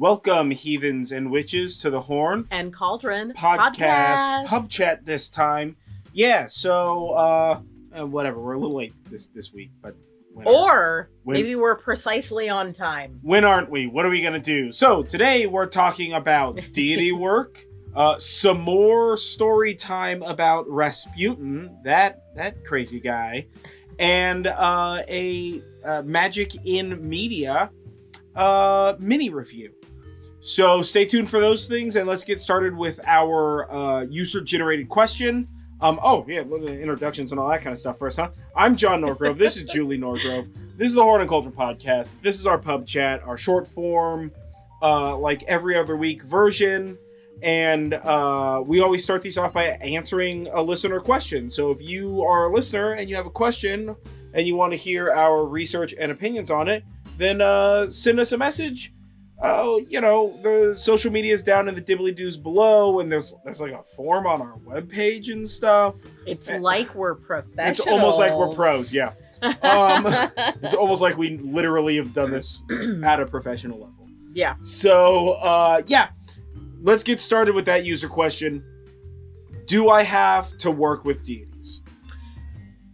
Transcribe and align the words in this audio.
Welcome, 0.00 0.52
heathens 0.52 1.10
and 1.10 1.28
witches, 1.28 1.76
to 1.78 1.90
the 1.90 2.02
Horn 2.02 2.46
and 2.52 2.72
Cauldron 2.72 3.32
podcast, 3.36 4.46
pub 4.46 4.70
chat 4.70 5.04
this 5.04 5.28
time. 5.28 5.74
Yeah, 6.12 6.46
so 6.46 7.10
uh, 7.14 7.60
uh, 7.98 8.06
whatever. 8.06 8.40
We're 8.40 8.52
a 8.52 8.60
little 8.60 8.76
late 8.76 8.92
this 9.10 9.26
this 9.26 9.52
week, 9.52 9.72
but 9.82 9.96
when 10.32 10.46
Or 10.46 11.10
When- 11.24 11.34
maybe 11.34 11.56
we're 11.56 11.74
precisely 11.74 12.48
on 12.48 12.72
time. 12.72 13.18
when 13.22 13.44
aren't 13.44 13.70
we? 13.70 13.88
What 13.88 14.06
are 14.06 14.08
we 14.10 14.22
gonna 14.22 14.38
do? 14.38 14.70
So 14.72 15.02
today 15.02 15.46
we're 15.46 15.66
talking 15.66 16.12
about 16.12 16.54
deity 16.72 17.10
work. 17.10 17.58
Uh, 17.92 18.16
some 18.18 18.60
more 18.60 19.16
story 19.16 19.74
time 19.74 20.22
about 20.22 20.68
Rasputin, 20.68 21.76
that 21.82 22.22
that 22.36 22.64
crazy 22.64 23.00
guy, 23.00 23.48
and 23.98 24.46
uh, 24.46 25.02
a 25.08 25.60
uh, 25.84 26.02
magic 26.02 26.54
in 26.64 27.08
media 27.08 27.70
uh, 28.36 28.94
mini 29.00 29.30
review. 29.30 29.72
So 30.40 30.82
stay 30.82 31.04
tuned 31.04 31.28
for 31.28 31.40
those 31.40 31.66
things, 31.66 31.96
and 31.96 32.06
let's 32.06 32.24
get 32.24 32.40
started 32.40 32.76
with 32.76 33.00
our 33.06 33.70
uh, 33.70 34.02
user 34.02 34.40
generated 34.40 34.88
question. 34.88 35.48
Um, 35.80 35.98
oh 36.02 36.24
yeah, 36.28 36.40
introductions 36.40 37.32
and 37.32 37.40
all 37.40 37.48
that 37.48 37.62
kind 37.62 37.72
of 37.72 37.78
stuff 37.78 37.98
first, 37.98 38.18
huh? 38.18 38.30
I'm 38.56 38.76
John 38.76 39.00
Norgrove. 39.00 39.36
this 39.36 39.56
is 39.56 39.64
Julie 39.64 39.98
Norgrove. 39.98 40.48
This 40.76 40.88
is 40.88 40.94
the 40.94 41.02
Horn 41.02 41.20
and 41.20 41.30
Cauldron 41.30 41.54
podcast. 41.54 42.20
This 42.22 42.38
is 42.38 42.46
our 42.46 42.58
pub 42.58 42.86
chat, 42.86 43.22
our 43.24 43.36
short 43.36 43.66
form, 43.66 44.32
uh, 44.80 45.16
like 45.16 45.42
every 45.44 45.76
other 45.76 45.96
week 45.96 46.22
version. 46.22 46.98
And 47.42 47.94
uh, 47.94 48.62
we 48.64 48.80
always 48.80 49.04
start 49.04 49.22
these 49.22 49.38
off 49.38 49.52
by 49.52 49.64
answering 49.66 50.48
a 50.48 50.62
listener 50.62 50.98
question. 50.98 51.50
So 51.50 51.70
if 51.70 51.80
you 51.80 52.22
are 52.22 52.46
a 52.46 52.52
listener 52.52 52.92
and 52.92 53.08
you 53.08 53.14
have 53.14 53.26
a 53.26 53.30
question 53.30 53.94
and 54.34 54.46
you 54.46 54.56
want 54.56 54.72
to 54.72 54.76
hear 54.76 55.12
our 55.12 55.44
research 55.44 55.94
and 55.98 56.10
opinions 56.10 56.50
on 56.50 56.68
it, 56.68 56.82
then 57.16 57.40
uh, 57.40 57.88
send 57.88 58.18
us 58.18 58.32
a 58.32 58.38
message. 58.38 58.92
Oh, 59.40 59.78
you 59.78 60.00
know, 60.00 60.36
the 60.42 60.74
social 60.74 61.12
media 61.12 61.32
is 61.32 61.42
down 61.44 61.68
in 61.68 61.74
the 61.76 61.80
dibbly 61.82 62.14
doos 62.14 62.36
below, 62.36 62.98
and 63.00 63.10
there's 63.10 63.34
there's 63.44 63.60
like 63.60 63.72
a 63.72 63.84
form 63.84 64.26
on 64.26 64.40
our 64.42 64.56
webpage 64.66 65.30
and 65.30 65.48
stuff. 65.48 65.94
It's 66.26 66.50
Eh, 66.50 66.58
like 66.58 66.92
we're 66.94 67.14
professionals. 67.14 67.78
It's 67.78 67.86
almost 67.86 68.18
like 68.18 68.34
we're 68.34 68.52
pros, 68.54 68.92
yeah. 68.94 69.12
Um, 69.42 70.06
It's 70.62 70.74
almost 70.74 71.00
like 71.02 71.16
we 71.16 71.38
literally 71.38 71.96
have 71.96 72.12
done 72.12 72.32
this 72.32 72.62
at 73.04 73.20
a 73.20 73.26
professional 73.26 73.78
level. 73.78 74.08
yeah. 74.34 74.54
So, 74.60 75.30
uh, 75.34 75.82
yeah, 75.86 76.08
let's 76.82 77.04
get 77.04 77.20
started 77.20 77.54
with 77.54 77.66
that 77.66 77.84
user 77.84 78.08
question. 78.08 78.64
Do 79.66 79.88
I 79.90 80.02
have 80.02 80.56
to 80.58 80.70
work 80.72 81.04
with 81.04 81.24
deities? 81.24 81.47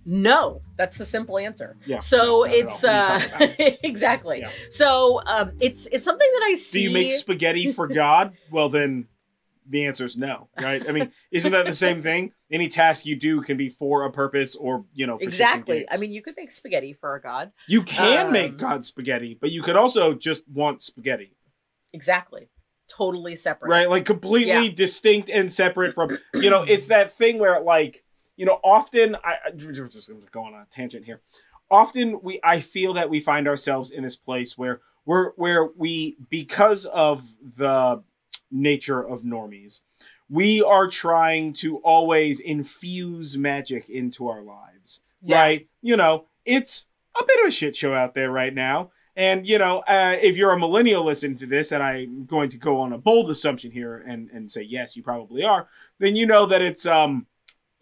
No, 0.07 0.61
that's 0.77 0.99
the 0.99 1.05
simple 1.05 1.39
answer. 1.39 1.77
Yeah. 1.87 2.01
So 2.01 2.45
no, 2.45 2.45
it's 2.45 2.85
uh 2.85 3.21
What 3.21 3.41
are 3.41 3.45
you 3.45 3.49
talking 3.57 3.77
exactly. 3.83 4.41
Yeah. 4.41 4.51
So 4.71 5.21
um 5.27 5.53
it's 5.61 5.87
it's 5.89 6.05
something 6.05 6.29
that 6.35 6.43
I 6.45 6.55
see. 6.57 6.81
Do 6.81 6.85
you 6.85 6.91
make 6.91 7.13
spaghetti 7.13 7.73
for 7.73 7.87
God? 7.89 8.35
Well, 8.51 8.69
then 8.69 9.09
the 9.69 9.87
answer 9.87 10.05
is 10.05 10.17
no, 10.17 10.49
right? 10.61 10.87
I 10.87 10.93
mean, 10.93 11.11
isn't 11.33 11.51
that 11.53 11.65
the 11.65 11.75
same 11.75 12.03
thing? 12.03 12.33
Any 12.53 12.69
task 12.69 13.07
you 13.07 13.17
do 13.17 13.41
can 13.41 13.57
be 13.57 13.71
for 13.71 14.05
a 14.05 14.13
purpose 14.13 14.55
or, 14.55 14.85
you 14.93 15.07
know, 15.07 15.17
for 15.17 15.25
Exactly. 15.25 15.87
I 15.91 15.97
mean, 15.97 16.13
you 16.13 16.21
could 16.21 16.35
make 16.37 16.51
spaghetti 16.53 16.93
for 16.93 17.15
a 17.15 17.21
god. 17.23 17.51
you 17.67 17.83
can 17.83 18.27
um, 18.27 18.33
make 18.33 18.59
God 18.59 18.85
spaghetti, 18.85 19.37
but 19.41 19.51
you 19.51 19.63
could 19.63 19.75
also 19.77 20.13
just 20.13 20.47
want 20.49 20.83
spaghetti. 20.83 21.35
Exactly. 21.95 22.51
Totally 22.87 23.35
separate. 23.37 23.71
right 23.71 23.89
like 23.89 24.05
completely 24.05 24.67
Yeah. 24.67 24.73
distinct 24.75 25.31
and 25.31 25.51
separate 25.51 25.95
from 25.95 26.19
you 26.35 26.51
know 26.51 26.63
it's 26.63 26.89
that 26.89 27.11
thing 27.11 27.39
where 27.39 27.59
like 27.61 28.04
you 28.37 28.45
know 28.47 28.61
often 28.65 29.17
i 29.17 29.35
I- 29.47 29.51
just 29.51 30.09
gonna 30.09 30.21
go 30.33 30.43
on 30.45 30.55
a 30.55 30.67
tangent 30.71 31.05
here. 31.05 31.21
Often 31.71 32.21
we 32.23 32.41
i 32.45 32.61
feel 32.61 32.93
that 32.95 33.11
we 33.11 33.21
find 33.21 33.49
ourselves 33.49 33.91
in 33.91 34.03
this 34.03 34.17
place 34.17 34.57
where 34.59 34.81
we're 35.07 35.31
where 35.33 35.67
we 35.77 36.17
because 36.31 36.85
of 36.87 37.37
the 37.41 38.03
nature 38.51 39.03
of 39.07 39.23
normies 39.23 39.81
we 40.29 40.63
are 40.63 40.89
trying 40.89 41.53
to 41.53 41.79
always 41.79 42.41
infuse 42.41 43.37
magic 43.37 43.89
into 43.91 44.29
our 44.29 44.43
lives 44.43 45.03
Yeah. 45.23 45.39
right? 45.41 45.69
You 45.83 45.97
know 45.97 46.27
it's 46.45 46.89
a 47.19 47.25
bit 47.25 47.41
of 47.41 47.49
a 47.49 47.51
shit 47.51 47.77
show 47.77 47.95
out 47.95 48.15
there 48.15 48.31
right 48.31 48.53
now. 48.55 48.91
And 49.17 49.47
you 49.49 49.59
know, 49.59 49.79
uh, 49.87 50.17
if 50.21 50.37
you're 50.37 50.51
a 50.53 50.59
millennial 50.59 51.05
listening 51.05 51.39
to 51.39 51.47
this, 51.47 51.71
and 51.71 51.81
I'm 51.85 52.25
going 52.25 52.51
to 52.51 52.57
go 52.57 52.81
on 52.81 52.93
a 52.93 52.99
bold 52.99 53.31
assumption 53.31 53.71
here 53.71 53.97
and 53.97 54.29
and 54.31 54.51
say 54.51 54.63
yes, 54.63 54.97
you 54.97 55.03
probably 55.05 55.45
are, 55.45 55.69
then 56.01 56.17
you 56.17 56.27
know 56.27 56.47
that 56.47 56.61
it's 56.63 56.85
um 56.85 57.27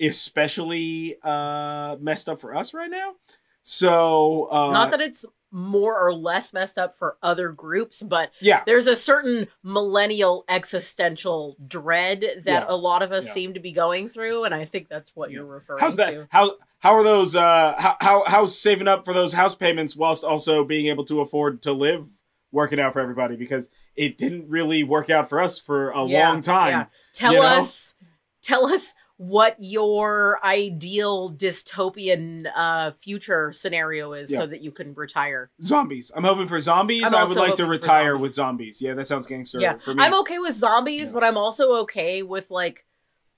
especially 0.00 1.16
uh 1.22 1.96
messed 2.00 2.28
up 2.28 2.40
for 2.40 2.54
us 2.54 2.72
right 2.74 2.90
now. 2.90 3.14
So 3.62 4.48
uh, 4.50 4.72
Not 4.72 4.90
that 4.90 5.00
it's 5.00 5.24
more 5.54 5.98
or 6.00 6.14
less 6.14 6.52
messed 6.54 6.78
up 6.78 6.96
for 6.96 7.16
other 7.22 7.50
groups, 7.50 8.02
but 8.02 8.30
yeah, 8.40 8.62
there's 8.66 8.86
a 8.86 8.96
certain 8.96 9.46
millennial 9.62 10.44
existential 10.48 11.56
dread 11.68 12.20
that 12.44 12.62
Yeah. 12.62 12.64
a 12.68 12.74
lot 12.74 13.02
of 13.02 13.12
us 13.12 13.26
Yeah. 13.28 13.32
seem 13.34 13.54
to 13.54 13.60
be 13.60 13.70
going 13.72 14.08
through, 14.08 14.44
and 14.44 14.54
I 14.54 14.64
think 14.64 14.88
that's 14.88 15.14
what 15.14 15.30
Yeah. 15.30 15.36
you're 15.36 15.46
referring 15.46 15.80
how's 15.80 15.96
that? 15.96 16.10
to. 16.10 16.26
How 16.30 16.56
how 16.80 16.94
are 16.94 17.02
those? 17.04 17.36
Uh, 17.36 17.74
how 17.78 17.96
how 18.00 18.24
how's 18.26 18.58
saving 18.58 18.88
up 18.88 19.04
for 19.04 19.12
those 19.12 19.34
house 19.34 19.54
payments 19.54 19.94
whilst 19.94 20.24
also 20.24 20.64
being 20.64 20.86
able 20.86 21.04
to 21.04 21.20
afford 21.20 21.62
to 21.62 21.72
live 21.72 22.08
working 22.50 22.80
out 22.80 22.94
for 22.94 23.00
everybody? 23.00 23.36
Because 23.36 23.68
it 23.94 24.16
didn't 24.18 24.48
really 24.48 24.82
work 24.82 25.08
out 25.10 25.28
for 25.28 25.40
us 25.40 25.58
for 25.58 25.90
a 25.90 26.02
long 26.02 26.40
time. 26.40 26.70
yeah. 26.70 26.84
Tell 27.12 27.34
you 27.34 27.38
know? 27.40 27.46
us, 27.58 27.94
tell 28.42 28.66
us 28.66 28.94
what 29.22 29.54
your 29.60 30.40
ideal 30.44 31.30
dystopian 31.30 32.46
uh, 32.56 32.90
future 32.90 33.52
scenario 33.52 34.12
is, 34.14 34.32
Yeah. 34.32 34.38
so 34.38 34.46
that 34.48 34.62
you 34.62 34.72
can 34.72 34.94
retire. 34.94 35.50
Zombies. 35.62 36.10
I'm 36.16 36.24
hoping 36.24 36.48
for 36.48 36.58
zombies. 36.58 37.04
I 37.04 37.22
would 37.22 37.36
like 37.36 37.54
to 37.56 37.66
retire 37.66 38.16
with 38.18 38.32
zombies. 38.32 38.78
zombies. 38.78 38.82
Yeah, 38.82 38.94
that 38.94 39.06
sounds 39.06 39.28
gangster 39.28 39.60
yeah, 39.60 39.78
for 39.78 39.94
me. 39.94 40.02
I'm 40.02 40.12
okay 40.22 40.40
with 40.40 40.54
zombies, 40.54 41.10
Yeah. 41.10 41.14
but 41.14 41.22
I'm 41.24 41.36
also 41.36 41.72
okay 41.82 42.24
with 42.24 42.50
like 42.50 42.84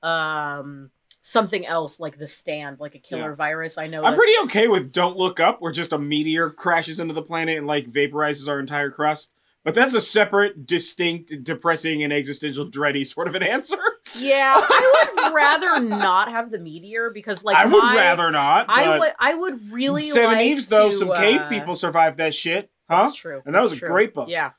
um 0.02 0.90
something 1.20 1.66
else, 1.66 2.00
like 2.00 2.18
the 2.18 2.26
stand, 2.26 2.80
like 2.80 2.94
a 2.94 2.98
killer 2.98 3.30
Yeah. 3.30 3.34
virus. 3.34 3.76
I 3.76 3.86
know 3.86 4.04
I'm 4.04 4.14
pretty 4.16 4.32
okay 4.44 4.68
with 4.68 4.90
Don't 4.92 5.18
Look 5.18 5.38
Up, 5.38 5.60
where 5.60 5.72
just 5.72 5.92
a 5.92 5.98
meteor 5.98 6.48
crashes 6.48 6.98
into 6.98 7.12
the 7.12 7.22
planet 7.22 7.58
and 7.58 7.66
like 7.66 7.86
vaporizes 7.90 8.48
our 8.48 8.58
entire 8.58 8.90
crust. 8.90 9.32
But 9.64 9.74
that's 9.74 9.94
a 9.94 10.00
separate, 10.00 10.66
distinct, 10.66 11.42
depressing, 11.42 12.02
and 12.02 12.12
existential 12.12 12.70
dready 12.70 13.04
sort 13.04 13.28
of 13.28 13.34
an 13.34 13.42
answer. 13.42 13.78
Yeah, 14.18 14.54
I 14.56 15.10
would 15.16 15.34
rather 15.34 15.80
not 15.80 16.30
have 16.30 16.50
the 16.50 16.58
meteor 16.58 17.10
because, 17.10 17.42
like, 17.42 17.56
I 17.56 17.64
would 17.64 17.82
my- 17.82 17.96
rather 17.96 18.30
not. 18.30 18.66
I 18.68 18.98
would, 18.98 19.12
I 19.18 19.34
would 19.34 19.72
really 19.72 20.02
Seven 20.02 20.36
like 20.36 20.46
Eves, 20.46 20.66
though, 20.68 20.90
to, 20.90 20.96
some 20.96 21.12
cave 21.14 21.40
uh, 21.40 21.48
people 21.48 21.74
survived 21.74 22.18
that 22.18 22.34
shit, 22.34 22.70
huh? 22.90 23.04
That's 23.04 23.16
true. 23.16 23.42
And 23.46 23.54
that 23.54 23.62
was 23.62 23.70
that's 23.70 23.82
a 23.82 23.86
great 23.86 24.12
book. 24.12 24.28
Yeah, 24.28 24.50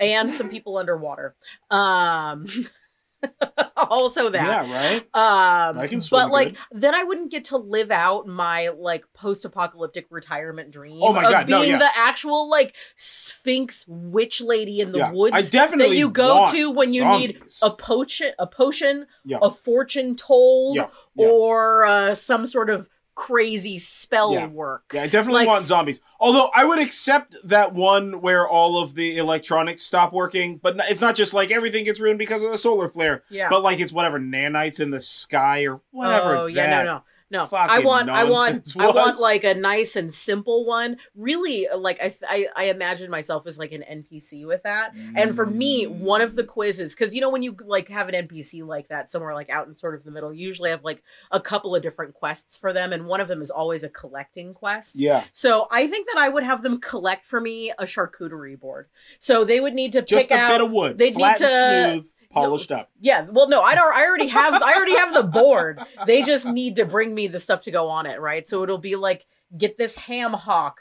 and 0.00 0.32
some 0.32 0.50
people 0.50 0.76
underwater. 0.76 1.36
Um, 1.70 2.46
also 3.76 4.30
that. 4.30 4.68
Yeah, 4.68 4.72
right. 4.72 5.02
Um, 5.14 5.78
I 5.78 5.86
can 5.86 6.00
swim 6.00 6.22
but 6.22 6.32
like 6.32 6.56
then 6.70 6.94
I 6.94 7.04
wouldn't 7.04 7.30
get 7.30 7.44
to 7.46 7.56
live 7.56 7.90
out 7.90 8.26
my 8.26 8.68
like 8.68 9.04
post-apocalyptic 9.14 10.06
retirement 10.10 10.70
dream 10.70 11.00
Oh 11.02 11.12
my 11.12 11.24
of 11.24 11.30
God, 11.30 11.48
no, 11.48 11.60
being 11.60 11.72
yeah. 11.72 11.78
the 11.78 11.90
actual 11.96 12.48
like 12.48 12.74
Sphinx 12.96 13.84
witch 13.88 14.40
lady 14.40 14.80
in 14.80 14.92
the 14.92 14.98
yeah. 14.98 15.12
woods 15.12 15.50
that 15.50 15.90
you 15.90 16.10
go 16.10 16.46
to 16.50 16.70
when 16.70 16.92
you 16.92 17.04
need 17.04 17.42
a 17.62 17.70
potion, 17.70 18.32
a 18.38 18.46
potion, 18.46 19.06
Yeah. 19.24 19.38
a 19.42 19.50
fortune 19.50 20.16
told, 20.16 20.78
or 21.16 21.86
uh, 21.86 22.14
some 22.14 22.46
sort 22.46 22.70
of 22.70 22.88
crazy 23.18 23.78
spell 23.78 24.32
Yeah. 24.32 24.46
work. 24.46 24.92
Yeah, 24.94 25.02
I 25.02 25.08
definitely 25.08 25.40
Like- 25.40 25.48
want 25.48 25.66
zombies. 25.66 26.00
Although 26.20 26.50
I 26.54 26.64
would 26.64 26.78
accept 26.78 27.34
that 27.42 27.74
one 27.74 28.20
where 28.20 28.48
all 28.48 28.80
of 28.80 28.94
the 28.94 29.18
electronics 29.18 29.82
stop 29.82 30.12
working, 30.12 30.58
but 30.62 30.76
it's 30.88 31.00
not 31.00 31.16
just 31.16 31.34
like 31.34 31.50
everything 31.50 31.84
gets 31.84 31.98
ruined 31.98 32.20
because 32.20 32.44
of 32.44 32.52
a 32.52 32.56
solar 32.56 32.88
flare. 32.88 33.24
Yeah. 33.28 33.48
But 33.50 33.62
like 33.62 33.80
it's 33.80 33.92
whatever 33.92 34.20
nanites 34.20 34.78
in 34.80 34.92
the 34.92 35.00
sky 35.00 35.66
or 35.66 35.80
whatever. 35.90 36.36
Oh 36.36 36.46
yeah, 36.46 36.70
no, 36.70 36.84
no, 36.84 37.02
no. 37.30 37.48
I 37.52 37.80
want, 37.80 38.08
I 38.08 38.24
want, 38.24 38.54
nonsense 38.54 38.76
I 38.76 38.86
want 38.86 38.96
was. 38.96 39.20
like 39.20 39.44
a 39.44 39.54
nice 39.54 39.96
and 39.96 40.12
simple 40.12 40.64
one. 40.64 40.96
Really, 41.14 41.68
like 41.76 42.00
I, 42.00 42.14
I, 42.28 42.46
I 42.56 42.64
imagine 42.64 43.10
myself 43.10 43.46
as 43.46 43.58
like 43.58 43.72
an 43.72 43.84
NPC 43.90 44.46
with 44.46 44.62
that. 44.62 44.94
And 45.14 45.36
for 45.36 45.44
me, 45.44 45.86
one 45.86 46.22
of 46.22 46.36
the 46.36 46.44
mm. 46.44 46.48
quizzes, 46.48 46.94
because 46.94 47.14
you 47.14 47.20
know 47.20 47.28
when 47.28 47.42
you 47.42 47.56
like 47.64 47.88
have 47.88 48.08
an 48.08 48.14
NPC 48.28 48.66
like 48.66 48.88
that 48.88 49.10
somewhere 49.10 49.34
like 49.34 49.50
out 49.50 49.68
in 49.68 49.74
sort 49.74 49.94
of 49.94 50.04
the 50.04 50.10
middle, 50.10 50.32
you 50.32 50.46
usually 50.46 50.70
have 50.70 50.84
like 50.84 51.02
a 51.30 51.40
couple 51.40 51.74
of 51.74 51.82
different 51.82 52.14
quests 52.14 52.56
for 52.56 52.72
them, 52.72 52.92
and 52.92 53.06
one 53.06 53.20
of 53.20 53.28
them 53.28 53.42
is 53.42 53.50
always 53.50 53.82
a 53.82 53.88
collecting 53.88 54.54
quest. 54.54 54.98
Yeah, 54.98 55.24
So 55.32 55.68
I 55.70 55.86
think 55.86 56.08
that 56.08 56.18
I 56.18 56.28
would 56.28 56.44
have 56.44 56.62
them 56.62 56.80
collect 56.80 57.26
for 57.26 57.40
me 57.40 57.72
a 57.78 57.84
charcuterie 57.84 58.58
board. 58.58 58.88
So 59.18 59.44
they 59.44 59.60
would 59.60 59.74
need 59.74 59.92
to 59.92 60.02
just 60.02 60.28
pick 60.28 60.38
a 60.38 60.40
out. 60.40 60.50
bit 60.50 60.60
of 60.62 60.70
wood, 60.70 60.98
they'd 60.98 61.16
need 61.16 61.36
to- 61.36 61.48
smooth, 61.48 62.06
polished 62.30 62.70
up. 62.72 62.90
Yeah, 63.00 63.26
well, 63.30 63.48
no, 63.48 63.62
I 63.62 63.74
don't. 63.74 63.94
I 63.94 64.04
already 64.06 64.28
have. 64.28 64.54
I 64.62 64.74
already 64.74 64.96
have 64.96 65.14
the 65.14 65.22
board. 65.22 65.80
They 66.06 66.22
just 66.22 66.46
need 66.46 66.76
to 66.76 66.84
bring 66.84 67.14
me 67.14 67.26
the 67.26 67.38
stuff 67.38 67.62
to 67.62 67.70
go 67.70 67.88
on 67.88 68.06
it, 68.06 68.20
right? 68.20 68.46
So 68.46 68.62
it'll 68.62 68.78
be 68.78 68.96
like, 68.96 69.26
get 69.56 69.78
this 69.78 69.96
ham 69.96 70.32
hock 70.32 70.80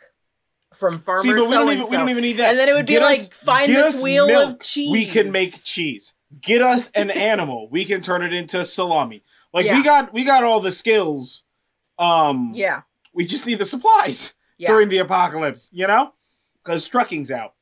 from 0.73 0.97
farmer 0.99 1.21
See, 1.21 1.29
but 1.33 1.43
we 1.43 1.49
don't 1.51 1.69
even 1.71 1.85
we 1.89 1.97
don't 1.97 2.09
even 2.09 2.21
need 2.23 2.37
that. 2.37 2.49
And 2.51 2.59
then 2.59 2.67
it 2.69 2.73
would 2.73 2.85
be 2.85 2.93
Get 2.93 3.01
like, 3.03 3.19
us- 3.19 3.27
find 3.29 3.71
this 3.73 4.01
wheel 4.03 4.27
milk. 4.27 4.55
of 4.55 4.61
cheese. 4.67 4.91
We 4.91 5.05
can 5.05 5.31
make 5.31 5.53
cheese. 5.63 6.13
Get 6.41 6.61
us 6.61 6.91
an 6.91 7.09
animal. 7.31 7.69
We 7.69 7.85
can 7.85 8.01
turn 8.01 8.21
it 8.21 8.33
into 8.33 8.65
salami. 8.65 9.23
Like 9.53 9.65
Yeah. 9.65 9.75
we 9.75 9.83
got 9.83 10.13
we 10.13 10.25
got 10.25 10.43
all 10.43 10.59
the 10.59 10.71
skills. 10.71 11.45
Um, 11.97 12.51
Yeah, 12.53 12.81
we 13.13 13.25
just 13.25 13.45
need 13.45 13.59
the 13.59 13.65
supplies 13.65 14.33
yeah. 14.57 14.67
during 14.67 14.89
the 14.89 14.97
apocalypse. 14.97 15.69
You 15.73 15.87
know, 15.87 16.13
because 16.63 16.85
trucking's 16.85 17.31
out. 17.31 17.53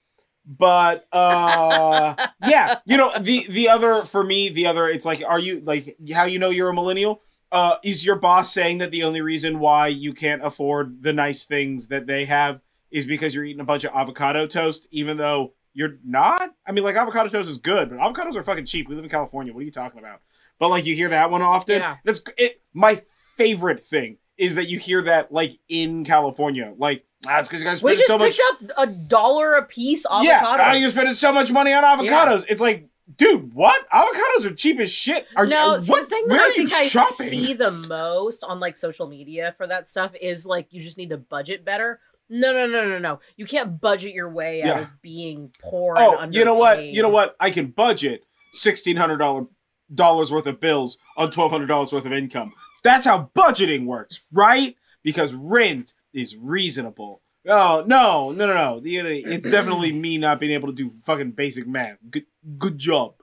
But 0.45 1.07
uh 1.11 2.15
yeah, 2.47 2.79
you 2.85 2.97
know, 2.97 3.11
the 3.19 3.45
the 3.49 3.69
other 3.69 4.01
for 4.01 4.23
me, 4.23 4.49
the 4.49 4.67
other 4.67 4.87
it's 4.87 5.05
like 5.05 5.23
are 5.27 5.39
you 5.39 5.61
like 5.61 5.97
how 6.13 6.25
you 6.25 6.39
know 6.39 6.49
you're 6.49 6.69
a 6.69 6.73
millennial? 6.73 7.21
Uh 7.51 7.77
is 7.83 8.05
your 8.05 8.15
boss 8.15 8.53
saying 8.53 8.77
that 8.79 8.91
the 8.91 9.03
only 9.03 9.21
reason 9.21 9.59
why 9.59 9.87
you 9.87 10.13
can't 10.13 10.45
afford 10.45 11.03
the 11.03 11.13
nice 11.13 11.43
things 11.45 11.87
that 11.87 12.07
they 12.07 12.25
have 12.25 12.61
is 12.91 13.05
because 13.05 13.33
you're 13.33 13.43
eating 13.43 13.61
a 13.61 13.65
bunch 13.65 13.83
of 13.83 13.91
avocado 13.93 14.45
toast 14.47 14.87
even 14.91 15.17
though 15.17 15.53
you're 15.73 15.97
not? 16.05 16.51
I 16.65 16.71
mean 16.71 16.83
like 16.83 16.95
avocado 16.95 17.29
toast 17.29 17.49
is 17.49 17.57
good, 17.57 17.89
but 17.89 17.99
avocados 17.99 18.35
are 18.35 18.43
fucking 18.43 18.65
cheap. 18.65 18.87
We 18.87 18.95
live 18.95 19.03
in 19.03 19.09
California. 19.09 19.53
What 19.53 19.61
are 19.61 19.65
you 19.65 19.71
talking 19.71 19.99
about? 19.99 20.21
But 20.59 20.69
like 20.69 20.85
you 20.85 20.95
hear 20.95 21.09
that 21.09 21.31
one 21.31 21.41
often. 21.41 21.79
Yeah. 21.79 21.97
That's 22.03 22.21
it 22.37 22.61
my 22.73 23.01
favorite 23.35 23.81
thing 23.81 24.17
is 24.37 24.55
that 24.55 24.67
you 24.67 24.79
hear 24.79 25.01
that 25.01 25.31
like 25.31 25.59
in 25.67 26.03
California. 26.03 26.73
Like 26.77 27.04
that's 27.25 27.47
because 27.47 27.61
you 27.61 27.67
guys 27.67 27.81
We 27.83 27.91
spend 27.95 27.99
just 27.99 28.07
so 28.07 28.17
much 28.17 28.37
picked 28.59 28.71
up 28.71 28.87
a 28.87 28.91
dollar 28.91 29.55
a 29.55 29.63
piece 29.65 30.05
avocados. 30.05 30.23
yeah, 30.23 30.41
ah, 30.43 30.73
you're 30.73 30.89
spending 30.89 31.13
so 31.13 31.31
much 31.33 31.51
money 31.51 31.73
on 31.73 31.83
avocados. 31.83 32.45
It's 32.47 32.61
like, 32.61 32.87
dude, 33.17 33.53
what? 33.53 33.87
Avocados 33.89 34.45
are 34.45 34.53
cheap 34.53 34.79
as 34.79 34.91
shit. 34.91 35.27
Are 35.35 35.45
no, 35.45 35.73
you, 35.73 35.79
so 35.79 35.93
what, 35.93 36.03
the 36.03 36.07
thing 36.09 36.27
that 36.29 36.39
I 36.39 36.51
think 36.51 36.71
I 36.73 36.83
shopping? 36.85 37.27
see 37.27 37.53
the 37.53 37.71
most 37.71 38.43
on 38.43 38.59
like 38.59 38.75
social 38.77 39.07
media 39.07 39.53
for 39.57 39.67
that 39.67 39.87
stuff 39.87 40.13
is 40.21 40.45
like 40.45 40.71
you 40.73 40.81
just 40.81 40.97
need 40.97 41.09
to 41.09 41.17
budget 41.17 41.63
better. 41.65 41.99
No, 42.27 42.51
no, 42.53 42.65
no, 42.65 42.87
no, 42.89 42.97
no. 42.97 43.19
You 43.37 43.45
can't 43.45 43.79
budget 43.79 44.13
your 44.13 44.29
way 44.29 44.63
out 44.63 44.67
Yeah. 44.67 44.79
of 44.81 45.01
being 45.01 45.51
poor. 45.61 45.93
oh, 45.97 46.27
you 46.31 46.43
know 46.43 46.55
what? 46.55 46.83
You 46.83 47.03
know 47.03 47.09
what? 47.09 47.35
I 47.39 47.51
can 47.51 47.67
budget 47.67 48.25
sixteen 48.51 48.97
hundred 48.97 49.17
dollar 49.17 49.45
dollars 49.93 50.31
worth 50.31 50.47
of 50.47 50.59
bills 50.59 50.97
on 51.17 51.29
twelve 51.29 51.51
hundred 51.51 51.67
dollars 51.67 51.93
worth 51.93 52.05
of 52.05 52.13
income. 52.13 52.51
That's 52.83 53.05
how 53.05 53.29
budgeting 53.35 53.85
works, 53.85 54.21
right? 54.31 54.75
Because 55.03 55.35
rent 55.35 55.93
is 56.15 56.35
reasonable. 56.37 57.21
Oh 57.47 57.83
no, 57.85 58.31
no, 58.31 58.47
no, 58.47 58.53
no! 58.53 58.81
It's 58.83 59.49
definitely 59.49 59.91
me 59.91 60.17
not 60.17 60.39
being 60.39 60.53
able 60.53 60.67
to 60.67 60.73
do 60.73 60.91
fucking 61.03 61.31
basic 61.31 61.67
math. 61.67 61.97
Good, 62.09 62.25
good 62.57 62.77
job. 62.79 63.15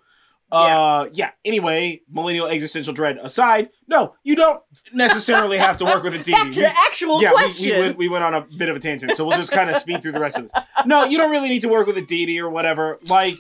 Uh, 0.52 1.08
yeah. 1.14 1.30
Anyway, 1.46 2.02
millennial 2.10 2.46
existential 2.46 2.92
dread 2.92 3.16
aside, 3.22 3.70
no, 3.88 4.14
you 4.22 4.36
don't 4.36 4.62
necessarily 4.92 5.56
have 5.56 5.78
to 5.78 5.84
work 5.86 6.02
with 6.02 6.12
a 6.12 6.18
Back 6.18 6.24
deity. 6.24 6.50
to 6.50 6.60
the 6.60 6.74
actual 6.86 7.22
yeah, 7.22 7.30
we, 7.30 7.36
question. 7.36 7.70
we, 7.70 7.80
went, 7.80 7.96
we 7.98 8.08
went 8.08 8.22
on 8.22 8.34
a 8.34 8.42
bit 8.42 8.68
of 8.68 8.76
a 8.76 8.78
tangent, 8.78 9.16
so 9.16 9.24
we'll 9.24 9.38
just 9.38 9.50
kind 9.50 9.70
of 9.70 9.76
speed 9.78 10.02
through 10.02 10.12
the 10.12 10.20
rest 10.20 10.36
of 10.36 10.42
this. 10.44 10.52
No, 10.84 11.04
you 11.04 11.16
don't 11.16 11.30
really 11.30 11.48
need 11.48 11.62
to 11.62 11.70
work 11.70 11.86
with 11.86 11.96
a 11.96 12.02
deity 12.02 12.38
or 12.38 12.50
whatever. 12.50 12.98
Like, 13.08 13.34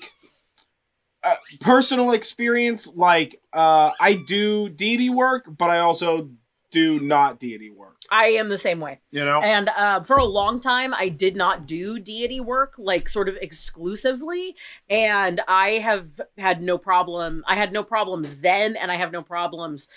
uh, 1.22 1.34
personal 1.60 2.12
experience, 2.12 2.88
like, 2.88 3.38
uh, 3.52 3.90
I 4.00 4.22
do 4.26 4.70
deity 4.70 5.10
work, 5.10 5.44
but 5.46 5.68
I 5.68 5.80
also 5.80 6.30
do 6.72 6.98
not 6.98 7.38
deity 7.38 7.70
work. 7.70 7.96
I 8.10 8.26
am 8.28 8.48
the 8.48 8.58
same 8.58 8.80
way. 8.80 8.98
You 9.10 9.24
know? 9.24 9.40
And 9.40 9.68
uh, 9.68 10.02
for 10.02 10.16
a 10.16 10.24
long 10.24 10.60
time, 10.60 10.92
I 10.92 11.08
did 11.08 11.36
not 11.36 11.66
do 11.66 12.00
deity 12.00 12.40
work, 12.40 12.74
like 12.76 13.08
sort 13.08 13.28
of 13.28 13.36
exclusively. 13.40 14.56
And 14.90 15.40
I 15.46 15.78
have 15.82 16.20
had 16.36 16.60
no 16.62 16.78
problem. 16.78 17.44
I 17.46 17.54
had 17.54 17.72
no 17.72 17.84
problems 17.84 18.38
then, 18.38 18.76
and 18.76 18.90
I 18.90 18.96
have 18.96 19.12
no 19.12 19.22
problems 19.22 19.88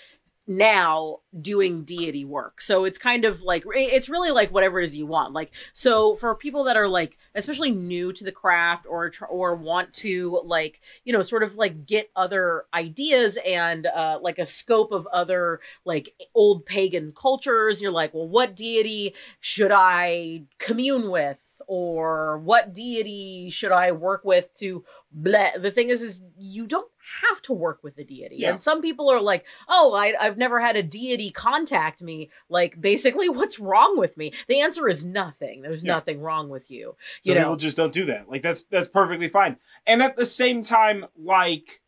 now 0.46 1.18
doing 1.40 1.82
deity 1.82 2.24
work. 2.24 2.60
So 2.60 2.84
it's 2.84 2.98
kind 2.98 3.24
of 3.24 3.42
like 3.42 3.64
it's 3.74 4.08
really 4.08 4.30
like 4.30 4.52
whatever 4.52 4.80
it 4.80 4.84
is 4.84 4.96
you 4.96 5.06
want. 5.06 5.32
Like 5.32 5.50
so 5.72 6.14
for 6.14 6.34
people 6.34 6.64
that 6.64 6.76
are 6.76 6.88
like 6.88 7.18
especially 7.36 7.70
new 7.70 8.12
to 8.12 8.24
the 8.24 8.32
craft 8.32 8.86
or 8.88 9.12
or 9.28 9.54
want 9.54 9.92
to 9.92 10.40
like 10.44 10.80
you 11.04 11.12
know 11.12 11.22
sort 11.22 11.42
of 11.42 11.56
like 11.56 11.86
get 11.86 12.10
other 12.16 12.64
ideas 12.74 13.38
and 13.46 13.86
uh 13.86 14.18
like 14.20 14.38
a 14.38 14.46
scope 14.46 14.90
of 14.90 15.06
other 15.12 15.60
like 15.84 16.14
old 16.34 16.64
pagan 16.66 17.12
cultures 17.12 17.80
you're 17.80 17.92
like 17.92 18.12
well 18.14 18.28
what 18.28 18.56
deity 18.56 19.14
should 19.40 19.70
i 19.72 20.42
commune 20.58 21.10
with 21.10 21.60
or 21.68 22.38
what 22.38 22.72
deity 22.72 23.50
should 23.50 23.72
i 23.72 23.92
work 23.92 24.24
with 24.24 24.52
to 24.58 24.84
bleh. 25.16 25.60
the 25.60 25.70
thing 25.70 25.90
is 25.90 26.02
is 26.02 26.22
you 26.36 26.66
don't 26.66 26.90
have 27.22 27.40
to 27.42 27.52
work 27.52 27.82
with 27.84 27.98
a 27.98 28.04
deity 28.04 28.36
Yeah. 28.38 28.50
and 28.50 28.60
some 28.62 28.82
people 28.82 29.08
are 29.10 29.20
like 29.20 29.44
oh 29.68 29.94
I, 29.94 30.14
i've 30.20 30.36
never 30.36 30.60
had 30.60 30.76
a 30.76 30.82
deity 30.82 31.30
contact 31.30 32.02
me 32.02 32.30
like 32.48 32.80
basically 32.80 33.28
what's 33.38 33.58
wrong 33.58 33.98
with 33.98 34.16
me 34.16 34.32
the 34.48 34.60
answer 34.60 34.88
is 34.88 35.04
nothing 35.04 35.62
there's 35.62 35.84
Yeah. 35.84 35.94
nothing 35.94 36.20
wrong 36.20 36.48
with 36.48 36.70
you 36.70 36.96
Some 37.22 37.30
you 37.30 37.34
know 37.34 37.40
people 37.46 37.56
just 37.56 37.76
don't 37.76 37.92
do 37.92 38.04
that. 38.06 38.28
Like 38.28 38.42
that's 38.42 38.64
that's 38.64 38.88
perfectly 38.88 39.28
fine. 39.28 39.56
And 39.86 40.02
at 40.02 40.16
the 40.16 40.26
same 40.26 40.62
time, 40.62 41.06
like 41.16 41.80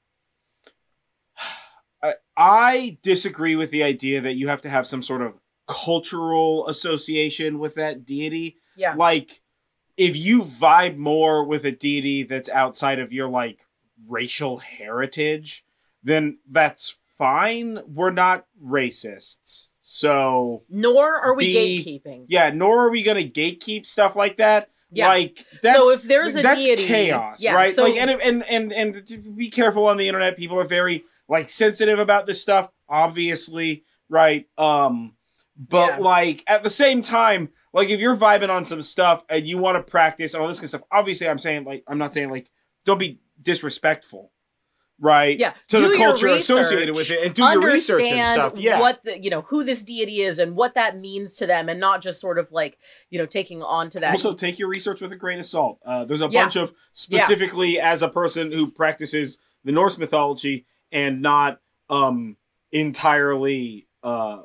I, 2.02 2.14
I 2.36 2.98
disagree 3.02 3.56
with 3.56 3.70
the 3.70 3.82
idea 3.82 4.20
that 4.20 4.34
you 4.34 4.48
have 4.48 4.62
to 4.62 4.70
have 4.70 4.86
some 4.86 5.02
sort 5.02 5.22
of 5.22 5.34
cultural 5.66 6.66
association 6.68 7.58
with 7.58 7.74
that 7.74 8.04
deity. 8.06 8.56
yeah 8.76 8.94
Like 8.94 9.42
if 9.96 10.16
you 10.16 10.42
vibe 10.42 10.96
more 10.96 11.44
with 11.44 11.64
a 11.64 11.72
deity 11.72 12.22
that's 12.22 12.48
outside 12.48 12.98
of 13.00 13.12
your 13.12 13.28
like 13.28 13.66
racial 14.06 14.58
heritage, 14.58 15.64
then 16.02 16.38
that's 16.50 16.96
fine. 17.16 17.80
We're 17.86 18.10
not 18.12 18.46
racists. 18.64 19.68
So, 19.80 20.64
nor 20.68 21.14
are 21.16 21.34
we 21.34 21.46
Be- 21.46 22.00
gatekeeping 22.04 22.26
yeah, 22.28 22.50
nor 22.50 22.84
are 22.86 22.90
we 22.90 23.02
going 23.02 23.16
to 23.16 23.40
gatekeep 23.40 23.86
stuff 23.86 24.14
like 24.16 24.36
that. 24.36 24.68
yeah 24.92 25.08
Like 25.08 25.44
that's 25.62 25.76
So 25.78 25.90
if 25.92 26.02
there's 26.02 26.36
a 26.36 26.42
that's 26.42 26.62
deity- 26.62 26.86
chaos, 26.86 27.42
yeah, 27.42 27.54
right? 27.54 27.72
so- 27.72 27.84
like 27.84 27.96
and 27.96 28.10
and 28.10 28.44
and 28.50 28.72
and 28.72 29.34
be 29.36 29.48
careful 29.48 29.86
on 29.86 29.96
the 29.96 30.06
internet. 30.06 30.36
People 30.36 30.60
are 30.60 30.66
very 30.66 31.04
like 31.26 31.48
sensitive 31.48 31.98
about 31.98 32.26
this 32.26 32.40
stuff, 32.40 32.70
obviously, 32.88 33.84
right? 34.10 34.46
Um, 34.58 35.14
but 35.56 35.92
Yeah. 35.92 35.98
like 35.98 36.44
at 36.46 36.62
the 36.62 36.70
same 36.70 37.00
time, 37.02 37.48
like 37.72 37.88
if 37.88 37.98
you're 37.98 38.16
vibing 38.16 38.50
on 38.50 38.64
some 38.66 38.82
stuff 38.82 39.24
and 39.30 39.46
you 39.48 39.56
want 39.58 39.76
to 39.76 39.90
practice 39.90 40.34
and 40.34 40.42
all 40.42 40.48
this 40.48 40.58
kind 40.58 40.64
of 40.64 40.68
stuff, 40.70 40.82
obviously, 40.92 41.28
I'm 41.28 41.38
saying 41.38 41.64
like 41.64 41.82
I'm 41.88 41.98
not 41.98 42.12
saying 42.12 42.30
like 42.30 42.50
don't 42.84 42.98
be 42.98 43.20
disrespectful, 43.40 44.32
right? 45.00 45.38
Yeah, 45.38 45.54
to 45.68 45.76
do 45.78 45.88
the 45.92 45.96
culture 45.96 46.28
associated 46.28 46.94
with 46.94 47.10
it 47.10 47.24
and 47.24 47.34
do 47.34 47.42
your 47.44 47.62
research 47.62 48.02
and 48.04 48.26
stuff. 48.26 48.58
Yeah, 48.58 48.80
what 48.80 49.02
the 49.04 49.22
you 49.22 49.30
know 49.30 49.42
who 49.42 49.64
this 49.64 49.82
deity 49.84 50.20
is 50.22 50.38
and 50.38 50.56
what 50.56 50.74
that 50.74 50.98
means 50.98 51.36
to 51.36 51.46
them, 51.46 51.68
and 51.68 51.78
not 51.80 52.02
just 52.02 52.20
sort 52.20 52.38
of 52.38 52.50
like 52.52 52.78
you 53.10 53.18
know 53.18 53.26
taking 53.26 53.62
on 53.62 53.90
to 53.90 54.00
that. 54.00 54.10
Also, 54.12 54.34
take 54.34 54.58
your 54.58 54.68
research 54.68 55.00
with 55.00 55.12
a 55.12 55.16
grain 55.16 55.38
of 55.38 55.44
salt. 55.46 55.78
Uh, 55.84 56.04
there's 56.04 56.20
a 56.22 56.28
Yeah. 56.30 56.42
bunch 56.42 56.56
of 56.56 56.72
specifically 56.92 57.80
as 57.80 58.02
a 58.02 58.08
person 58.08 58.52
who 58.52 58.70
practices 58.70 59.38
the 59.64 59.72
Norse 59.72 59.98
mythology 59.98 60.66
and 60.92 61.20
not 61.22 61.60
um, 61.90 62.36
entirely 62.72 63.86
uh, 64.02 64.42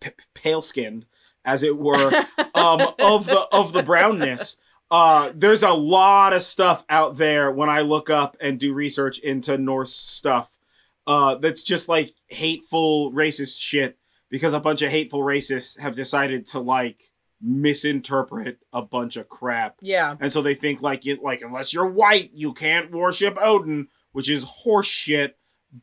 p- 0.00 0.10
pale 0.34 0.60
skinned, 0.60 1.06
as 1.44 1.62
it 1.62 1.76
were, 1.76 2.12
um, 2.54 2.80
of 3.00 3.26
the 3.26 3.46
of 3.52 3.72
the 3.72 3.82
brownness. 3.82 4.56
Uh, 4.92 5.32
there's 5.34 5.62
a 5.62 5.72
lot 5.72 6.34
of 6.34 6.42
stuff 6.42 6.84
out 6.90 7.16
there 7.16 7.50
when 7.50 7.70
I 7.70 7.80
look 7.80 8.10
up 8.10 8.36
and 8.42 8.60
do 8.60 8.74
research 8.74 9.18
into 9.18 9.56
Norse 9.56 9.94
stuff. 9.94 10.58
Uh, 11.06 11.36
that's 11.36 11.62
just 11.62 11.88
like 11.88 12.14
hateful 12.28 13.10
racist 13.10 13.58
shit 13.58 13.96
because 14.28 14.52
a 14.52 14.60
bunch 14.60 14.82
of 14.82 14.90
hateful 14.90 15.20
racists 15.20 15.78
have 15.78 15.96
decided 15.96 16.46
to 16.48 16.60
like 16.60 17.10
misinterpret 17.40 18.58
a 18.72 18.82
bunch 18.82 19.16
of 19.16 19.28
crap 19.28 19.74
yeah, 19.80 20.14
and 20.20 20.30
so 20.30 20.40
they 20.40 20.54
think 20.54 20.80
like 20.80 21.04
you 21.04 21.18
like 21.20 21.42
unless 21.42 21.74
you're 21.74 21.88
white 21.88 22.30
you 22.32 22.52
can't 22.52 22.92
worship 22.92 23.36
odin 23.42 23.88
which 24.12 24.30
is 24.30 24.44
horseshit 24.44 25.32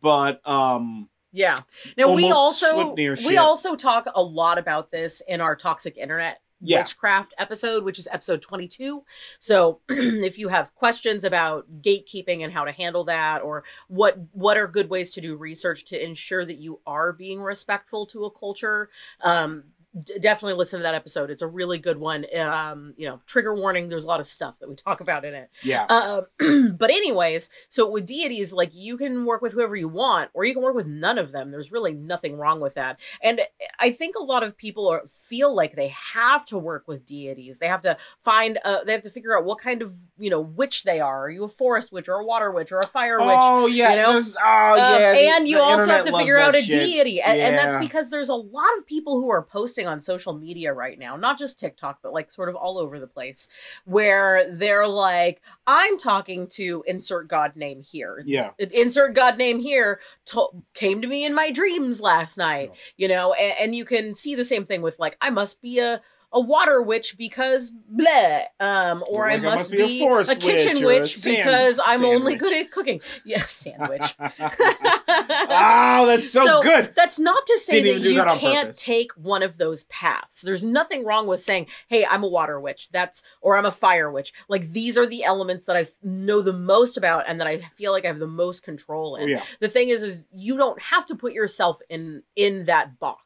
but 0.01 0.39
um 0.47 1.09
yeah. 1.31 1.55
Now 1.97 2.11
we 2.13 2.31
also 2.31 2.93
we 2.95 3.37
also 3.37 3.75
talk 3.75 4.07
a 4.13 4.21
lot 4.21 4.57
about 4.57 4.91
this 4.91 5.21
in 5.27 5.41
our 5.41 5.55
toxic 5.55 5.97
internet 5.97 6.41
Yeah. 6.61 6.79
witchcraft 6.79 7.33
episode, 7.37 7.83
which 7.83 7.99
is 7.99 8.07
episode 8.11 8.41
22. 8.41 9.03
So 9.39 9.79
if 9.89 10.37
you 10.37 10.49
have 10.49 10.73
questions 10.75 11.23
about 11.23 11.81
gatekeeping 11.81 12.43
and 12.43 12.51
how 12.51 12.65
to 12.65 12.71
handle 12.71 13.03
that, 13.05 13.41
or 13.41 13.63
what 13.87 14.17
what 14.33 14.57
are 14.57 14.67
good 14.67 14.89
ways 14.89 15.13
to 15.13 15.21
do 15.21 15.35
research 15.35 15.85
to 15.85 16.03
ensure 16.03 16.45
that 16.45 16.57
you 16.57 16.79
are 16.85 17.13
being 17.13 17.41
respectful 17.41 18.05
to 18.07 18.25
a 18.25 18.31
culture, 18.31 18.89
um, 19.21 19.63
d- 20.03 20.19
definitely 20.19 20.57
listen 20.57 20.79
to 20.79 20.83
that 20.83 20.95
episode. 20.95 21.29
It's 21.29 21.41
a 21.41 21.47
really 21.47 21.77
good 21.77 21.97
one. 21.97 22.25
Um, 22.37 22.93
you 22.97 23.07
know, 23.07 23.21
trigger 23.25 23.53
warning. 23.55 23.89
There's 23.89 24.05
a 24.05 24.07
lot 24.07 24.19
of 24.19 24.27
stuff 24.27 24.55
that 24.59 24.69
we 24.69 24.75
talk 24.75 25.01
about 25.01 25.25
in 25.25 25.33
it. 25.33 25.49
yeah 25.63 25.85
Uh, 25.89 26.21
but 26.77 26.89
anyways, 26.91 27.49
so 27.69 27.89
with 27.89 28.05
deities, 28.05 28.53
like 28.53 28.73
you 28.73 28.97
can 28.97 29.25
work 29.25 29.41
with 29.41 29.53
whoever 29.53 29.75
you 29.75 29.87
want, 29.87 30.29
or 30.33 30.45
you 30.45 30.53
can 30.53 30.63
work 30.63 30.75
with 30.75 30.87
none 30.87 31.17
of 31.17 31.31
them. 31.31 31.51
There's 31.51 31.71
really 31.71 31.93
nothing 31.93 32.37
wrong 32.37 32.59
with 32.59 32.75
that. 32.75 32.99
And 33.21 33.41
I 33.79 33.91
think 33.91 34.15
a 34.15 34.23
lot 34.23 34.43
of 34.43 34.57
people 34.57 34.87
are, 34.87 35.03
feel 35.07 35.55
like 35.55 35.75
they 35.75 35.89
have 36.13 36.45
to 36.47 36.57
work 36.57 36.87
with 36.87 37.05
deities. 37.05 37.59
They 37.59 37.67
have 37.67 37.81
to 37.83 37.97
find, 38.19 38.59
uh, 38.65 38.83
they 38.83 38.91
have 38.91 39.01
to 39.03 39.09
figure 39.09 39.37
out 39.37 39.45
what 39.45 39.59
kind 39.59 39.81
of 39.81 39.93
you 40.17 40.29
know 40.29 40.41
witch 40.41 40.83
they 40.83 40.99
are. 40.99 41.25
Are 41.25 41.29
you 41.29 41.43
a 41.43 41.49
forest 41.49 41.91
witch 41.91 42.07
or 42.07 42.15
a 42.15 42.25
water 42.25 42.51
witch 42.51 42.71
or 42.71 42.79
a 42.79 42.87
fire 42.87 43.19
witch? 43.19 43.27
oh 43.39 43.67
yeah 43.67 43.91
you 43.91 43.95
know? 44.01 44.21
oh 44.43 44.71
Um, 44.71 44.77
yeah 44.77 45.11
the- 45.13 45.19
and 45.29 45.47
you 45.47 45.59
also 45.59 45.91
have 45.91 46.05
to 46.05 46.15
figure 46.17 46.37
out 46.37 46.55
a 46.55 46.61
shit. 46.61 46.79
deity, 46.85 47.21
and, 47.21 47.39
and 47.39 47.55
that's 47.57 47.77
because 47.77 48.09
there's 48.09 48.29
a 48.29 48.35
lot 48.35 48.69
of 48.77 48.85
people 48.85 49.19
who 49.21 49.29
are 49.29 49.41
posting 49.43 49.78
on 49.87 50.01
social 50.01 50.33
media 50.33 50.73
right 50.73 50.97
now, 50.99 51.15
not 51.15 51.37
just 51.39 51.59
TikTok, 51.59 51.99
but 52.01 52.13
like 52.13 52.31
sort 52.31 52.49
of 52.49 52.55
all 52.55 52.77
over 52.77 52.99
the 52.99 53.07
place, 53.07 53.49
where 53.85 54.53
they're 54.53 54.87
like, 54.87 55.41
"I'm 55.67 55.97
talking 55.97 56.47
to 56.53 56.83
insert 56.87 57.27
god 57.27 57.55
name 57.55 57.81
here." 57.81 58.23
Yeah. 58.25 58.51
insert 58.57 59.13
god 59.13 59.37
name 59.37 59.59
here 59.59 59.99
to- 60.25 60.63
came 60.73 61.01
to 61.01 61.07
me 61.07 61.25
in 61.25 61.33
my 61.33 61.51
dreams 61.51 62.01
last 62.01 62.37
night, 62.37 62.71
Yeah. 62.73 62.79
you 62.97 63.07
know, 63.07 63.33
and, 63.33 63.55
and 63.59 63.75
you 63.75 63.85
can 63.85 64.13
see 64.15 64.35
the 64.35 64.45
same 64.45 64.65
thing 64.65 64.81
with 64.81 64.99
like, 64.99 65.17
"I 65.21 65.29
must 65.29 65.61
be 65.61 65.79
a." 65.79 66.01
a 66.31 66.39
water 66.39 66.81
witch 66.81 67.17
because 67.17 67.73
bleh, 67.93 68.43
um, 68.59 69.03
or 69.07 69.27
Like 69.27 69.39
I 69.39 69.43
must, 69.43 69.43
must 69.43 69.71
be 69.71 69.81
a 69.81 69.87
be, 69.87 70.03
a 70.03 70.35
kitchen 70.35 70.75
witch 70.75 70.83
or 70.83 70.91
a 70.91 70.99
witch 71.01 71.15
sand- 71.15 71.37
because 71.37 71.79
I'm 71.83 72.05
only 72.05 72.35
good 72.35 72.55
at 72.55 72.71
cooking. 72.71 73.01
Yes, 73.25 73.51
sandwich. 73.79 74.15
oh, 74.19 76.05
that's 76.05 76.29
so, 76.31 76.61
good. 76.61 76.93
That's 76.95 77.17
not 77.19 77.45
to 77.47 77.57
say 77.57 77.81
Didn't 77.81 78.03
that 78.03 78.09
you 78.09 78.15
that 78.17 78.39
can't 78.39 78.67
purpose. 78.67 78.83
take 78.83 79.11
one 79.13 79.41
of 79.41 79.57
those 79.57 79.85
paths. 79.85 80.41
There's 80.41 80.63
nothing 80.63 81.03
wrong 81.03 81.27
with 81.27 81.39
saying, 81.39 81.67
"Hey, 81.87 82.05
I'm 82.05 82.23
a 82.23 82.27
water 82.27 82.59
witch." 82.59 82.89
That's 82.89 83.23
or 83.41 83.57
I'm 83.57 83.65
a 83.65 83.71
fire 83.71 84.11
witch. 84.11 84.31
Like 84.47 84.71
these 84.71 84.97
are 84.97 85.07
the 85.07 85.23
elements 85.23 85.65
that 85.65 85.75
I 85.75 85.87
know 86.03 86.41
the 86.41 86.53
most 86.53 86.97
about 86.97 87.25
and 87.27 87.39
that 87.39 87.47
I 87.47 87.69
feel 87.75 87.91
like 87.91 88.05
I 88.05 88.09
have 88.09 88.19
the 88.19 88.27
most 88.27 88.63
control 88.63 89.15
in. 89.15 89.23
Oh, 89.23 89.27
yeah. 89.27 89.43
The 89.59 89.67
thing 89.67 89.89
is 89.89 90.03
is 90.03 90.27
you 90.31 90.57
don't 90.57 90.79
have 90.81 91.05
to 91.07 91.15
put 91.15 91.33
yourself 91.33 91.79
in 91.89 92.23
in 92.35 92.65
that 92.65 92.99
box. 92.99 93.23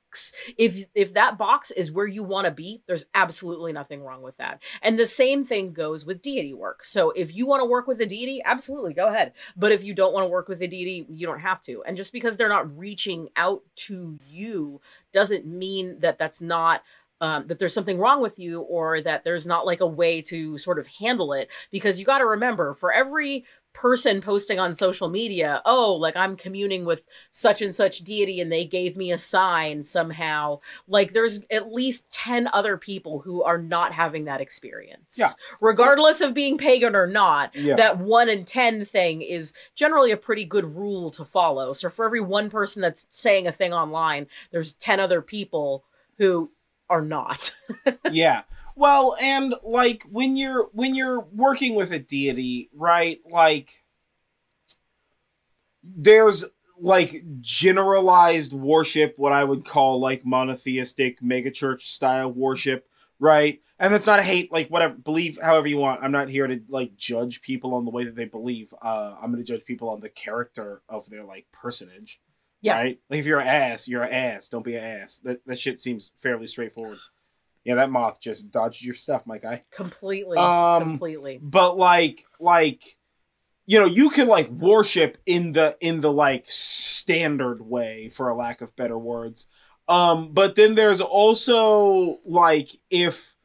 If 0.57 0.85
if 0.95 1.13
that 1.13 1.37
box 1.37 1.71
is 1.71 1.91
where 1.91 2.07
you 2.07 2.23
want 2.23 2.45
to 2.45 2.51
be, 2.51 2.81
there's 2.87 3.05
absolutely 3.13 3.73
nothing 3.73 4.03
wrong 4.03 4.21
with 4.21 4.37
that. 4.37 4.61
And 4.81 4.97
the 4.97 5.05
same 5.05 5.45
thing 5.45 5.73
goes 5.73 6.05
with 6.05 6.21
deity 6.21 6.53
work. 6.53 6.85
So 6.85 7.11
if 7.11 7.33
you 7.33 7.45
want 7.45 7.61
to 7.61 7.69
work 7.69 7.87
with 7.87 8.01
a 8.01 8.05
deity, 8.05 8.41
absolutely 8.43 8.93
go 8.93 9.07
ahead. 9.07 9.33
But 9.55 9.71
if 9.71 9.83
you 9.83 9.93
don't 9.93 10.13
want 10.13 10.25
to 10.25 10.29
work 10.31 10.47
with 10.47 10.61
a 10.61 10.67
deity, 10.67 11.05
you 11.09 11.27
don't 11.27 11.39
have 11.39 11.61
to. 11.63 11.83
And 11.85 11.97
just 11.97 12.13
because 12.13 12.37
they're 12.37 12.49
not 12.49 12.77
reaching 12.77 13.29
out 13.35 13.63
to 13.75 14.19
you 14.27 14.81
doesn't 15.11 15.45
mean 15.45 15.99
that 15.99 16.17
that's 16.17 16.41
not 16.41 16.83
um, 17.21 17.47
that 17.47 17.57
there's 17.57 17.73
something 17.73 17.99
wrong 17.99 18.21
with 18.21 18.37
you 18.37 18.61
or 18.61 18.99
that 18.99 19.23
there's 19.23 19.47
not 19.47 19.65
like 19.65 19.79
a 19.79 19.87
way 19.87 20.21
to 20.23 20.57
sort 20.57 20.77
of 20.77 20.87
handle 20.87 21.31
it 21.31 21.49
because 21.71 21.97
you 21.97 22.05
got 22.05 22.17
to 22.17 22.25
remember 22.25 22.73
for 22.73 22.91
every 22.91 23.45
person 23.73 24.21
posting 24.21 24.59
on 24.59 24.73
social 24.73 25.09
media 25.09 25.61
oh 25.65 25.93
like 25.93 26.15
i'm 26.15 26.35
communing 26.35 26.85
with 26.85 27.03
such 27.31 27.61
and 27.61 27.73
such 27.73 27.99
deity 27.99 28.39
and 28.39 28.51
they 28.51 28.63
gave 28.65 28.95
me 28.95 29.11
a 29.11 29.17
sign 29.17 29.83
somehow 29.83 30.59
like 30.87 31.13
there's 31.13 31.43
at 31.51 31.71
least 31.73 32.09
10 32.11 32.47
other 32.53 32.77
people 32.77 33.19
who 33.19 33.41
are 33.43 33.57
not 33.57 33.91
having 33.91 34.25
that 34.25 34.39
experience 34.41 35.17
Yeah. 35.19 35.29
regardless 35.59 36.21
of 36.21 36.33
being 36.33 36.57
pagan 36.57 36.95
or 36.95 37.07
not 37.07 37.55
Yeah. 37.55 37.75
that 37.75 37.97
1 37.97 38.29
in 38.29 38.45
10 38.45 38.85
thing 38.85 39.21
is 39.23 39.53
generally 39.75 40.11
a 40.11 40.17
pretty 40.17 40.45
good 40.45 40.75
rule 40.75 41.09
to 41.11 41.25
follow 41.25 41.73
so 41.73 41.89
for 41.89 42.05
every 42.05 42.21
one 42.21 42.49
person 42.51 42.81
that's 42.81 43.07
saying 43.09 43.47
a 43.47 43.51
thing 43.51 43.73
online 43.73 44.27
there's 44.51 44.73
10 44.75 44.99
other 44.99 45.21
people 45.21 45.83
who 46.19 46.51
are 46.93 47.01
not 47.01 47.55
yeah. 48.11 48.43
Well, 48.75 49.15
and 49.19 49.55
like 49.63 50.03
when 50.09 50.35
you're 50.35 50.69
when 50.73 50.95
you're 50.95 51.19
working 51.19 51.75
with 51.75 51.91
a 51.91 51.99
deity, 51.99 52.69
right? 52.73 53.19
Like 53.29 53.83
there's 55.83 56.45
like 56.79 57.23
generalized 57.39 58.53
worship, 58.53 59.15
what 59.17 59.31
I 59.31 59.43
would 59.43 59.65
call 59.65 59.99
like 59.99 60.25
monotheistic 60.25 61.21
megachurch 61.21 61.81
style 61.81 62.31
worship, 62.31 62.87
right? 63.19 63.61
And 63.79 63.93
that's 63.93 64.07
not 64.07 64.19
a 64.19 64.23
hate, 64.23 64.51
like 64.51 64.69
whatever, 64.69 64.93
believe 64.93 65.39
however 65.41 65.67
you 65.67 65.77
want. 65.77 66.03
I'm 66.03 66.11
not 66.11 66.29
here 66.29 66.47
to 66.47 66.61
like 66.69 66.95
judge 66.95 67.41
people 67.41 67.73
on 67.73 67.85
the 67.85 67.91
way 67.91 68.05
that 68.05 68.15
they 68.15 68.25
believe. 68.25 68.73
Uh, 68.81 69.15
I'm 69.21 69.31
going 69.31 69.43
to 69.43 69.51
judge 69.51 69.65
people 69.65 69.89
on 69.89 69.99
the 69.99 70.09
character 70.09 70.81
of 70.87 71.09
their 71.09 71.23
like 71.23 71.47
personage. 71.51 72.21
Yeah. 72.63 72.75
Right? 72.75 72.99
Like 73.09 73.19
if 73.19 73.25
you're 73.25 73.41
an 73.41 73.47
ass, 73.47 73.89
you're 73.89 74.03
an 74.03 74.13
ass. 74.13 74.47
Don't 74.47 74.63
be 74.63 74.75
an 74.75 74.83
ass. 74.83 75.19
That 75.19 75.45
that 75.45 75.59
shit 75.59 75.81
seems 75.81 76.11
fairly 76.17 76.47
straightforward. 76.47 76.97
Yeah, 77.65 77.75
that 77.75 77.91
moth 77.91 78.19
just 78.21 78.51
dodged 78.51 78.83
your 78.83 78.95
stuff, 78.95 79.25
my 79.25 79.37
guy. 79.37 79.63
completely 79.69 80.37
Um, 80.37 80.81
completely 80.81 81.39
But 81.41 81.77
like 81.77 82.25
like 82.39 82.97
you 83.65 83.79
know, 83.79 83.85
you 83.85 84.09
can 84.09 84.27
like 84.27 84.49
worship 84.49 85.17
in 85.25 85.51
the 85.51 85.77
in 85.81 85.99
the 85.99 86.11
like 86.11 86.45
standard 86.47 87.61
way 87.61 88.09
for 88.09 88.29
a 88.29 88.35
lack 88.35 88.61
of 88.61 88.75
better 88.77 88.97
words. 88.97 89.47
Um 89.89 90.31
but 90.33 90.55
then 90.55 90.75
there's 90.75 91.01
also 91.01 92.19
like 92.25 92.69
if 92.89 93.35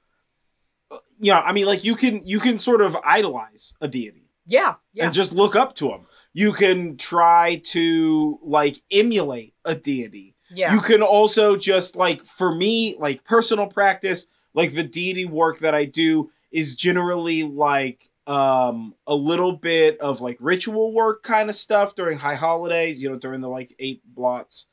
you 1.19 1.33
know, 1.33 1.41
I 1.41 1.53
mean 1.53 1.67
like 1.67 1.83
you 1.83 1.97
can 1.97 2.23
you 2.25 2.39
can 2.39 2.61
sort 2.61 2.83
of 2.83 2.97
idolize 3.05 3.75
a 3.81 3.89
deity 3.89 4.29
yeah 4.49 4.75
yeah 4.95 5.05
and 5.05 5.13
just 5.15 5.33
look 5.33 5.55
up 5.55 5.75
to 5.77 5.91
him. 5.91 6.07
You 6.39 6.53
can 6.53 6.97
try 6.97 7.61
to 7.73 8.39
like 8.45 8.81
emulate 8.93 9.55
a 9.65 9.75
deity. 9.75 10.37
yeah 10.51 10.73
You 10.73 10.81
can 10.81 11.03
also 11.03 11.57
just 11.57 11.97
like 11.97 12.23
for 12.23 12.55
me, 12.55 12.97
like 12.97 13.25
personal 13.25 13.67
practice, 13.67 14.27
like 14.55 14.73
the 14.73 14.85
deity 14.85 15.27
work 15.27 15.59
that 15.59 15.75
I 15.75 15.85
do 15.85 16.31
is 16.53 16.77
generally 16.77 17.43
like 17.43 18.11
um 18.29 18.95
a 19.05 19.17
little 19.17 19.53
bit 19.53 19.99
of 19.99 20.21
like 20.21 20.37
ritual 20.39 20.93
work 20.93 21.25
kind 21.25 21.49
of 21.49 21.57
stuff 21.57 21.97
during 21.97 22.19
high 22.19 22.37
holidays, 22.37 23.03
you 23.03 23.11
know, 23.11 23.19
during 23.19 23.41
the 23.41 23.49
like 23.49 23.75
eight 23.81 24.03
blots. 24.05 24.69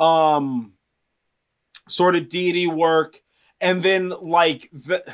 Um 0.00 0.72
sort 1.88 2.16
of 2.16 2.28
deity 2.28 2.66
work 2.66 3.20
and 3.60 3.84
then 3.84 4.08
like 4.08 4.68
the 4.72 5.04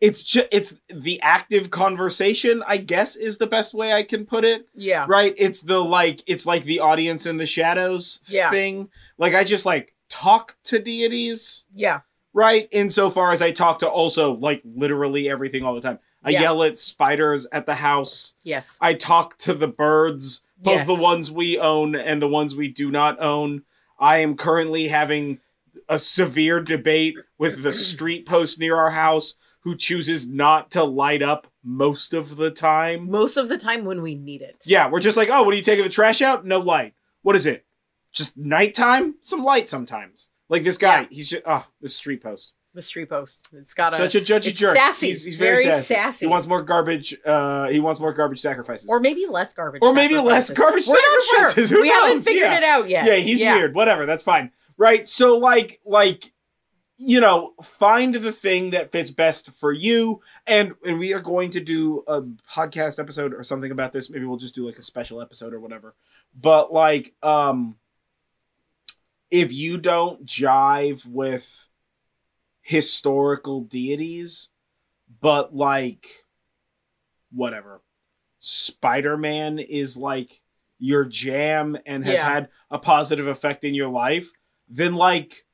it's 0.00 0.24
just 0.24 0.48
it's 0.50 0.80
the 0.88 1.20
active 1.22 1.70
conversation, 1.70 2.62
I 2.66 2.78
guess 2.78 3.16
is 3.16 3.38
the 3.38 3.46
best 3.46 3.74
way 3.74 3.92
I 3.92 4.02
can 4.02 4.24
put 4.26 4.44
it. 4.44 4.66
Yeah. 4.74 5.04
Right? 5.08 5.34
It's 5.36 5.60
the 5.60 5.80
like 5.84 6.20
it's 6.26 6.46
like 6.46 6.64
the 6.64 6.80
audience 6.80 7.26
in 7.26 7.36
the 7.36 7.46
shadows 7.46 8.20
Yeah. 8.28 8.50
thing. 8.50 8.88
Like 9.18 9.34
i 9.34 9.44
just 9.44 9.66
like 9.66 9.94
talk 10.08 10.56
to 10.64 10.78
deities. 10.78 11.64
Yeah. 11.74 12.00
Right? 12.32 12.68
Insofar 12.72 13.32
as 13.32 13.42
i 13.42 13.50
talk 13.50 13.80
to 13.80 13.88
also 13.88 14.32
like 14.32 14.62
literally 14.64 15.28
everything 15.28 15.64
all 15.64 15.74
the 15.74 15.80
time. 15.80 15.98
I 16.24 16.30
Yeah. 16.30 16.42
yell 16.42 16.62
at 16.62 16.78
spiders 16.78 17.46
at 17.52 17.66
the 17.66 17.76
house. 17.76 18.34
Yes. 18.42 18.78
I 18.80 18.94
talk 18.94 19.36
to 19.38 19.54
the 19.54 19.68
birds 19.68 20.42
both 20.62 20.86
the 20.86 20.94
ones 21.02 21.30
we 21.30 21.58
own 21.58 21.94
and 21.94 22.20
the 22.20 22.28
ones 22.28 22.54
we 22.54 22.68
do 22.68 22.90
not 22.90 23.20
own. 23.20 23.62
I 23.98 24.18
am 24.18 24.36
currently 24.36 24.88
having 24.88 25.40
a 25.88 25.98
severe 25.98 26.60
debate 26.60 27.16
with 27.38 27.62
the 27.62 27.72
street 27.72 28.26
post 28.26 28.58
near 28.58 28.76
our 28.76 28.90
house 28.90 29.36
who 29.62 29.76
chooses 29.76 30.28
not 30.28 30.70
to 30.72 30.82
light 30.84 31.22
up 31.22 31.46
most 31.62 32.14
of 32.14 32.36
the 32.36 32.50
time 32.50 33.10
most 33.10 33.36
of 33.36 33.48
the 33.48 33.58
time 33.58 33.84
when 33.84 34.00
we 34.02 34.14
need 34.14 34.40
it 34.42 34.64
yeah, 34.66 34.88
we're 34.88 35.00
just 35.00 35.16
like, 35.16 35.28
oh, 35.30 35.42
what 35.42 35.52
are 35.52 35.56
you 35.56 35.62
taking 35.62 35.84
the 35.84 35.90
trash 35.90 36.22
out? 36.22 36.44
No 36.46 36.58
light. 36.58 36.94
What 37.22 37.36
is 37.36 37.46
it? 37.46 37.66
Just 38.12 38.36
nighttime? 38.38 39.16
Some 39.20 39.44
light 39.44 39.68
sometimes. 39.68 40.30
Like 40.48 40.64
this 40.64 40.78
guy, 40.78 41.02
Yeah. 41.02 41.06
he's 41.10 41.30
just 41.30 41.42
oh, 41.46 41.66
this 41.80 41.94
street 41.94 42.22
post. 42.22 42.54
the 42.74 42.82
street 42.82 43.08
post 43.10 43.48
it's 43.52 43.74
got 43.74 43.92
Such 43.92 44.14
a 44.14 44.20
judgy 44.20 44.54
jerk. 44.54 44.76
sassy. 44.76 45.08
He's, 45.08 45.24
he's 45.24 45.38
Very 45.38 45.62
very, 45.64 45.70
sassy. 45.72 45.94
sassy. 45.94 46.26
He 46.26 46.30
wants 46.30 46.46
more 46.46 46.62
garbage. 46.62 47.16
Uh, 47.26 47.68
he 47.68 47.78
wants 47.80 48.00
more 48.00 48.12
garbage 48.12 48.40
sacrifices. 48.40 48.88
or 48.88 48.98
maybe 49.00 49.26
less 49.28 49.52
garbage 49.54 49.80
Or 49.82 49.92
maybe 49.92 50.16
less 50.18 50.50
garbage 50.50 50.86
we're 50.88 50.94
not 50.94 51.22
sacrifices. 51.22 51.68
sure 51.68 51.76
Who 51.78 51.82
we 51.82 51.88
haven't 51.90 52.22
figured 52.22 52.50
Yeah. 52.50 52.56
it 52.58 52.64
out 52.64 52.88
yet 52.88 53.04
yeah, 53.04 53.16
he's 53.16 53.40
weird. 53.40 53.74
Whatever, 53.74 54.06
that's 54.06 54.22
fine. 54.22 54.50
Right? 54.78 55.06
So 55.06 55.36
like, 55.36 55.80
like, 55.84 56.32
you 57.02 57.18
know, 57.18 57.54
find 57.62 58.14
the 58.14 58.30
thing 58.32 58.70
that 58.70 58.92
fits 58.92 59.10
best 59.10 59.52
for 59.52 59.72
you. 59.72 60.20
And 60.46 60.74
and 60.84 60.98
we 60.98 61.14
are 61.14 61.20
going 61.20 61.48
to 61.50 61.60
do 61.60 62.04
a 62.06 62.20
podcast 62.22 62.98
episode 62.98 63.32
or 63.32 63.42
something 63.42 63.70
about 63.70 63.92
this. 63.94 64.10
Maybe 64.10 64.26
we'll 64.26 64.36
just 64.36 64.54
do 64.54 64.66
like 64.66 64.76
a 64.76 64.82
special 64.82 65.22
episode 65.22 65.54
or 65.54 65.60
whatever. 65.60 65.94
But 66.38 66.72
like, 66.74 67.14
um, 67.22 67.76
if 69.30 69.50
you 69.50 69.78
don't 69.78 70.26
jive 70.26 71.06
with 71.06 71.68
historical 72.60 73.62
deities, 73.62 74.50
but 75.20 75.54
like, 75.56 76.06
whatever, 77.32 77.80
Spider 78.38 79.16
Man 79.16 79.58
is 79.58 79.96
like 79.96 80.42
your 80.78 81.04
jam 81.04 81.78
and 81.86 82.04
has 82.04 82.18
Yeah. 82.18 82.32
had 82.32 82.48
a 82.70 82.78
positive 82.78 83.26
effect 83.26 83.64
in 83.64 83.74
your 83.74 83.88
life, 83.88 84.30
then 84.68 84.94
like 84.94 85.46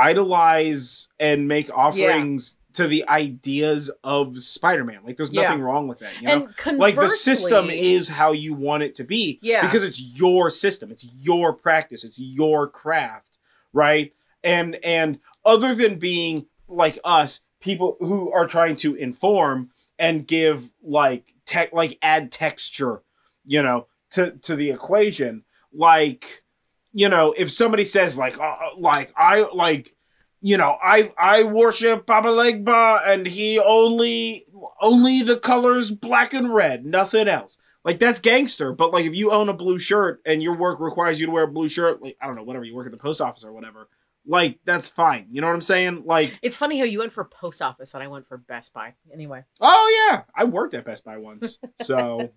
idolize 0.00 1.08
and 1.18 1.46
make 1.48 1.70
offerings 1.76 2.58
to 2.74 2.86
the 2.86 3.06
ideas 3.08 3.90
of 4.04 4.38
Spider-Man. 4.40 5.00
Like 5.04 5.16
there's 5.16 5.32
Yeah. 5.32 5.42
nothing 5.42 5.60
wrong 5.60 5.88
with 5.88 5.98
that, 6.00 6.12
you 6.20 6.28
know? 6.28 6.48
like 6.76 6.94
the 6.94 7.08
system 7.08 7.68
is 7.68 8.08
how 8.08 8.32
you 8.32 8.54
want 8.54 8.82
it 8.84 8.94
to 8.96 9.04
be 9.04 9.38
Yeah. 9.42 9.62
because 9.62 9.82
it's 9.84 10.00
your 10.00 10.50
system 10.50 10.90
it's 10.90 11.04
your 11.20 11.52
practice 11.52 12.04
it's 12.04 12.18
your 12.18 12.68
craft 12.68 13.38
right 13.72 14.12
and 14.44 14.76
and 14.84 15.18
other 15.44 15.74
than 15.74 15.98
being 15.98 16.46
like 16.68 16.98
us 17.04 17.40
people 17.60 17.96
who 17.98 18.30
are 18.32 18.46
trying 18.46 18.76
to 18.76 18.94
inform 18.94 19.70
and 19.98 20.26
give 20.26 20.70
like 20.82 21.34
tech 21.44 21.72
like 21.72 21.98
add 22.02 22.30
texture 22.30 23.02
you 23.44 23.62
know 23.62 23.86
to 24.10 24.30
to 24.42 24.54
the 24.56 24.70
equation 24.70 25.42
like 25.72 26.44
you 26.92 27.08
know 27.08 27.32
if 27.36 27.50
somebody 27.50 27.84
says 27.84 28.18
like 28.18 28.38
uh, 28.38 28.56
like 28.76 29.12
i 29.16 29.46
like 29.54 29.94
you 30.40 30.56
know 30.56 30.76
i 30.82 31.12
i 31.18 31.42
worship 31.42 32.06
Papa 32.06 32.28
Legba 32.28 33.00
and 33.06 33.26
he 33.26 33.58
only 33.58 34.46
only 34.80 35.22
the 35.22 35.36
colors 35.36 35.90
black 35.90 36.32
and 36.32 36.52
red 36.52 36.84
nothing 36.84 37.28
else 37.28 37.58
like 37.84 37.98
that's 37.98 38.20
gangster 38.20 38.72
but 38.72 38.92
like 38.92 39.04
if 39.04 39.14
you 39.14 39.30
own 39.30 39.48
a 39.48 39.54
blue 39.54 39.78
shirt 39.78 40.20
and 40.24 40.42
your 40.42 40.56
work 40.56 40.80
requires 40.80 41.20
you 41.20 41.26
to 41.26 41.32
wear 41.32 41.44
a 41.44 41.48
blue 41.48 41.68
shirt 41.68 42.02
like 42.02 42.16
i 42.20 42.26
don't 42.26 42.36
know 42.36 42.42
whatever 42.42 42.64
you 42.64 42.74
work 42.74 42.86
at 42.86 42.92
the 42.92 42.98
post 42.98 43.20
office 43.20 43.44
or 43.44 43.52
whatever 43.52 43.88
like 44.26 44.58
that's 44.64 44.86
fine 44.88 45.26
you 45.30 45.40
know 45.40 45.46
what 45.46 45.54
i'm 45.54 45.60
saying 45.62 46.02
like 46.04 46.38
it's 46.42 46.56
funny 46.56 46.78
how 46.78 46.84
you 46.84 46.98
went 46.98 47.12
for 47.12 47.24
post 47.24 47.62
office 47.62 47.94
and 47.94 48.02
I 48.02 48.06
went 48.08 48.26
for 48.26 48.36
Best 48.36 48.74
Buy. 48.74 48.94
Anyway, 49.12 49.44
Oh 49.60 50.08
yeah, 50.10 50.22
I 50.34 50.44
worked 50.44 50.74
at 50.74 50.84
Best 50.84 51.06
Buy 51.06 51.16
once, 51.16 51.58
so 51.80 52.30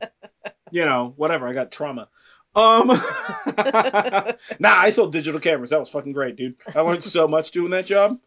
you 0.71 0.85
know 0.85 1.13
whatever. 1.17 1.45
I 1.47 1.53
got 1.53 1.71
trauma. 1.71 2.07
Um, 2.55 2.87
nah, 4.59 4.75
I 4.77 4.89
sold 4.91 5.11
digital 5.11 5.39
cameras. 5.39 5.71
That 5.71 5.79
was 5.79 5.89
fucking 5.89 6.13
great, 6.13 6.35
dude. 6.35 6.55
I 6.75 6.81
learned 6.81 7.03
so 7.03 7.27
much 7.27 7.51
doing 7.51 7.71
that 7.71 7.85
job. 7.85 8.19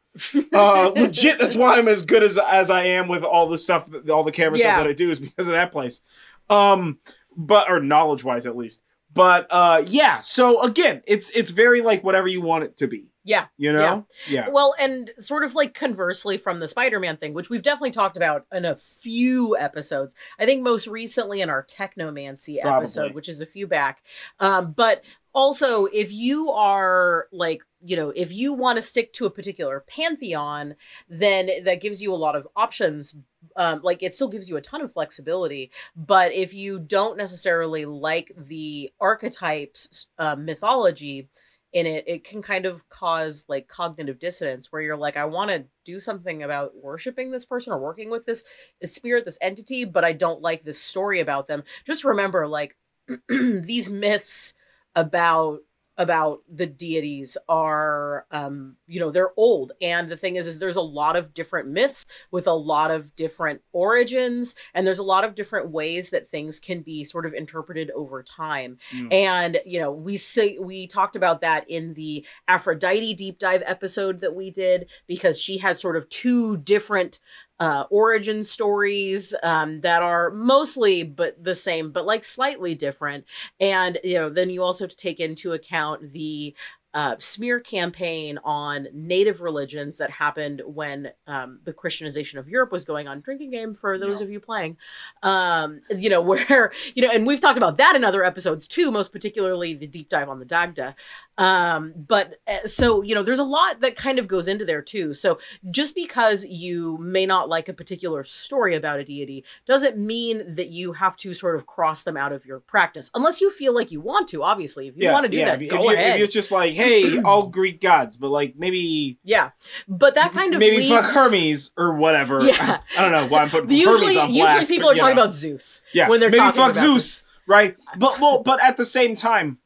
Uh, 0.52 0.90
legit, 0.96 1.38
that's 1.38 1.54
why 1.54 1.76
I'm 1.78 1.88
as 1.88 2.04
good 2.04 2.22
as 2.22 2.38
as 2.38 2.70
I 2.70 2.84
am 2.84 3.06
with 3.08 3.22
all 3.22 3.48
the 3.48 3.58
stuff, 3.58 3.88
all 4.10 4.24
the 4.24 4.32
camera 4.32 4.58
Yeah. 4.58 4.74
stuff 4.74 4.84
that 4.84 4.86
I 4.90 4.92
do 4.94 5.10
is 5.10 5.20
because 5.20 5.48
of 5.48 5.52
that 5.52 5.70
place. 5.72 6.00
Um, 6.48 6.98
but 7.36 7.70
or 7.70 7.80
knowledge 7.80 8.24
wise 8.24 8.46
at 8.46 8.56
least. 8.56 8.82
But 9.12 9.46
uh, 9.50 9.82
yeah. 9.86 10.20
So 10.20 10.62
again, 10.62 11.02
it's 11.06 11.30
it's 11.30 11.50
very 11.50 11.82
like 11.82 12.02
whatever 12.02 12.28
you 12.28 12.40
want 12.40 12.64
it 12.64 12.76
to 12.78 12.86
be. 12.86 13.06
Yeah. 13.26 13.46
You 13.58 13.72
know. 13.72 14.06
Yeah. 14.28 14.48
Well, 14.50 14.74
and 14.78 15.10
sort 15.18 15.42
of 15.42 15.56
like 15.56 15.74
conversely 15.74 16.38
from 16.38 16.60
the 16.60 16.68
Spider 16.68 17.00
Man 17.00 17.16
thing, 17.16 17.34
which 17.34 17.50
we've 17.50 17.62
definitely 17.62 17.90
talked 17.90 18.16
about 18.16 18.46
in 18.52 18.64
a 18.64 18.76
few 18.76 19.56
episodes. 19.58 20.14
I 20.38 20.46
think 20.46 20.62
most 20.62 20.86
recently 20.86 21.40
in 21.40 21.50
our 21.50 21.64
Technomancy 21.64 22.60
Probably. 22.62 22.76
episode, 22.76 23.14
which 23.14 23.28
is 23.28 23.40
a 23.40 23.46
few 23.46 23.66
back. 23.66 24.04
Um, 24.38 24.72
but 24.72 25.02
also, 25.34 25.86
if 25.86 26.12
you 26.12 26.50
are 26.50 27.26
like, 27.32 27.62
you 27.84 27.96
know, 27.96 28.10
if 28.14 28.32
you 28.32 28.52
want 28.52 28.76
to 28.76 28.82
stick 28.82 29.12
to 29.14 29.26
a 29.26 29.30
particular 29.30 29.84
pantheon, 29.88 30.76
then 31.08 31.50
that 31.64 31.80
gives 31.80 32.00
you 32.00 32.14
a 32.14 32.16
lot 32.16 32.36
of 32.36 32.46
options. 32.54 33.16
Um, 33.56 33.80
like 33.82 34.02
it 34.04 34.14
still 34.14 34.28
gives 34.28 34.48
you 34.48 34.56
a 34.56 34.62
ton 34.62 34.82
of 34.82 34.92
flexibility, 34.92 35.70
but 35.96 36.32
if 36.32 36.54
you 36.54 36.78
don't 36.78 37.16
necessarily 37.16 37.84
like 37.86 38.32
the 38.36 38.92
archetypes 39.00 40.08
uh, 40.18 40.36
mythology, 40.36 41.28
in 41.76 41.84
it, 41.86 42.04
it 42.06 42.24
can 42.24 42.40
kind 42.40 42.64
of 42.64 42.88
cause 42.88 43.44
like 43.50 43.68
cognitive 43.68 44.18
dissonance 44.18 44.72
where 44.72 44.80
you're 44.80 44.96
like, 44.96 45.18
I 45.18 45.26
want 45.26 45.50
to 45.50 45.66
do 45.84 46.00
something 46.00 46.42
about 46.42 46.72
worshiping 46.74 47.30
this 47.30 47.44
person 47.44 47.70
or 47.70 47.78
working 47.78 48.08
with 48.08 48.24
this 48.24 48.44
spirit, 48.82 49.26
this 49.26 49.36
entity, 49.42 49.84
but 49.84 50.02
I 50.02 50.14
don't 50.14 50.40
like 50.40 50.64
this 50.64 50.80
story 50.80 51.20
about 51.20 51.48
them. 51.48 51.64
Just 51.86 52.02
remember, 52.02 52.48
like, 52.48 52.78
these 53.28 53.90
myths 53.90 54.54
about 54.94 55.58
about 55.98 56.42
the 56.52 56.66
deities 56.66 57.36
are 57.48 58.26
um 58.30 58.76
you 58.86 59.00
know 59.00 59.10
they're 59.10 59.32
old 59.36 59.72
and 59.80 60.10
the 60.10 60.16
thing 60.16 60.36
is 60.36 60.46
is 60.46 60.58
there's 60.58 60.76
a 60.76 60.80
lot 60.82 61.16
of 61.16 61.32
different 61.32 61.68
myths 61.68 62.04
with 62.30 62.46
a 62.46 62.52
lot 62.52 62.90
of 62.90 63.14
different 63.16 63.60
origins 63.72 64.54
and 64.74 64.86
there's 64.86 64.98
a 64.98 65.02
lot 65.04 65.24
of 65.24 65.34
different 65.34 65.70
ways 65.70 66.10
that 66.10 66.28
things 66.28 66.60
can 66.60 66.82
be 66.82 67.04
sort 67.04 67.24
of 67.26 67.32
interpreted 67.32 67.90
over 67.92 68.22
time 68.22 68.78
Mm. 68.92 69.12
and 69.12 69.58
you 69.64 69.80
know 69.80 69.90
we 69.90 70.16
say 70.16 70.58
we 70.60 70.86
talked 70.86 71.16
about 71.16 71.40
that 71.40 71.68
in 71.68 71.94
the 71.94 72.24
aphrodite 72.46 73.14
deep 73.14 73.38
dive 73.38 73.62
episode 73.66 74.20
that 74.20 74.34
we 74.34 74.50
did 74.50 74.86
because 75.06 75.40
she 75.40 75.58
has 75.58 75.80
sort 75.80 75.96
of 75.96 76.08
two 76.08 76.56
different 76.58 77.18
uh, 77.58 77.84
origin 77.90 78.44
stories 78.44 79.34
um, 79.42 79.80
that 79.80 80.02
are 80.02 80.30
mostly 80.30 81.02
but 81.02 81.42
the 81.42 81.54
same 81.54 81.90
but 81.90 82.04
like 82.04 82.22
slightly 82.22 82.74
different 82.74 83.24
and 83.60 83.98
you 84.04 84.14
know 84.14 84.28
then 84.28 84.50
you 84.50 84.62
also 84.62 84.84
have 84.84 84.90
to 84.90 84.96
take 84.96 85.20
into 85.20 85.52
account 85.52 86.12
the 86.12 86.54
uh, 86.96 87.14
smear 87.18 87.60
campaign 87.60 88.38
on 88.42 88.88
native 88.90 89.42
religions 89.42 89.98
that 89.98 90.10
happened 90.10 90.62
when 90.64 91.10
um, 91.26 91.60
the 91.64 91.72
Christianization 91.72 92.38
of 92.38 92.48
Europe 92.48 92.72
was 92.72 92.86
going 92.86 93.06
on. 93.06 93.20
Drinking 93.20 93.50
game 93.50 93.74
for 93.74 93.98
those 93.98 94.22
of 94.22 94.30
you 94.30 94.40
playing, 94.40 94.78
um, 95.22 95.82
you 95.90 96.08
know 96.08 96.22
where 96.22 96.72
you 96.94 97.02
know, 97.02 97.12
and 97.12 97.26
we've 97.26 97.40
talked 97.40 97.58
about 97.58 97.76
that 97.76 97.96
in 97.96 98.02
other 98.02 98.24
episodes 98.24 98.66
too. 98.66 98.90
Most 98.90 99.12
particularly 99.12 99.74
the 99.74 99.86
deep 99.86 100.08
dive 100.08 100.30
on 100.30 100.38
the 100.38 100.46
Dagda. 100.46 100.96
Um, 101.38 101.92
but 101.96 102.40
uh, 102.46 102.66
so 102.66 103.02
you 103.02 103.14
know, 103.14 103.22
there's 103.22 103.38
a 103.38 103.44
lot 103.44 103.80
that 103.80 103.96
kind 103.96 104.18
of 104.18 104.26
goes 104.26 104.48
into 104.48 104.64
there 104.64 104.82
too. 104.82 105.14
So 105.14 105.38
just 105.70 105.94
because 105.94 106.44
you 106.46 106.96
may 106.98 107.26
not 107.26 107.48
like 107.48 107.68
a 107.68 107.74
particular 107.74 108.24
story 108.24 108.74
about 108.74 109.00
a 109.00 109.04
deity 109.04 109.44
doesn't 109.66 109.98
mean 109.98 110.54
that 110.54 110.68
you 110.68 110.94
have 110.94 111.16
to 111.18 111.34
sort 111.34 111.56
of 111.56 111.66
cross 111.66 112.02
them 112.04 112.16
out 112.16 112.32
of 112.32 112.46
your 112.46 112.60
practice, 112.60 113.10
unless 113.14 113.40
you 113.40 113.50
feel 113.50 113.74
like 113.74 113.90
you 113.90 114.00
want 114.00 114.28
to. 114.28 114.42
Obviously, 114.42 114.88
if 114.88 114.96
you 114.96 115.10
want 115.10 115.24
to 115.24 115.28
do 115.28 115.44
that, 115.44 115.60
If, 115.60 115.70
go 115.70 115.78
if, 115.78 115.84
you're, 115.84 115.94
ahead. 115.94 116.12
if 116.12 116.18
you're 116.18 116.28
just 116.28 116.50
like, 116.50 116.74
hey, 116.74 117.20
all 117.20 117.46
Greek 117.46 117.80
gods, 117.80 118.16
but 118.16 118.28
like 118.28 118.54
maybe 118.56 119.18
yeah, 119.22 119.50
but 119.86 120.14
that 120.14 120.32
kind 120.32 120.54
of 120.54 120.60
maybe 120.60 120.78
leads... 120.78 120.88
fuck 120.88 121.04
Hermes 121.06 121.72
or 121.76 121.94
whatever. 121.96 122.44
Yeah. 122.44 122.80
I 122.98 123.02
don't 123.02 123.12
know 123.12 123.26
why 123.28 123.42
I'm 123.42 123.50
putting 123.50 123.70
usually, 123.76 124.14
Hermes 124.14 124.16
on 124.16 124.34
usually 124.34 124.66
people 124.66 124.88
but, 124.88 124.96
are 124.96 125.00
talking 125.00 125.16
know. 125.16 125.22
about 125.22 125.34
Zeus 125.34 125.82
yeah, 125.92 126.08
when 126.08 126.20
they're 126.20 126.30
maybe 126.30 126.38
talking 126.38 126.56
fuck 126.56 126.70
about 126.70 126.80
Zeus, 126.80 127.24
right? 127.46 127.76
But 127.98 128.20
well, 128.20 128.42
but 128.42 128.62
at 128.62 128.76
the 128.76 128.84
same 128.84 129.16
time, 129.16 129.58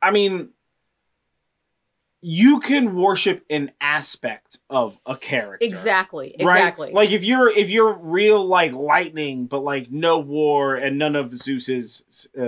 I 0.00 0.10
mean, 0.10 0.50
you 2.26 2.58
can 2.58 2.94
worship 2.96 3.44
an 3.50 3.70
aspect 3.82 4.56
of 4.70 4.96
a 5.04 5.14
character. 5.14 5.58
Exactly, 5.64 6.28
right? 6.40 6.40
exactly. 6.40 6.90
Like 6.92 7.10
if 7.10 7.22
you're 7.22 7.50
if 7.50 7.68
you're 7.68 7.92
real 7.92 8.42
like 8.46 8.72
lightning, 8.72 9.44
but 9.46 9.62
like 9.62 9.90
no 9.92 10.18
war 10.18 10.74
and 10.74 10.98
none 10.98 11.16
of 11.16 11.34
Zeus's 11.34 12.26
uh, 12.38 12.42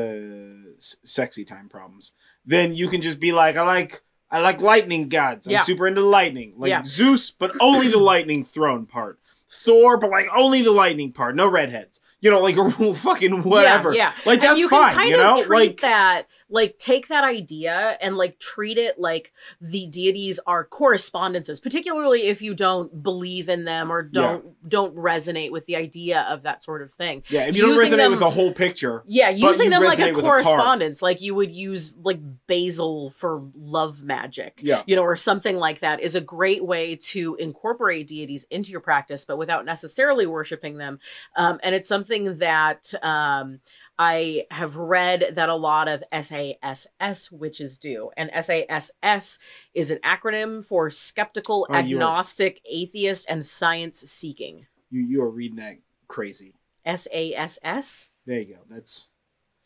s- 0.77 0.97
sexy 1.03 1.45
time 1.45 1.69
problems, 1.69 2.13
then 2.45 2.75
you 2.75 2.89
can 2.89 3.03
just 3.03 3.21
be 3.21 3.33
like, 3.33 3.57
I 3.57 3.63
like 3.63 4.03
I 4.31 4.41
like 4.41 4.63
lightning 4.63 5.09
gods. 5.11 5.47
I'm 5.47 5.53
Yeah. 5.53 5.63
super 5.63 5.87
into 5.87 6.01
lightning, 6.01 6.55
like 6.57 6.71
Yeah. 6.71 6.83
Zeus, 6.83 7.31
but 7.31 7.53
only 7.61 7.89
the 7.89 7.99
lightning 7.99 8.45
throne 8.45 8.87
part. 8.87 9.19
Thor, 9.49 9.97
but 9.97 10.11
like 10.11 10.27
only 10.37 10.63
the 10.63 10.73
lightning 10.73 11.13
part, 11.13 11.37
no 11.37 11.47
redheads. 11.47 12.01
You 12.21 12.31
know, 12.31 12.41
like 12.41 12.57
fucking 12.97 13.43
whatever. 13.43 13.93
Yeah, 13.93 14.13
yeah. 14.17 14.23
Like 14.25 14.39
And 14.41 14.43
that's 14.49 14.61
you 14.61 14.69
fine. 14.69 15.09
you 15.09 15.17
know, 15.19 15.41
like 15.49 15.81
that, 15.83 16.27
like 16.49 16.79
take 16.79 17.09
that 17.09 17.25
idea 17.25 17.99
and 18.01 18.17
like 18.17 18.39
treat 18.39 18.79
it 18.79 18.99
like 19.01 19.33
the 19.61 19.87
deities 19.87 20.39
are 20.47 20.65
correspondences, 20.65 21.59
particularly 21.61 22.29
if 22.29 22.41
you 22.41 22.55
don't 22.55 23.03
believe 23.03 23.49
in 23.49 23.65
them 23.65 23.91
or 23.91 24.03
don't 24.03 24.69
don't 24.69 24.95
resonate 24.95 25.51
with 25.51 25.67
the 25.67 25.77
idea 25.77 26.23
of 26.23 26.43
that 26.43 26.63
sort 26.63 26.83
of 26.83 26.93
thing. 26.93 27.23
yeah. 27.29 27.47
If 27.47 27.57
you 27.57 27.63
don't 27.63 27.77
resonate 27.79 27.97
them- 27.97 28.11
with 28.13 28.21
the 28.21 28.31
whole 28.31 28.53
picture, 28.53 29.03
Yeah, 29.07 29.31
using 29.31 29.71
them 29.71 29.83
like 29.83 29.99
a 29.99 30.09
with 30.11 30.19
a 30.19 30.21
correspondence, 30.21 31.03
like 31.03 31.21
you 31.21 31.35
would 31.35 31.51
use 31.51 31.97
like 32.03 32.21
basil 32.47 33.11
for 33.11 33.43
love 33.57 34.03
magic. 34.05 34.61
yeah. 34.63 34.83
you 34.87 34.95
know, 34.97 35.03
or 35.03 35.17
something 35.17 35.57
like 35.57 35.81
that 35.81 36.01
is 36.01 36.15
a 36.15 36.21
great 36.21 36.65
way 36.65 36.97
to 36.97 37.35
incorporate 37.37 38.07
deities 38.07 38.45
into 38.51 38.71
your 38.71 38.81
practice, 38.81 39.25
but 39.25 39.37
without 39.39 39.65
necessarily 39.65 40.27
worshiping 40.27 40.79
them. 40.79 40.99
Um, 41.37 41.59
and 41.63 41.75
it's 41.75 41.89
something 41.89 42.39
that 42.39 42.93
um, 43.03 43.61
I 43.99 44.45
have 44.51 44.77
read 44.77 45.33
that 45.37 45.49
a 45.49 45.55
lot 45.55 45.89
of 45.89 46.05
SASS 46.13 47.31
witches 47.33 47.79
do. 47.79 48.11
And 48.17 48.31
SASS 48.39 49.39
is 49.75 49.91
an 49.91 49.99
acronym 50.05 50.65
for 50.65 50.91
skeptical, 50.91 51.67
Oh, 51.71 51.73
you 51.79 51.97
are- 51.97 52.01
agnostic, 52.01 52.61
atheist, 52.71 53.27
and 53.29 53.45
science 53.45 54.01
seeking. 54.01 54.67
You 54.91 55.01
you 55.03 55.23
are 55.23 55.31
reading 55.31 55.57
that 55.57 55.79
crazy. 56.09 56.55
SASS? 56.87 58.11
There 58.27 58.39
you 58.41 58.55
go. 58.55 58.61
That's 58.69 59.11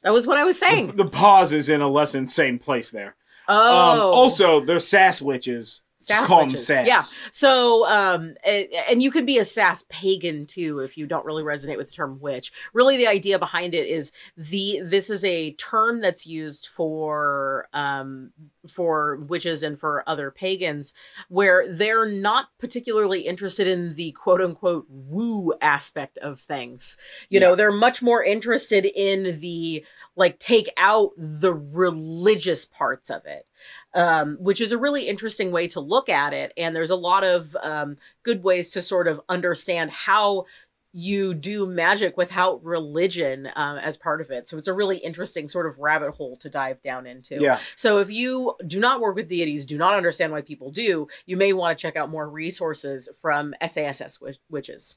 That 0.03 0.13
was 0.13 0.27
what 0.27 0.39
I 0.39 0.45
was 0.45 0.59
saying. 0.59 0.97
the 0.97 1.05
pause 1.07 1.53
is 1.53 1.69
in 1.69 1.81
a 1.81 1.89
less 1.89 2.15
insane 2.15 2.59
place 2.59 2.91
there. 2.91 3.17
Oh. 3.49 3.93
Um, 3.93 4.01
also, 4.15 4.61
they're 4.61 4.81
sass 4.81 5.21
witches. 5.21 5.83
Sass 6.03 6.27
call 6.27 6.47
them 6.47 6.57
sass. 6.57 6.87
Yeah. 6.87 7.03
So, 7.31 7.87
um, 7.87 8.35
and 8.43 9.03
you 9.03 9.11
can 9.11 9.27
be 9.27 9.37
a 9.37 9.45
sass 9.45 9.85
pagan 9.91 10.47
too 10.47 10.79
if 10.79 10.97
you 10.97 11.07
don't 11.07 11.27
really 11.27 11.43
resonate 11.43 11.77
with 11.77 11.89
the 11.89 11.95
term 11.95 12.19
witch. 12.21 12.53
Really, 12.73 12.97
the 12.97 13.07
idea 13.07 13.39
behind 13.39 13.75
it 13.75 13.87
is 13.87 14.11
the 14.35 14.81
this 14.83 15.11
is 15.11 15.27
a 15.27 15.53
term 15.53 16.01
that's 16.01 16.27
used 16.27 16.69
for 16.69 17.69
um 17.75 18.33
for 18.67 19.17
witches 19.29 19.63
and 19.63 19.79
for 19.79 20.03
other 20.07 20.31
pagans 20.31 20.95
where 21.29 21.71
they're 21.71 22.09
not 22.09 22.49
particularly 22.59 23.21
interested 23.21 23.67
in 23.67 23.95
the 23.95 24.13
quote 24.13 24.41
unquote 24.41 24.87
woo 24.89 25.53
aspect 25.61 26.17
of 26.19 26.41
things. 26.41 26.97
You 27.29 27.41
know, 27.41 27.55
they're 27.55 27.71
much 27.71 28.01
more 28.01 28.25
interested 28.25 28.87
in 28.87 29.41
the 29.41 29.85
like 30.17 30.39
take 30.39 30.71
out 30.79 31.11
the 31.19 31.53
religious 31.53 32.65
parts 32.65 33.11
of 33.11 33.27
it 33.27 33.47
um, 33.95 34.37
which 34.41 34.61
is 34.61 34.73
a 34.73 34.79
really 34.79 35.09
interesting 35.09 35.53
way 35.53 35.67
to 35.69 35.81
look 35.81 36.09
at 36.09 36.33
it. 36.33 36.53
And 36.57 36.75
there's 36.75 36.91
a 36.91 36.97
lot 36.97 37.25
of 37.25 37.57
um, 37.63 37.97
good 38.23 38.43
ways 38.43 38.71
to 38.73 38.83
sort 38.83 39.09
of 39.09 39.21
understand 39.29 39.91
how 39.91 40.47
you 40.93 41.35
do 41.35 41.67
magic 41.67 42.17
without 42.17 42.65
religion 42.65 43.49
um, 43.55 43.79
as 43.79 43.97
part 43.97 44.21
of 44.21 44.31
it. 44.31 44.49
So 44.49 44.59
it's 44.59 44.67
a 44.67 44.73
really 44.73 44.99
interesting 44.99 45.47
sort 45.47 45.67
of 45.67 45.79
rabbit 45.79 46.13
hole 46.13 46.37
to 46.39 46.51
dive 46.51 46.83
down 46.83 47.07
into. 47.07 47.41
Yeah. 47.41 47.61
So 47.77 47.99
if 47.99 48.11
you 48.11 48.57
do 48.67 48.81
not 48.81 49.01
work 49.01 49.15
with 49.15 49.29
deities, 49.29 49.67
do 49.67 49.79
not 49.79 49.95
understand 49.95 50.33
why 50.33 50.43
people 50.43 50.73
do, 50.73 51.07
you 51.27 51.37
may 51.37 51.53
want 51.53 51.79
to 51.79 51.81
check 51.81 51.95
out 51.97 52.11
more 52.11 52.29
resources 52.29 53.09
from 53.21 53.55
SASS 53.65 54.19
witches. 54.49 54.97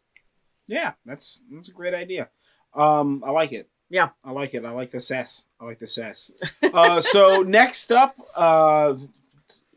Yeah. 0.67 0.93
That's 1.06 1.43
that's 1.51 1.69
a 1.69 1.73
great 1.73 1.93
idea. 1.93 2.29
Um, 2.73 3.23
I 3.23 3.29
like 3.29 3.51
it. 3.51 3.69
Yeah. 3.93 4.10
I 4.23 4.32
like 4.32 4.56
it. 4.56 4.65
I 4.65 4.71
like 4.71 4.89
the 4.89 4.99
sass. 4.99 5.45
I 5.62 5.65
like 5.65 5.77
the 5.77 5.86
sass. 5.86 6.32
uh, 6.73 6.99
so 6.99 7.43
next 7.43 7.91
up, 7.91 8.15
uh, 8.36 8.95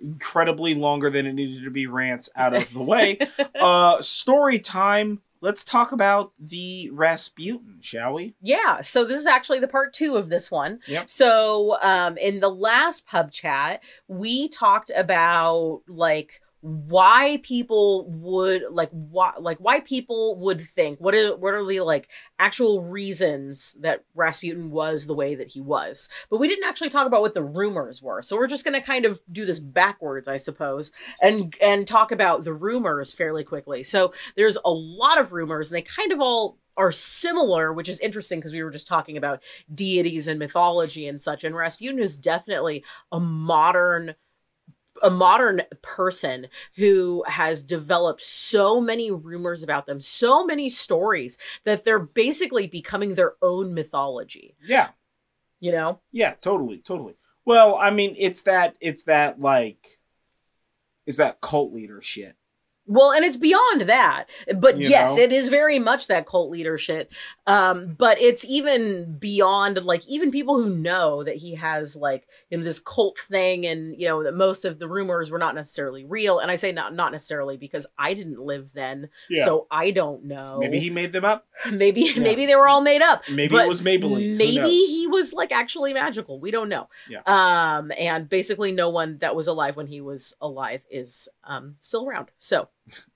incredibly 0.02 0.74
longer 0.74 1.10
than 1.10 1.26
it 1.26 1.34
needed 1.34 1.64
to 1.64 1.70
be 1.70 1.86
rants 1.86 2.30
out 2.34 2.54
of 2.54 2.72
the 2.72 2.82
way. 2.82 3.18
Uh, 3.60 4.00
story 4.00 4.58
time. 4.58 5.20
Let's 5.40 5.64
talk 5.64 5.90
about 5.90 6.32
the 6.38 6.88
Rasputin, 6.90 7.78
shall 7.80 8.14
we? 8.14 8.34
Yeah, 8.40 8.80
so 8.80 9.04
this 9.04 9.18
is 9.18 9.26
actually 9.26 9.60
the 9.60 9.68
part 9.68 9.92
two 9.92 10.16
of 10.16 10.28
this 10.28 10.50
one. 10.50 10.80
Yep. 10.86 11.10
So, 11.10 11.78
um, 11.82 12.16
in 12.18 12.40
the 12.40 12.48
last 12.48 13.06
pub 13.06 13.32
chat, 13.32 13.82
we 14.08 14.48
talked 14.48 14.92
about 14.94 15.82
like 15.88 16.40
why 16.60 17.38
people 17.42 18.10
would 18.10 18.64
like 18.70 18.90
why 18.90 19.32
like 19.38 19.58
why 19.58 19.80
people 19.80 20.36
would 20.36 20.60
think 20.60 20.98
what 21.00 21.14
are 21.14 21.36
what 21.36 21.54
are 21.54 21.64
the 21.64 21.80
like 21.80 22.08
actual 22.38 22.82
reasons 22.82 23.76
that 23.80 24.04
Rasputin 24.14 24.70
was 24.70 25.06
the 25.06 25.14
way 25.14 25.34
that 25.34 25.48
he 25.48 25.60
was. 25.60 26.08
But 26.30 26.38
we 26.38 26.48
didn't 26.48 26.66
actually 26.66 26.90
talk 26.90 27.06
about 27.06 27.20
what 27.20 27.34
the 27.34 27.42
rumors 27.42 28.02
were. 28.02 28.22
So 28.22 28.36
we're 28.36 28.46
just 28.46 28.64
going 28.64 28.78
to 28.78 28.84
kind 28.84 29.04
of 29.04 29.20
do 29.30 29.44
this 29.44 29.60
backwards, 29.60 30.28
I 30.28 30.38
suppose, 30.38 30.92
and 31.22 31.54
and 31.60 31.86
talk 31.86 32.10
about 32.10 32.44
the 32.44 32.54
rumors 32.54 33.12
fairly 33.12 33.44
quickly. 33.44 33.82
So 33.82 34.12
there's 34.36 34.58
a 34.64 34.70
lot 34.70 35.20
of 35.20 35.32
rumors 35.32 35.70
and 35.70 35.78
they 35.78 35.82
kind 35.82 36.12
of 36.12 36.20
all 36.20 36.58
are 36.76 36.92
similar, 36.92 37.72
which 37.72 37.88
is 37.88 38.00
interesting 38.00 38.38
because 38.38 38.52
we 38.52 38.62
were 38.62 38.70
just 38.70 38.86
talking 38.86 39.16
about 39.16 39.42
deities 39.72 40.28
and 40.28 40.38
mythology 40.38 41.06
and 41.06 41.20
such. 41.20 41.42
And 41.44 41.56
Rasputin 41.56 42.00
is 42.00 42.16
definitely 42.16 42.84
a 43.10 43.18
modern 43.18 44.14
a 45.02 45.10
modern 45.10 45.62
person 45.82 46.48
who 46.76 47.24
has 47.26 47.62
developed 47.62 48.24
so 48.24 48.80
many 48.80 49.10
rumors 49.10 49.62
about 49.62 49.86
them, 49.86 50.00
so 50.00 50.44
many 50.44 50.68
stories 50.68 51.38
that 51.64 51.84
they're 51.84 51.98
basically 51.98 52.66
becoming 52.66 53.14
their 53.14 53.34
own 53.42 53.74
mythology. 53.74 54.56
Yeah. 54.64 54.88
You 55.60 55.72
know? 55.72 56.00
Yeah, 56.12 56.34
totally, 56.40 56.78
totally. 56.78 57.14
Well, 57.44 57.76
I 57.76 57.90
mean, 57.90 58.14
it's 58.18 58.42
that 58.42 58.74
it's 58.80 59.04
that 59.04 59.40
like 59.40 59.98
it's 61.06 61.18
that 61.18 61.40
cult 61.40 61.72
leader 61.72 62.02
shit. 62.02 62.34
Well, 62.86 63.12
and 63.12 63.24
it's 63.24 63.36
beyond 63.36 63.82
that. 63.82 64.26
But 64.56 64.78
You 64.78 64.88
yes, 64.88 65.16
know? 65.16 65.22
it 65.24 65.32
is 65.32 65.48
very 65.48 65.78
much 65.78 66.06
that 66.06 66.26
cult 66.26 66.50
leader 66.50 66.78
shit. 66.78 67.10
Um, 67.46 67.94
but 67.98 68.20
it's 68.20 68.44
even 68.44 69.16
beyond 69.18 69.82
like 69.84 70.06
even 70.08 70.30
people 70.30 70.56
who 70.62 70.70
know 70.70 71.22
that 71.24 71.36
he 71.36 71.54
has 71.56 71.96
like 71.96 72.26
you 72.50 72.58
know 72.58 72.64
this 72.64 72.78
cult 72.78 73.18
thing 73.18 73.66
and 73.66 73.98
you 74.00 74.06
know 74.08 74.22
that 74.22 74.34
most 74.34 74.64
of 74.64 74.78
the 74.78 74.88
rumors 74.88 75.30
were 75.30 75.38
not 75.38 75.54
necessarily 75.54 76.04
real. 76.04 76.38
And 76.38 76.50
I 76.50 76.54
say 76.54 76.72
not 76.72 76.94
not 76.94 77.12
necessarily 77.12 77.56
because 77.56 77.86
I 77.98 78.14
didn't 78.14 78.40
live 78.40 78.72
then, 78.72 79.08
so 79.34 79.66
I 79.70 79.90
don't 79.90 80.24
know. 80.24 80.58
maybe 80.60 80.78
he 80.78 80.90
made 80.90 81.12
them 81.12 81.24
up. 81.24 81.46
maybe 81.72 82.02
Yeah. 82.02 82.22
maybe 82.22 82.46
they 82.46 82.54
were 82.56 82.68
all 82.68 82.80
made 82.82 83.02
up. 83.02 83.22
Maybe 83.28 83.48
But 83.54 83.64
it 83.64 83.68
was 83.68 83.82
Maybelline. 83.82 84.36
Maybe 84.36 84.76
he 84.78 85.06
was 85.06 85.32
like 85.32 85.52
actually 85.52 85.92
magical. 85.94 86.38
We 86.40 86.50
don't 86.50 86.68
know. 86.68 86.88
Yeah. 87.08 87.22
Um, 87.26 87.90
and 87.98 88.28
basically, 88.28 88.72
no 88.72 88.88
one 88.90 89.18
that 89.18 89.34
was 89.34 89.46
alive 89.46 89.76
when 89.76 89.86
he 89.86 90.00
was 90.00 90.36
alive 90.40 90.84
is 90.90 91.28
um 91.46 91.76
still 91.78 92.06
around. 92.06 92.30
So, 92.38 92.68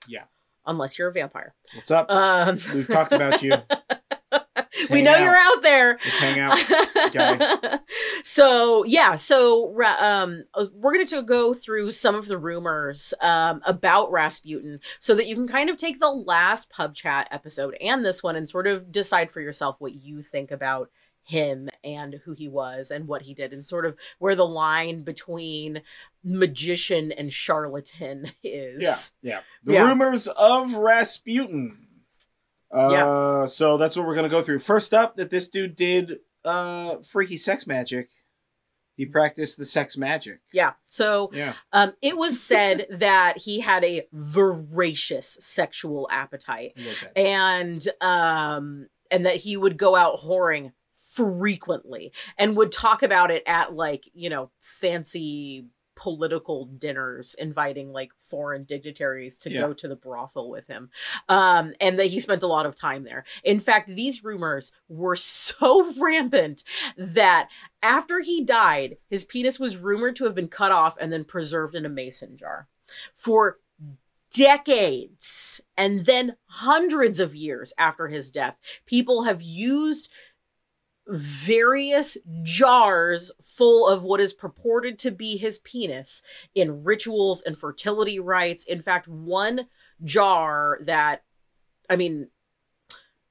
Yeah. 0.07 0.23
unless 0.65 0.97
you're 0.97 1.09
a 1.09 1.13
vampire. 1.13 1.53
What's 1.75 1.91
up? 1.91 2.09
Um, 2.11 2.57
We've 2.73 2.87
talked 2.87 3.11
about 3.13 3.41
you. 3.43 3.53
we 4.89 5.01
know 5.01 5.13
out. 5.13 5.21
you're 5.21 5.35
out 5.35 5.61
there. 5.63 5.99
Let's 6.03 6.17
hang 6.17 6.39
out. 6.39 7.81
so 8.23 8.83
yeah, 8.85 9.15
so 9.15 9.73
um, 9.99 10.43
uh, 10.53 10.65
we're 10.73 10.93
going 10.93 11.05
to 11.07 11.21
go 11.21 11.53
through 11.53 11.91
some 11.91 12.15
of 12.15 12.27
the 12.27 12.37
rumors 12.37 13.13
um, 13.21 13.61
about 13.65 14.11
Rasputin, 14.11 14.79
so 14.99 15.15
that 15.15 15.27
you 15.27 15.35
can 15.35 15.47
kind 15.47 15.69
of 15.69 15.77
take 15.77 15.99
the 15.99 16.11
last 16.11 16.69
pub 16.69 16.93
chat 16.95 17.27
episode 17.31 17.75
and 17.81 18.03
this 18.05 18.23
one 18.23 18.35
and 18.35 18.47
sort 18.47 18.67
of 18.67 18.91
decide 18.91 19.31
for 19.31 19.41
yourself 19.41 19.75
what 19.79 19.93
you 19.95 20.21
think 20.21 20.51
about 20.51 20.89
him 21.23 21.69
and 21.83 22.15
who 22.25 22.33
he 22.33 22.47
was 22.47 22.91
and 22.91 23.07
what 23.07 23.23
he 23.23 23.33
did, 23.33 23.53
and 23.53 23.65
sort 23.65 23.85
of 23.85 23.95
where 24.19 24.35
the 24.35 24.45
line 24.47 25.03
between 25.03 25.81
magician 26.23 27.11
and 27.11 27.31
charlatan 27.33 28.31
is. 28.43 29.13
Yeah, 29.21 29.31
yeah. 29.35 29.39
The 29.63 29.73
Yeah. 29.73 29.87
rumors 29.87 30.27
of 30.27 30.73
Rasputin. 30.73 31.87
Uh, 32.71 33.45
so 33.47 33.77
that's 33.77 33.97
what 33.97 34.05
we're 34.07 34.15
gonna 34.15 34.29
go 34.29 34.41
through. 34.41 34.59
First 34.59 34.93
up, 34.93 35.15
that 35.17 35.29
this 35.29 35.47
dude 35.49 35.75
did 35.75 36.19
uh 36.45 36.97
freaky 37.03 37.37
sex 37.37 37.67
magic. 37.67 38.09
He 38.95 39.05
practiced 39.05 39.57
the 39.57 39.65
sex 39.65 39.97
magic. 39.97 40.39
Yeah. 40.53 40.73
So 40.87 41.31
Yeah. 41.33 41.53
um, 41.73 41.93
it 42.01 42.17
was 42.17 42.39
said 42.41 42.85
that 42.91 43.39
he 43.39 43.59
had 43.61 43.83
a 43.83 44.07
voracious 44.11 45.27
sexual 45.41 46.07
appetite. 46.11 46.77
And 47.15 47.85
um 47.99 48.87
and 49.09 49.25
that 49.25 49.37
he 49.37 49.57
would 49.57 49.77
go 49.77 49.95
out 49.95 50.19
whoring 50.19 50.71
frequently 51.15 52.11
and 52.37 52.55
would 52.55 52.71
talk 52.71 53.03
about 53.03 53.31
it 53.31 53.43
at 53.45 53.73
like 53.73 54.09
you 54.13 54.29
know 54.29 54.49
fancy 54.59 55.65
political 55.93 56.65
dinners 56.65 57.35
inviting 57.35 57.91
like 57.91 58.11
foreign 58.17 58.63
dignitaries 58.63 59.37
to 59.37 59.51
Yeah. 59.51 59.61
go 59.61 59.73
to 59.73 59.87
the 59.87 59.95
brothel 59.95 60.49
with 60.49 60.65
him. 60.67 60.89
Um 61.29 61.73
and 61.79 61.99
that 61.99 62.07
he 62.07 62.19
spent 62.19 62.41
a 62.41 62.47
lot 62.47 62.65
of 62.65 62.75
time 62.75 63.03
there. 63.03 63.23
In 63.43 63.59
fact 63.59 63.87
these 63.89 64.23
rumors 64.23 64.71
were 64.87 65.15
so 65.17 65.93
rampant 65.99 66.63
that 66.97 67.49
after 67.83 68.19
he 68.21 68.43
died 68.43 68.97
his 69.09 69.25
penis 69.25 69.59
was 69.59 69.77
rumored 69.77 70.15
to 70.15 70.23
have 70.23 70.33
been 70.33 70.47
cut 70.47 70.71
off 70.71 70.95
and 70.99 71.11
then 71.13 71.23
preserved 71.23 71.75
in 71.75 71.85
a 71.85 71.89
mason 71.89 72.35
jar 72.37 72.67
for 73.13 73.59
decades 74.33 75.59
and 75.77 76.05
then 76.05 76.35
hundreds 76.45 77.19
of 77.19 77.35
years 77.35 77.73
after 77.77 78.07
his 78.07 78.31
death, 78.31 78.57
people 78.85 79.23
have 79.23 79.41
used 79.41 80.09
various 81.07 82.17
jars 82.43 83.31
full 83.41 83.87
of 83.87 84.03
what 84.03 84.21
is 84.21 84.33
purported 84.33 84.99
to 84.99 85.11
be 85.11 85.37
his 85.37 85.59
penis 85.59 86.23
in 86.55 86.83
rituals 86.83 87.41
and 87.41 87.57
fertility 87.57 88.19
rites. 88.19 88.63
In 88.63 88.81
fact, 88.81 89.07
one 89.07 89.67
jar 90.03 90.79
that, 90.83 91.23
I 91.89 91.95
mean, 91.95 92.27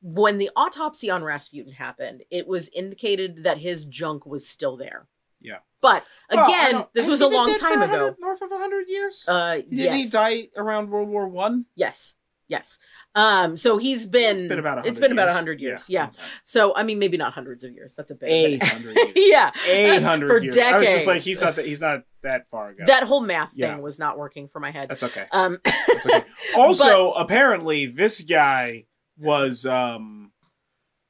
when 0.03 0.39
the 0.39 0.51
autopsy 0.57 1.11
on 1.11 1.23
Rasputin 1.23 1.75
happened, 1.75 2.23
it 2.31 2.47
was 2.47 2.69
indicated 2.71 3.45
that 3.45 3.59
his 3.59 3.85
junk 3.85 4.27
was 4.27 4.47
still 4.47 4.77
there. 4.77 5.07
Yeah. 5.41 5.59
But 5.81 6.05
again, 6.29 6.73
don't- 6.73 6.93
this 6.95 7.07
has 7.07 7.13
was 7.13 7.21
a 7.23 7.29
long 7.29 7.55
time 7.55 7.83
ago. 7.83 8.15
North 8.19 8.43
of 8.43 8.51
hundred 8.51 8.89
years. 8.89 9.27
Uh, 9.29 9.57
Didn't 9.57 9.73
yes. 9.73 9.97
he 9.97 10.07
die 10.19 10.49
around 10.57 10.91
World 10.91 11.09
War 11.09 11.29
One? 11.29 11.67
Yes. 11.75 12.17
Yes. 12.51 12.79
Um, 13.15 13.57
so 13.57 13.79
he's 13.79 14.05
been 14.07 14.37
It's 14.37 14.49
been 14.49 14.59
about. 14.59 14.77
100 14.77 14.89
it's 14.89 14.99
been 14.99 15.13
about 15.13 15.33
hundred 15.33 15.61
years. 15.61 15.89
Yeah. 15.89 16.11
So 16.43 16.75
I 16.77 16.83
mean 16.83 16.99
maybe 16.99 17.17
not 17.17 17.33
hundreds 17.33 17.65
of 17.65 17.73
years. 17.73 17.95
That's 17.97 18.11
a 18.11 18.15
bit 18.17 18.61
but- 18.61 18.69
hundred 18.69 18.97
years. 18.97 19.13
yeah. 19.17 19.51
A 19.69 20.01
hundred 20.01 20.29
For 20.29 20.39
years. 20.43 20.59
I 20.59 20.79
was 20.79 20.89
just 20.89 21.07
like, 21.07 21.23
he's 21.23 21.41
not 21.41 21.57
that. 21.57 21.65
He's 21.65 21.81
not 21.81 22.03
that 22.23 22.51
far 22.51 22.71
ago. 22.71 22.83
That 22.87 23.05
whole 23.05 23.21
math 23.23 23.51
thing 23.53 23.61
Yeah. 23.61 23.79
was 23.79 23.99
not 23.99 24.19
working 24.19 24.49
for 24.49 24.61
my 24.61 24.71
head. 24.73 24.89
That's 24.91 25.03
okay. 25.05 25.27
Um 25.33 25.59
That's 25.65 26.07
okay. 26.07 26.25
Also, 26.57 27.13
apparently, 27.13 27.87
this 27.87 28.21
guy 28.23 28.85
was. 29.17 29.65
um 29.65 30.33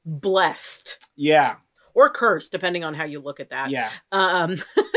blessed 0.05 0.97
Yeah. 1.15 1.55
or 1.93 2.09
cursed 2.09 2.51
depending 2.51 2.83
on 2.83 2.93
how 2.95 3.03
you 3.03 3.19
look 3.19 3.39
at 3.39 3.49
that. 3.51 3.69
Yeah. 3.69 3.89
Um 4.11 4.57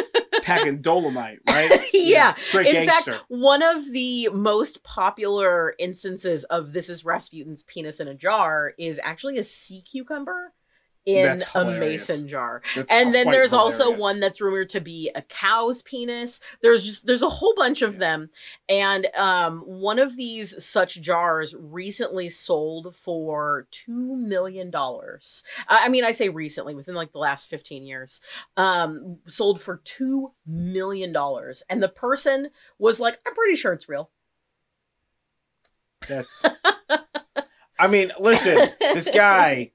Packing 0.44 0.82
dolomite, 0.82 1.38
right? 1.48 1.70
Yeah. 1.92 2.34
Straight 2.36 2.66
In 2.66 2.86
gangster. 2.86 3.12
fact, 3.14 3.24
one 3.28 3.62
of 3.62 3.92
the 3.92 4.28
most 4.32 4.82
popular 4.82 5.74
instances 5.78 6.44
of 6.44 6.72
this 6.72 6.88
is 6.88 7.04
Rasputin's 7.04 7.62
penis 7.62 8.00
in 8.00 8.08
a 8.08 8.14
jar 8.14 8.72
is 8.78 9.00
actually 9.02 9.38
a 9.38 9.44
sea 9.44 9.82
cucumber 9.82 10.52
in 11.06 11.38
a 11.54 11.64
mason 11.78 12.26
jar. 12.28 12.62
That's 12.74 12.92
and 12.92 13.14
then 13.14 13.30
there's 13.30 13.52
also 13.52 13.94
one 13.94 14.20
that's 14.20 14.40
rumored 14.40 14.70
to 14.70 14.80
be 14.80 15.10
a 15.14 15.22
cow's 15.22 15.82
penis. 15.82 16.40
There's 16.62 16.84
just 16.84 17.06
there's 17.06 17.22
a 17.22 17.28
whole 17.28 17.54
bunch 17.56 17.82
of 17.82 17.94
Yeah. 17.94 17.98
them. 17.98 18.30
And 18.68 19.06
um 19.14 19.60
one 19.60 19.98
of 19.98 20.16
these 20.16 20.64
such 20.64 21.00
jars 21.02 21.54
recently 21.58 22.28
sold 22.30 22.94
for 22.96 23.66
two 23.70 24.16
million 24.16 24.70
dollars. 24.70 25.44
I 25.68 25.84
I 25.84 25.88
mean 25.88 26.04
i 26.04 26.10
say 26.12 26.28
recently 26.30 26.74
within 26.74 26.94
like 26.94 27.12
the 27.12 27.18
last 27.18 27.50
15 27.50 27.84
years. 27.84 28.20
Um 28.56 29.18
sold 29.26 29.60
for 29.60 29.82
two 29.84 30.32
million 30.46 31.12
dollars. 31.12 31.62
And 31.68 31.82
the 31.82 31.88
person 31.88 32.48
was 32.78 32.98
like 33.00 33.18
i'm 33.26 33.34
pretty 33.34 33.56
sure 33.56 33.72
it's 33.74 33.88
real. 33.88 34.10
That's. 36.08 36.44
I 37.78 37.88
mean, 37.88 38.12
listen, 38.20 38.68
this 38.78 39.08
guy, 39.14 39.72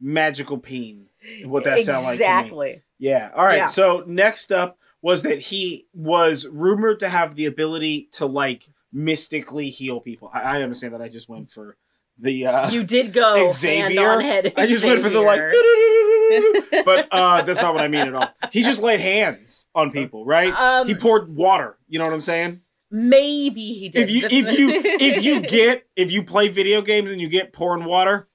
magical 0.00 0.58
peen. 0.58 1.06
What 1.44 1.64
that 1.64 1.80
sound 1.80 2.04
like 2.04 2.14
exactly 2.14 2.82
Yeah. 2.98 3.30
All 3.34 3.44
right. 3.44 3.58
Yeah. 3.58 3.66
So 3.66 4.04
next 4.06 4.50
up 4.52 4.78
was 5.02 5.22
that 5.22 5.40
he 5.40 5.86
was 5.94 6.46
rumored 6.46 7.00
to 7.00 7.08
have 7.08 7.34
the 7.34 7.46
ability 7.46 8.08
to 8.12 8.26
like 8.26 8.68
mystically 8.92 9.70
heal 9.70 10.00
people. 10.00 10.30
I, 10.32 10.40
I 10.40 10.62
understand 10.62 10.94
that. 10.94 11.02
I 11.02 11.08
just 11.08 11.28
went 11.28 11.50
for 11.50 11.76
the. 12.18 12.46
uh 12.46 12.70
you 12.70 12.84
did 12.84 13.12
go 13.12 13.50
Xavier? 13.50 14.10
on 14.10 14.20
head 14.20 14.52
I 14.56 14.66
just 14.66 14.84
went 14.84 15.02
for 15.02 15.10
the 15.10 15.20
like. 15.20 15.40
But 16.84 17.08
uh 17.10 17.42
that's 17.42 17.60
not 17.60 17.74
what 17.74 17.82
I 17.82 17.88
mean 17.88 18.06
at 18.06 18.14
all. 18.14 18.28
He 18.52 18.62
just 18.62 18.80
laid 18.82 19.00
hands 19.00 19.66
on 19.74 19.90
people, 19.90 20.24
right? 20.24 20.54
Um, 20.54 20.86
he 20.86 20.94
poured 20.94 21.34
water. 21.34 21.76
You 21.88 21.98
know 21.98 22.04
what 22.04 22.14
I'm 22.14 22.20
saying? 22.20 22.62
Maybe 22.90 23.72
he 23.74 23.88
did. 23.88 24.08
If 24.08 24.10
you 24.10 24.22
if 24.30 24.58
you 24.58 24.82
if 24.84 25.24
you 25.24 25.40
get 25.56 25.86
if 25.96 26.10
you 26.10 26.24
play 26.24 26.48
video 26.48 26.82
games 26.82 27.10
and 27.10 27.20
you 27.20 27.28
get 27.28 27.52
pouring 27.52 27.84
water, 27.84 28.28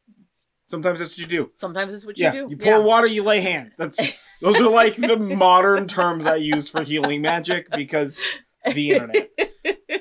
sometimes 0.65 0.99
that's 0.99 1.12
what 1.12 1.17
you 1.19 1.25
do. 1.25 1.51
sometimes 1.56 1.93
it's 1.93 2.06
what 2.06 2.17
you 2.17 2.25
yeah, 2.25 2.32
do. 2.32 2.47
you 2.49 2.58
pour 2.58 2.82
water, 2.82 3.08
you 3.08 3.23
lay 3.23 3.41
hands. 3.41 3.75
That's 3.78 4.13
those 4.41 4.60
are 4.60 4.69
like 4.69 4.95
the 4.95 5.17
modern 5.45 5.88
terms 5.88 6.25
I 6.28 6.36
use 6.36 6.67
for 6.69 6.84
healing 6.84 7.21
magic 7.21 7.69
because 7.71 8.23
the 8.73 8.91
internet. 8.91 9.30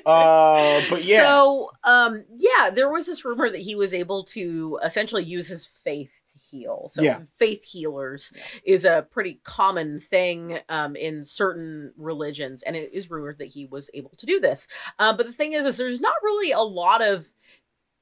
Uh, 0.05 0.81
but 0.89 1.03
yeah, 1.05 1.17
So, 1.23 1.71
um, 1.83 2.25
yeah, 2.35 2.69
there 2.69 2.89
was 2.91 3.07
this 3.07 3.25
rumor 3.25 3.49
that 3.49 3.61
he 3.61 3.75
was 3.75 3.93
able 3.93 4.23
to 4.25 4.79
essentially 4.83 5.23
use 5.23 5.47
his 5.47 5.65
faith 5.65 6.11
to 6.33 6.39
heal. 6.57 6.85
So 6.87 7.01
Yeah. 7.01 7.21
faith 7.37 7.63
healers 7.63 8.31
Yeah. 8.35 8.43
is 8.65 8.85
a 8.85 9.07
pretty 9.09 9.39
common 9.43 9.99
thing 9.99 10.59
um, 10.69 10.95
in 10.95 11.23
certain 11.23 11.93
religions, 11.97 12.61
and 12.63 12.75
it 12.75 12.91
is 12.93 13.09
rumored 13.09 13.39
that 13.39 13.47
he 13.47 13.65
was 13.65 13.89
able 13.93 14.11
to 14.17 14.25
do 14.25 14.39
this. 14.39 14.67
Uh, 14.99 15.13
but 15.13 15.25
the 15.25 15.33
thing 15.33 15.53
is, 15.53 15.65
is 15.65 15.77
there's 15.77 16.01
not 16.01 16.15
really 16.23 16.51
a 16.51 16.61
lot 16.61 17.01
of 17.01 17.31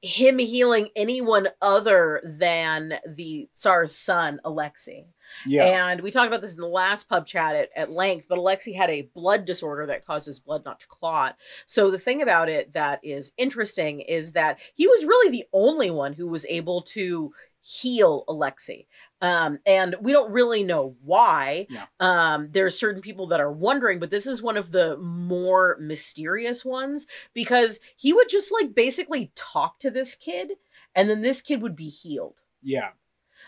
him 0.04 0.38
healing 0.38 0.88
anyone 0.94 1.48
other 1.62 2.20
than 2.22 2.94
the 3.06 3.48
Tsar's 3.54 3.96
son, 3.96 4.38
Alexei. 4.44 5.06
Yeah. 5.46 5.90
And 5.90 6.02
we 6.02 6.10
talked 6.10 6.26
about 6.26 6.42
this 6.42 6.54
in 6.54 6.60
the 6.60 6.68
last 6.68 7.08
pub 7.08 7.26
chat 7.26 7.56
at, 7.56 7.70
at 7.74 7.90
length, 7.90 8.26
but 8.28 8.36
Alexei 8.36 8.74
had 8.74 8.90
a 8.90 9.08
blood 9.14 9.46
disorder 9.46 9.86
that 9.86 10.06
causes 10.06 10.38
blood 10.38 10.64
not 10.64 10.80
to 10.80 10.86
clot. 10.86 11.36
So 11.64 11.90
the 11.90 11.98
thing 11.98 12.20
about 12.20 12.50
it 12.50 12.74
that 12.74 13.00
is 13.02 13.32
interesting 13.38 14.00
is 14.00 14.32
that 14.32 14.58
he 14.74 14.86
was 14.86 15.06
really 15.06 15.30
the 15.30 15.46
only 15.54 15.90
one 15.90 16.12
who 16.12 16.28
was 16.28 16.44
able 16.46 16.82
to 16.82 17.32
heal 17.62 18.24
Alexei. 18.28 18.86
Um, 19.22 19.58
and 19.64 19.96
we 20.00 20.12
don't 20.12 20.32
really 20.32 20.62
know 20.64 20.96
why. 21.02 21.66
Yeah. 21.70 21.86
Um, 22.00 22.48
there 22.52 22.66
are 22.66 22.70
certain 22.70 23.00
people 23.00 23.28
that 23.28 23.40
are 23.40 23.50
wondering, 23.52 23.98
but 23.98 24.10
this 24.10 24.26
is 24.26 24.42
one 24.42 24.56
of 24.58 24.70
the 24.72 24.96
more 24.98 25.76
mysterious 25.80 26.64
ones 26.64 27.06
because 27.32 27.80
he 27.96 28.12
would 28.12 28.28
just 28.28 28.52
like 28.52 28.74
basically 28.74 29.32
talk 29.34 29.78
to 29.80 29.90
this 29.90 30.14
kid 30.14 30.52
and 30.94 31.08
then 31.08 31.22
this 31.22 31.40
kid 31.40 31.62
would 31.62 31.76
be 31.76 31.88
healed. 31.88 32.40
yeah. 32.62 32.90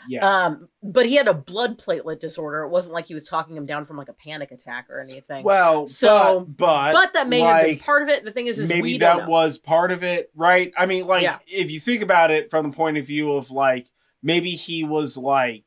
Yeah. 0.08 0.44
Um, 0.44 0.68
but 0.84 1.06
he 1.06 1.16
had 1.16 1.26
a 1.26 1.34
blood 1.34 1.78
platelet 1.80 2.20
disorder. 2.20 2.62
It 2.62 2.68
wasn't 2.68 2.94
like 2.94 3.06
he 3.06 3.14
was 3.14 3.26
talking 3.26 3.56
him 3.56 3.66
down 3.66 3.86
from 3.86 3.96
like 3.96 4.08
a 4.08 4.12
panic 4.12 4.52
attack 4.52 4.86
or 4.88 5.00
anything. 5.00 5.42
well, 5.42 5.88
so- 5.88 6.40
but, 6.40 6.56
but 6.56 6.92
but 6.92 7.12
that 7.14 7.28
may 7.28 7.40
have 7.40 7.64
been 7.64 7.78
part 7.78 8.02
of 8.02 8.08
it. 8.08 8.22
The 8.24 8.30
thing 8.30 8.46
is, 8.46 8.58
is 8.60 8.68
maybe 8.68 8.98
that 8.98 9.26
was 9.26 9.58
part 9.58 9.90
of 9.90 10.04
it, 10.04 10.30
right? 10.36 10.72
I 10.78 10.86
mean, 10.86 11.06
like 11.06 11.22
Yeah. 11.22 11.38
if 11.48 11.70
you 11.72 11.80
think 11.80 12.02
about 12.02 12.30
it 12.30 12.50
from 12.50 12.70
the 12.70 12.76
point 12.76 12.98
of 12.98 13.06
view 13.06 13.32
of 13.32 13.50
like 13.50 13.88
maybe 14.26 14.50
he 14.50 14.82
was 14.82 15.16
like 15.16 15.64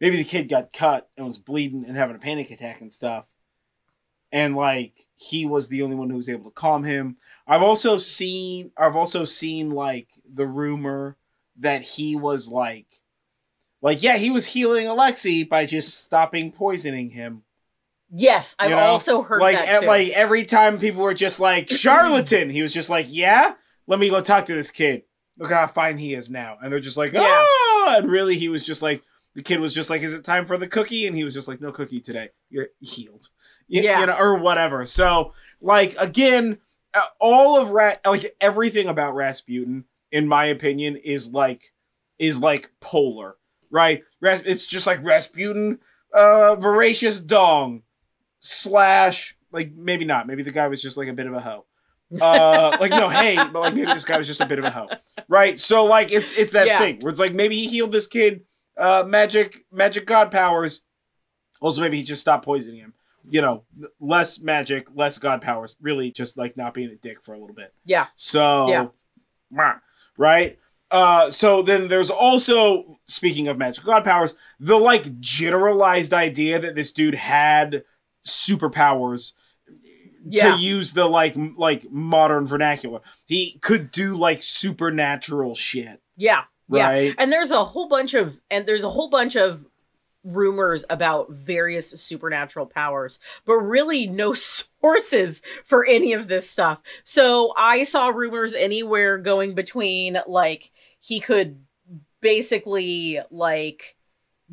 maybe 0.00 0.16
the 0.16 0.24
kid 0.24 0.48
got 0.48 0.72
cut 0.72 1.10
and 1.16 1.26
was 1.26 1.36
bleeding 1.36 1.84
and 1.84 1.96
having 1.96 2.14
a 2.14 2.20
panic 2.20 2.50
attack 2.50 2.80
and 2.80 2.92
stuff. 2.92 3.28
And 4.30 4.54
like 4.56 5.08
he 5.16 5.44
was 5.44 5.68
the 5.68 5.82
only 5.82 5.96
one 5.96 6.08
who 6.08 6.16
was 6.16 6.28
able 6.28 6.44
to 6.44 6.54
calm 6.54 6.84
him. 6.84 7.16
I've 7.46 7.60
also 7.62 7.98
seen 7.98 8.70
I've 8.78 8.94
also 8.94 9.24
seen 9.24 9.70
like 9.70 10.08
the 10.32 10.46
rumor 10.46 11.16
that 11.58 11.82
he 11.82 12.14
was 12.14 12.48
like 12.48 12.86
like 13.82 14.00
yeah, 14.00 14.16
he 14.16 14.30
was 14.30 14.46
healing 14.46 14.86
Alexei 14.86 15.42
by 15.42 15.66
just 15.66 16.04
stopping 16.04 16.52
poisoning 16.52 17.10
him 17.10 17.42
Yes, 18.14 18.54
I've 18.58 18.70
You 18.70 18.76
know, 18.76 18.82
also 18.82 19.22
heard 19.22 19.40
like 19.40 19.82
like 19.82 20.10
every 20.10 20.44
time 20.44 20.78
people 20.78 21.02
were 21.02 21.14
just 21.14 21.40
like 21.40 21.70
charlatan, 21.70 22.50
he 22.50 22.60
was 22.60 22.74
just 22.74 22.90
like, 22.90 23.06
"Yeah, 23.08 23.54
let 23.86 23.98
me 23.98 24.10
go 24.10 24.20
talk 24.20 24.44
to 24.46 24.54
this 24.54 24.70
kid. 24.70 25.04
Look 25.38 25.50
how 25.50 25.66
fine 25.66 25.98
he 25.98 26.14
is 26.14 26.30
now." 26.30 26.58
And 26.62 26.72
they're 26.72 26.80
just 26.80 26.96
like, 26.96 27.12
Yeah. 27.12 27.22
"Oh!" 27.24 27.94
And 27.98 28.10
really, 28.10 28.36
he 28.36 28.48
was 28.48 28.64
just 28.64 28.82
like, 28.82 29.02
the 29.34 29.42
kid 29.42 29.60
was 29.60 29.74
just 29.74 29.88
like, 29.90 30.02
"Is 30.02 30.12
it 30.14 30.24
time 30.24 30.44
for 30.46 30.58
the 30.58 30.66
cookie?" 30.68 31.06
And 31.06 31.16
he 31.16 31.24
was 31.24 31.34
just 31.34 31.48
like, 31.48 31.60
"No 31.60 31.72
cookie 31.72 32.00
today. 32.00 32.30
You're 32.50 32.68
healed." 32.80 33.28
Y- 33.68 33.80
Yeah. 33.82 34.00
you 34.00 34.06
know, 34.06 34.16
or 34.16 34.36
whatever. 34.38 34.84
So, 34.86 35.32
like 35.60 35.96
again, 35.98 36.58
uh, 36.94 37.02
all 37.18 37.56
of 37.58 37.70
Rat, 37.70 38.00
like 38.04 38.36
everything 38.40 38.88
about 38.88 39.14
Rasputin, 39.14 39.84
in 40.10 40.28
my 40.28 40.44
opinion, 40.46 40.96
is 40.96 41.32
like 41.32 41.72
is 42.18 42.40
like 42.40 42.70
polar, 42.80 43.36
right? 43.70 44.02
Ras- 44.20 44.42
it's 44.44 44.66
just 44.66 44.86
like 44.86 45.02
Rasputin, 45.02 45.78
uh, 46.12 46.54
voracious 46.56 47.20
dong 47.20 47.82
slash 48.38 49.36
like 49.50 49.72
maybe 49.74 50.04
not 50.04 50.26
maybe 50.26 50.42
the 50.42 50.50
guy 50.50 50.66
was 50.68 50.82
just 50.82 50.96
like 50.96 51.08
a 51.08 51.12
bit 51.12 51.26
of 51.26 51.32
a 51.34 51.40
hoe 51.40 51.64
uh 52.20 52.76
like 52.80 52.90
no 52.90 53.08
hey 53.08 53.36
but 53.36 53.60
like 53.60 53.74
maybe 53.74 53.86
this 53.86 54.04
guy 54.04 54.18
was 54.18 54.26
just 54.26 54.40
a 54.40 54.46
bit 54.46 54.58
of 54.58 54.64
a 54.64 54.70
hoe. 54.70 54.88
Right? 55.28 55.58
So 55.58 55.84
like 55.84 56.12
it's 56.12 56.36
it's 56.36 56.52
that 56.52 56.66
Yeah. 56.66 56.78
thing 56.78 56.98
where 57.00 57.10
it's 57.10 57.20
like 57.20 57.32
maybe 57.32 57.56
he 57.56 57.68
healed 57.68 57.92
this 57.92 58.06
kid 58.06 58.42
uh 58.76 59.04
magic 59.06 59.64
magic 59.72 60.06
god 60.06 60.30
powers. 60.30 60.82
Also 61.60 61.80
maybe 61.80 61.96
he 61.98 62.02
just 62.02 62.20
stopped 62.20 62.44
poisoning 62.44 62.80
him. 62.80 62.94
You 63.28 63.40
know 63.40 63.64
less 64.00 64.40
magic 64.40 64.88
less 64.94 65.18
god 65.18 65.40
powers. 65.42 65.76
Really 65.80 66.10
just 66.10 66.36
like 66.36 66.56
not 66.56 66.74
being 66.74 66.90
a 66.90 66.96
dick 66.96 67.22
for 67.22 67.34
a 67.34 67.38
little 67.38 67.54
bit. 67.54 67.72
Yeah. 67.84 68.06
so 68.14 68.68
Yeah. 68.68 68.86
right? 70.18 70.58
Uh 70.90 71.30
so 71.30 71.62
then 71.62 71.88
there's 71.88 72.10
also 72.10 72.98
speaking 73.06 73.48
of 73.48 73.56
magic 73.56 73.84
god 73.84 74.04
powers 74.04 74.34
the 74.60 74.76
like 74.76 75.18
generalized 75.20 76.12
idea 76.12 76.58
that 76.58 76.74
this 76.74 76.92
dude 76.92 77.14
had 77.14 77.84
superpowers 78.24 79.32
Yeah. 80.24 80.56
to 80.56 80.62
use 80.62 80.92
the 80.92 81.06
like 81.06 81.34
like 81.56 81.90
modern 81.90 82.46
vernacular 82.46 83.00
he 83.26 83.58
could 83.60 83.90
do 83.90 84.16
like 84.16 84.42
supernatural 84.42 85.54
shit 85.54 86.00
yeah, 86.16 86.44
yeah. 86.68 86.86
right 86.86 87.14
And 87.18 87.32
there's 87.32 87.50
a 87.50 87.64
whole 87.64 87.88
bunch 87.88 88.14
of 88.14 88.40
and 88.50 88.66
there's 88.66 88.84
a 88.84 88.90
whole 88.90 89.08
bunch 89.08 89.36
of 89.36 89.66
rumors 90.24 90.84
about 90.88 91.28
various 91.30 91.90
supernatural 91.90 92.66
powers, 92.66 93.18
but 93.44 93.54
really 93.54 94.06
no 94.06 94.32
sources 94.80 95.42
for 95.64 95.84
any 95.84 96.12
of 96.12 96.28
this 96.28 96.48
stuff. 96.48 96.82
So 97.04 97.52
I 97.56 97.82
saw 97.82 98.08
rumors 98.08 98.54
anywhere 98.54 99.18
going 99.18 99.54
between 99.54 100.18
like 100.26 100.70
he 101.00 101.20
could 101.20 101.60
basically 102.20 103.20
like 103.30 103.96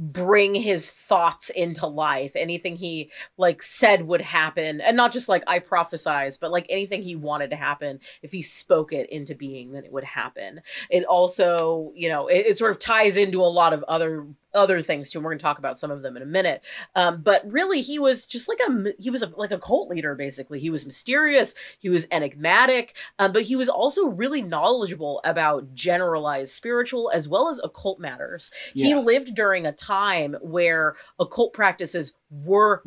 bring 0.02 0.56
his 0.56 0.90
thoughts 0.90 1.50
into 1.50 1.86
life. 1.86 2.32
Anything 2.34 2.78
he 2.78 3.12
like 3.38 3.62
said 3.62 4.08
would 4.08 4.22
happen 4.22 4.80
and 4.80 4.96
not 4.96 5.12
just 5.12 5.28
like 5.28 5.44
i 5.46 5.60
prophesize 5.60 6.40
but 6.40 6.52
like 6.52 6.66
anything 6.70 7.02
he 7.02 7.18
wanted 7.18 7.50
to 7.50 7.58
happen 7.58 8.00
if 8.22 8.32
he 8.32 8.42
spoke 8.42 8.94
it 8.94 9.10
into 9.10 9.36
being 9.36 9.74
then 9.74 9.84
it 9.84 9.92
would 9.92 10.06
happen. 10.06 10.62
It 10.90 11.04
also 11.04 11.92
you 11.96 12.08
know 12.08 12.28
it, 12.28 12.46
it 12.46 12.58
sort 12.58 12.72
of 12.72 12.80
ties 12.80 13.18
into 13.18 13.42
a 13.42 13.44
lot 13.44 13.74
of 13.74 13.84
other 13.84 14.26
other 14.54 14.82
things 14.82 15.10
too 15.10 15.20
and 15.20 15.26
we're 15.26 15.32
going 15.32 15.40
to 15.40 15.44
talk 15.44 15.60
about 15.60 15.78
some 15.78 15.92
of 15.92 16.02
them 16.02 16.16
in 16.18 16.24
a 16.24 16.26
minute. 16.26 16.62
Um, 16.96 17.22
but 17.22 17.50
really 17.50 17.82
he 17.82 18.00
was 18.00 18.26
just 18.26 18.48
like 18.48 18.60
a 18.68 18.94
he 19.00 19.10
was 19.10 19.22
a, 19.24 19.28
like 19.36 19.52
a 19.52 19.60
cult 19.60 19.90
leader 19.90 20.16
basically. 20.16 20.60
He 20.60 20.70
was 20.70 20.86
mysterious 20.86 21.56
he 21.80 21.90
was 21.90 22.08
enigmatic 22.12 22.96
um, 23.18 23.32
but 23.32 23.44
he 23.44 23.56
was 23.56 23.70
also 23.70 24.08
really 24.08 24.42
knowledgeable 24.42 25.22
about 25.24 25.74
generalized 25.74 26.52
spiritual 26.52 27.12
as 27.14 27.28
well 27.28 27.50
as 27.50 27.60
occult 27.64 28.00
matters. 28.00 28.52
He 28.88 28.96
lived 28.96 29.36
during 29.36 29.66
a 29.66 29.72
time 29.72 30.36
where 30.42 30.96
occult 31.20 31.54
practices 31.54 32.14
were 32.30 32.84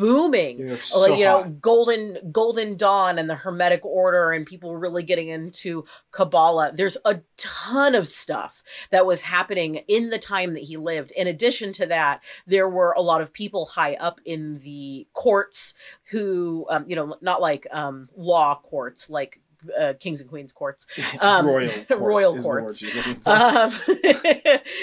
booming. 0.00 0.70
Like, 0.70 0.82
so 0.82 1.14
you 1.14 1.24
know 1.24 1.42
hot. 1.42 1.60
golden 1.60 2.32
golden 2.32 2.76
dawn 2.76 3.18
and 3.18 3.28
the 3.28 3.34
hermetic 3.34 3.84
order 3.84 4.32
and 4.32 4.46
people 4.46 4.70
were 4.70 4.78
really 4.78 5.02
getting 5.02 5.28
into 5.28 5.84
kabbalah. 6.10 6.72
There's 6.74 6.98
a 7.04 7.20
ton 7.36 7.94
of 7.94 8.08
stuff 8.08 8.62
that 8.90 9.06
was 9.06 9.22
happening 9.22 9.76
in 9.88 10.10
the 10.10 10.18
time 10.18 10.54
that 10.54 10.64
he 10.64 10.76
lived. 10.76 11.12
In 11.12 11.26
addition 11.26 11.72
to 11.74 11.86
that 11.86 12.22
there 12.46 12.68
were 12.68 12.92
a 12.92 13.02
lot 13.02 13.20
of 13.20 13.32
people 13.32 13.66
high 13.66 13.94
up 13.94 14.20
in 14.24 14.58
the 14.60 15.06
courts 15.12 15.74
who 16.10 16.66
um, 16.70 16.84
you 16.88 16.96
know 16.96 17.16
not 17.20 17.40
like 17.40 17.66
um, 17.70 18.08
law 18.16 18.60
courts 18.62 19.10
like 19.10 19.40
uh, 19.78 19.94
kings 19.98 20.20
and 20.20 20.30
queens 20.30 20.52
courts 20.52 20.86
um, 21.20 21.46
royal 21.46 21.70
courts 21.88 21.90
royal 22.00 22.34
the 22.34 22.42
courts. 22.42 22.78
she's 22.78 22.94
looking 22.94 23.14
for. 23.16 23.30
um, 23.30 23.70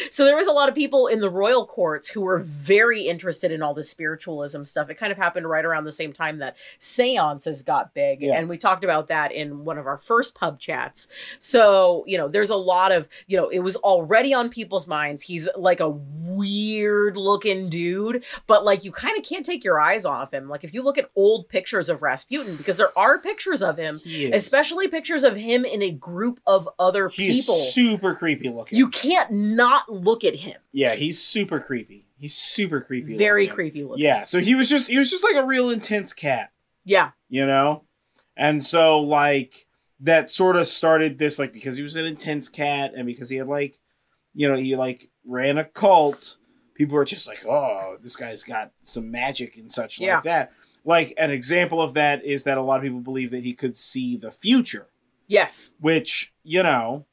so 0.09 0.25
there 0.25 0.35
was 0.35 0.47
a 0.47 0.51
lot 0.51 0.69
of 0.69 0.75
people 0.75 1.07
in 1.07 1.19
the 1.19 1.29
royal 1.29 1.65
courts 1.65 2.09
who 2.09 2.21
were 2.21 2.39
very 2.39 3.07
interested 3.07 3.51
in 3.51 3.61
all 3.61 3.73
the 3.73 3.83
spiritualism 3.83 4.63
stuff. 4.63 4.89
It 4.89 4.95
kind 4.95 5.11
of 5.11 5.17
happened 5.17 5.49
right 5.49 5.65
around 5.65 5.85
the 5.85 5.91
same 5.91 6.13
time 6.13 6.39
that 6.39 6.55
seances 6.79 7.63
got 7.63 7.93
big. 7.93 8.21
Yeah. 8.21 8.37
And 8.37 8.49
we 8.49 8.57
talked 8.57 8.83
about 8.83 9.07
that 9.07 9.31
in 9.31 9.65
one 9.65 9.77
of 9.77 9.87
our 9.87 9.97
first 9.97 10.35
pub 10.35 10.59
chats. 10.59 11.07
So, 11.39 12.03
you 12.07 12.17
know, 12.17 12.27
there's 12.27 12.49
a 12.49 12.55
lot 12.55 12.91
of, 12.91 13.07
you 13.27 13.37
know, 13.37 13.49
it 13.49 13.59
was 13.59 13.75
already 13.77 14.33
on 14.33 14.49
people's 14.49 14.87
minds. 14.87 15.23
He's 15.23 15.47
like 15.55 15.79
a 15.79 15.89
weird 15.89 17.17
looking 17.17 17.69
dude, 17.69 18.23
but 18.45 18.63
like 18.65 18.83
you 18.83 18.91
kind 18.91 19.17
of 19.17 19.23
can't 19.23 19.45
take 19.45 19.63
your 19.63 19.79
eyes 19.79 20.05
off 20.05 20.33
him. 20.33 20.49
Like 20.49 20.63
if 20.63 20.73
you 20.73 20.83
look 20.83 20.97
at 20.97 21.09
old 21.15 21.49
pictures 21.49 21.89
of 21.89 22.01
Rasputin, 22.01 22.55
because 22.55 22.77
there 22.77 22.97
are 22.97 23.17
pictures 23.17 23.61
of 23.61 23.77
him, 23.77 23.99
is. 24.05 24.33
Especially 24.67 24.87
pictures 24.87 25.23
of 25.23 25.35
him 25.35 25.65
in 25.65 25.81
a 25.81 25.91
group 25.91 26.39
of 26.45 26.67
other 26.79 27.09
he's 27.09 27.41
people. 27.45 27.55
super 27.55 28.13
creepy 28.15 28.49
looking 28.49 28.77
You 28.77 28.89
can't 28.89 29.31
not 29.31 29.89
look 29.91 30.23
at 30.23 30.35
him. 30.35 30.57
yeah 30.71 30.95
he's 30.95 31.21
super 31.21 31.59
creepy 31.59 32.05
he's 32.17 32.35
super 32.35 32.81
creepy 32.81 33.17
Very 33.17 33.43
looking. 33.43 33.55
creepy 33.55 33.83
looking. 33.83 34.03
yeah 34.03 34.23
so 34.23 34.39
he 34.39 34.55
was 34.55 34.69
just 34.69 34.89
he 34.89 34.97
was 34.97 35.09
just 35.09 35.23
like 35.23 35.35
a 35.35 35.45
real 35.45 35.69
intense 35.69 36.13
cat 36.13 36.51
Yeah. 36.85 37.11
you 37.29 37.45
know 37.45 37.83
and 38.35 38.61
so 38.61 38.99
like 38.99 39.65
that 39.99 40.29
sort 40.29 40.55
of 40.55 40.67
started 40.67 41.17
this 41.17 41.39
like 41.39 41.51
because 41.53 41.77
he 41.77 41.83
was 41.83 41.95
an 41.95 42.05
intense 42.05 42.49
cat 42.49 42.91
and 42.95 43.05
because 43.07 43.29
he 43.29 43.37
had 43.37 43.47
like 43.47 43.79
you 44.33 44.47
know 44.47 44.55
he 44.57 44.75
like 44.75 45.09
ran 45.25 45.57
a 45.57 45.63
cult 45.63 46.37
people 46.75 46.95
were 46.95 47.05
just 47.05 47.27
like 47.27 47.43
oh 47.47 47.97
this 48.03 48.15
guy's 48.15 48.43
got 48.43 48.71
some 48.83 49.09
magic 49.09 49.57
and 49.57 49.71
such 49.71 49.99
Yeah. 49.99 50.15
like 50.15 50.23
that 50.25 50.51
like 50.87 51.13
an 51.17 51.29
example 51.29 51.79
of 51.81 51.93
that 51.93 52.23
is 52.25 52.43
that 52.45 52.57
a 52.57 52.61
lot 52.61 52.77
of 52.77 52.83
people 52.83 53.01
believe 53.01 53.29
that 53.31 53.43
he 53.43 53.53
could 53.53 53.75
see 53.77 54.17
the 54.17 54.31
future 54.31 54.87
Yes. 55.27 55.71
which 55.79 56.33
you 56.43 56.63
know 56.63 57.05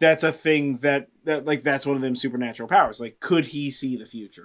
that's 0.00 0.24
a 0.24 0.32
thing 0.32 0.78
that 0.78 1.08
that 1.24 1.44
like 1.46 1.62
that's 1.62 1.86
one 1.86 1.94
of 1.96 2.02
them 2.02 2.16
supernatural 2.16 2.68
powers 2.68 3.00
like 3.00 3.20
could 3.20 3.46
he 3.46 3.70
see 3.70 3.96
the 3.96 4.06
future 4.06 4.44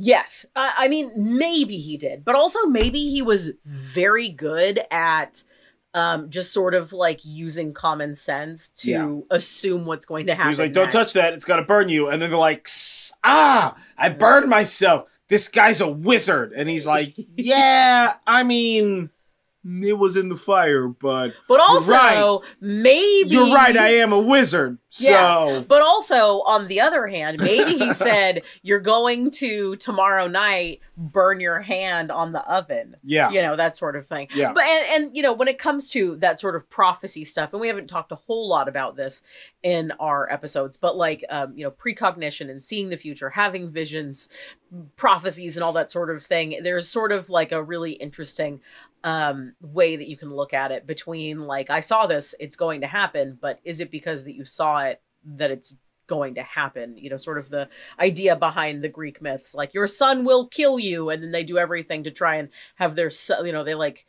Yes. 0.00 0.46
Uh, 0.54 0.70
I 0.78 0.86
mean, 0.86 1.10
maybe 1.16 1.76
he 1.78 1.96
did, 1.96 2.24
but 2.24 2.36
also 2.36 2.66
maybe 2.66 3.08
he 3.08 3.20
was 3.20 3.50
very 3.64 4.28
good 4.28 4.78
at 4.92 5.42
um, 5.92 6.30
just 6.30 6.52
sort 6.52 6.74
of 6.74 6.92
like 6.92 7.18
using 7.24 7.74
common 7.74 8.14
sense 8.14 8.70
to 8.82 8.90
Yeah. 8.92 9.16
assume 9.28 9.86
what's 9.86 10.06
going 10.06 10.26
to 10.26 10.36
happen. 10.36 10.46
He 10.46 10.50
was 10.50 10.60
like, 10.60 10.72
"Don't 10.72 10.84
next." 10.84 10.94
touch 10.94 11.12
that; 11.14 11.34
it's 11.34 11.44
gonna 11.44 11.64
burn 11.64 11.88
you." 11.88 12.06
And 12.10 12.22
then 12.22 12.30
they're 12.30 12.38
like, 12.38 12.68
"Ah, 13.24 13.74
I 13.96 14.08
burned 14.10 14.48
myself. 14.48 15.08
This 15.28 15.48
guy's 15.48 15.80
a 15.80 15.88
wizard." 15.88 16.52
And 16.52 16.68
he's 16.68 16.86
like, 16.86 17.14
"Yeah, 17.36 18.14
I 18.26 18.42
mean, 18.42 19.10
it 19.82 19.98
was 19.98 20.16
in 20.16 20.28
the 20.28 20.36
fire, 20.36 20.88
but 20.88 21.32
But 21.48 21.60
also, 21.60 21.92
right. 21.92 22.40
maybe 22.60 23.30
you're 23.30 23.54
right. 23.54 23.76
I 23.76 23.94
am 23.94 24.12
a 24.12 24.20
wizard." 24.20 24.78
So 24.90 25.10
Yeah. 25.10 25.64
But 25.66 25.82
also, 25.82 26.40
on 26.42 26.68
the 26.68 26.80
other 26.80 27.06
hand, 27.06 27.40
maybe 27.42 27.74
he 27.74 27.92
said, 28.08 28.42
You're 28.62 28.80
going 28.80 29.30
to 29.32 29.76
tomorrow 29.76 30.26
night 30.26 30.80
burn 30.96 31.40
your 31.40 31.60
hand 31.60 32.10
on 32.10 32.32
the 32.32 32.40
oven. 32.40 32.96
yeah, 33.04 33.30
You 33.30 33.42
know, 33.42 33.54
that 33.54 33.76
sort 33.76 33.96
of 33.96 34.06
thing. 34.06 34.28
Yeah. 34.34 34.52
But, 34.52 34.64
and, 34.64 35.04
and, 35.04 35.16
you 35.16 35.22
know, 35.22 35.32
when 35.32 35.46
it 35.46 35.58
comes 35.58 35.90
to 35.90 36.16
that 36.16 36.40
sort 36.40 36.56
of 36.56 36.68
prophecy 36.70 37.24
stuff, 37.24 37.52
and 37.52 37.60
we 37.60 37.68
haven't 37.68 37.88
talked 37.88 38.12
a 38.12 38.16
whole 38.16 38.48
lot 38.48 38.66
about 38.66 38.96
this 38.96 39.22
in 39.62 39.92
our 40.00 40.30
episodes, 40.32 40.76
but 40.76 40.96
like, 40.96 41.24
um, 41.28 41.52
you 41.54 41.64
know, 41.64 41.70
precognition 41.70 42.48
and 42.48 42.62
seeing 42.62 42.88
the 42.88 42.96
future, 42.96 43.30
having 43.30 43.68
visions, 43.68 44.30
prophecies, 44.96 45.56
and 45.56 45.62
all 45.62 45.72
that 45.74 45.90
sort 45.90 46.10
of 46.10 46.24
thing, 46.24 46.60
there's 46.62 46.88
sort 46.88 47.12
of 47.12 47.28
like 47.28 47.52
a 47.52 47.62
really 47.62 47.92
interesting 47.92 48.60
um 49.04 49.54
way 49.60 49.96
that 49.96 50.08
you 50.08 50.16
can 50.16 50.34
look 50.34 50.52
at 50.52 50.70
it 50.72 50.86
between 50.86 51.40
like 51.40 51.70
i 51.70 51.80
saw 51.80 52.06
this 52.06 52.34
it's 52.40 52.56
going 52.56 52.80
to 52.80 52.86
happen 52.86 53.38
but 53.40 53.60
is 53.64 53.80
it 53.80 53.90
because 53.90 54.24
that 54.24 54.34
you 54.34 54.44
saw 54.44 54.78
it 54.80 55.00
that 55.24 55.50
it's 55.50 55.76
going 56.08 56.34
to 56.34 56.42
happen 56.42 56.96
you 56.96 57.08
know 57.10 57.16
sort 57.16 57.38
of 57.38 57.48
the 57.50 57.68
idea 58.00 58.34
behind 58.34 58.82
the 58.82 58.88
greek 58.88 59.20
myths 59.22 59.54
like 59.54 59.72
your 59.74 59.86
son 59.86 60.24
will 60.24 60.46
kill 60.48 60.78
you 60.78 61.10
and 61.10 61.22
then 61.22 61.30
they 61.32 61.44
do 61.44 61.58
everything 61.58 62.02
to 62.02 62.10
try 62.10 62.36
and 62.36 62.48
have 62.76 62.96
their 62.96 63.10
son 63.10 63.44
you 63.46 63.52
know 63.52 63.62
they 63.62 63.74
like 63.74 64.06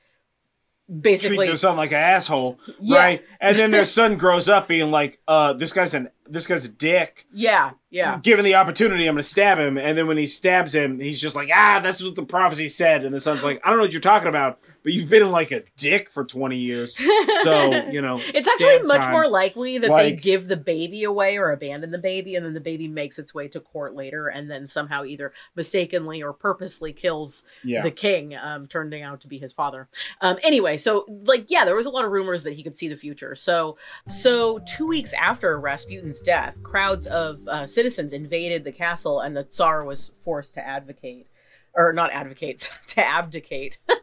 basically 1.01 1.37
treat 1.37 1.47
their 1.47 1.55
son 1.55 1.77
like 1.77 1.91
an 1.91 1.97
asshole, 1.97 2.59
Yeah. 2.79 2.97
right? 2.97 3.25
And 3.39 3.55
then 3.57 3.69
their 3.69 3.85
son 3.85 4.17
grows 4.17 4.49
up 4.49 4.67
being 4.67 4.89
like, 4.89 5.19
"Uh, 5.27 5.53
this 5.53 5.71
guy's 5.71 5.93
an 5.93 6.09
this 6.27 6.47
guy's 6.47 6.65
a 6.65 6.69
dick." 6.69 7.27
yeah 7.31 7.71
yeah 7.91 8.19
Given 8.23 8.43
the 8.43 8.55
opportunity, 8.55 9.05
I'm 9.05 9.13
gonna 9.13 9.21
stab 9.23 9.59
him. 9.59 9.77
And 9.77 9.95
then 9.97 10.07
when 10.07 10.17
he 10.17 10.25
stabs 10.25 10.73
him, 10.73 10.99
he's 10.99 11.21
just 11.21 11.35
like, 11.35 11.49
"Ah, 11.53 11.79
that's 11.79 12.03
what 12.03 12.15
the 12.15 12.23
prophecy 12.25 12.67
said." 12.67 13.05
And 13.05 13.13
the 13.13 13.19
son's 13.19 13.43
like, 13.43 13.61
"I 13.63 13.69
don't 13.69 13.77
know 13.77 13.83
what 13.83 13.91
you're 13.93 14.01
talking 14.01 14.29
about, 14.29 14.59
but 14.83 14.93
you've 14.93 15.09
been 15.09 15.29
like 15.31 15.51
a 15.51 15.63
dick 15.77 16.09
for 16.09 16.23
20 16.23 16.57
years, 16.57 16.97
so 17.43 17.87
you 17.91 18.01
know." 18.01 18.15
it's 18.19 18.47
actually 18.47 18.83
much 18.83 19.01
time." 19.01 19.11
more 19.11 19.27
likely 19.27 19.77
that 19.77 19.95
they 19.97 20.11
give 20.13 20.47
the 20.47 20.57
baby 20.57 21.03
away 21.03 21.37
or 21.37 21.51
abandon 21.51 21.91
the 21.91 21.97
baby 21.97 22.35
and 22.35 22.45
then 22.45 22.53
the 22.53 22.59
baby 22.59 22.87
makes 22.87 23.19
its 23.19 23.33
way 23.33 23.47
to 23.47 23.59
court 23.59 23.93
later 23.95 24.27
and 24.27 24.49
then 24.49 24.65
somehow 24.67 25.03
either 25.03 25.33
mistakenly 25.55 26.21
or 26.21 26.33
purposely 26.33 26.93
kills 26.93 27.43
Yeah. 27.63 27.81
the 27.81 27.91
king 27.91 28.35
um 28.35 28.67
turning 28.67 29.03
out 29.03 29.21
to 29.21 29.27
be 29.27 29.37
his 29.37 29.51
father 29.53 29.87
um 30.21 30.37
anyway 30.43 30.77
so 30.77 31.05
like 31.25 31.45
yeah 31.49 31.65
there 31.65 31.75
was 31.75 31.85
a 31.85 31.89
lot 31.89 32.05
of 32.05 32.11
rumors 32.11 32.43
that 32.43 32.53
he 32.53 32.63
could 32.63 32.75
see 32.75 32.87
the 32.87 32.95
future 32.95 33.35
so 33.35 33.77
so 34.07 34.59
two 34.59 34.87
weeks 34.87 35.13
after 35.13 35.59
rasputin's 35.59 36.21
death 36.21 36.55
crowds 36.63 37.07
of 37.07 37.47
uh, 37.47 37.65
citizens 37.67 38.13
invaded 38.13 38.63
the 38.63 38.71
castle 38.71 39.19
and 39.19 39.35
the 39.35 39.43
tsar 39.43 39.85
was 39.85 40.11
forced 40.23 40.53
to 40.53 40.65
advocate 40.65 41.27
or 41.73 41.93
not 41.93 42.11
advocate 42.11 42.71
to 42.87 43.05
abdicate 43.05 43.77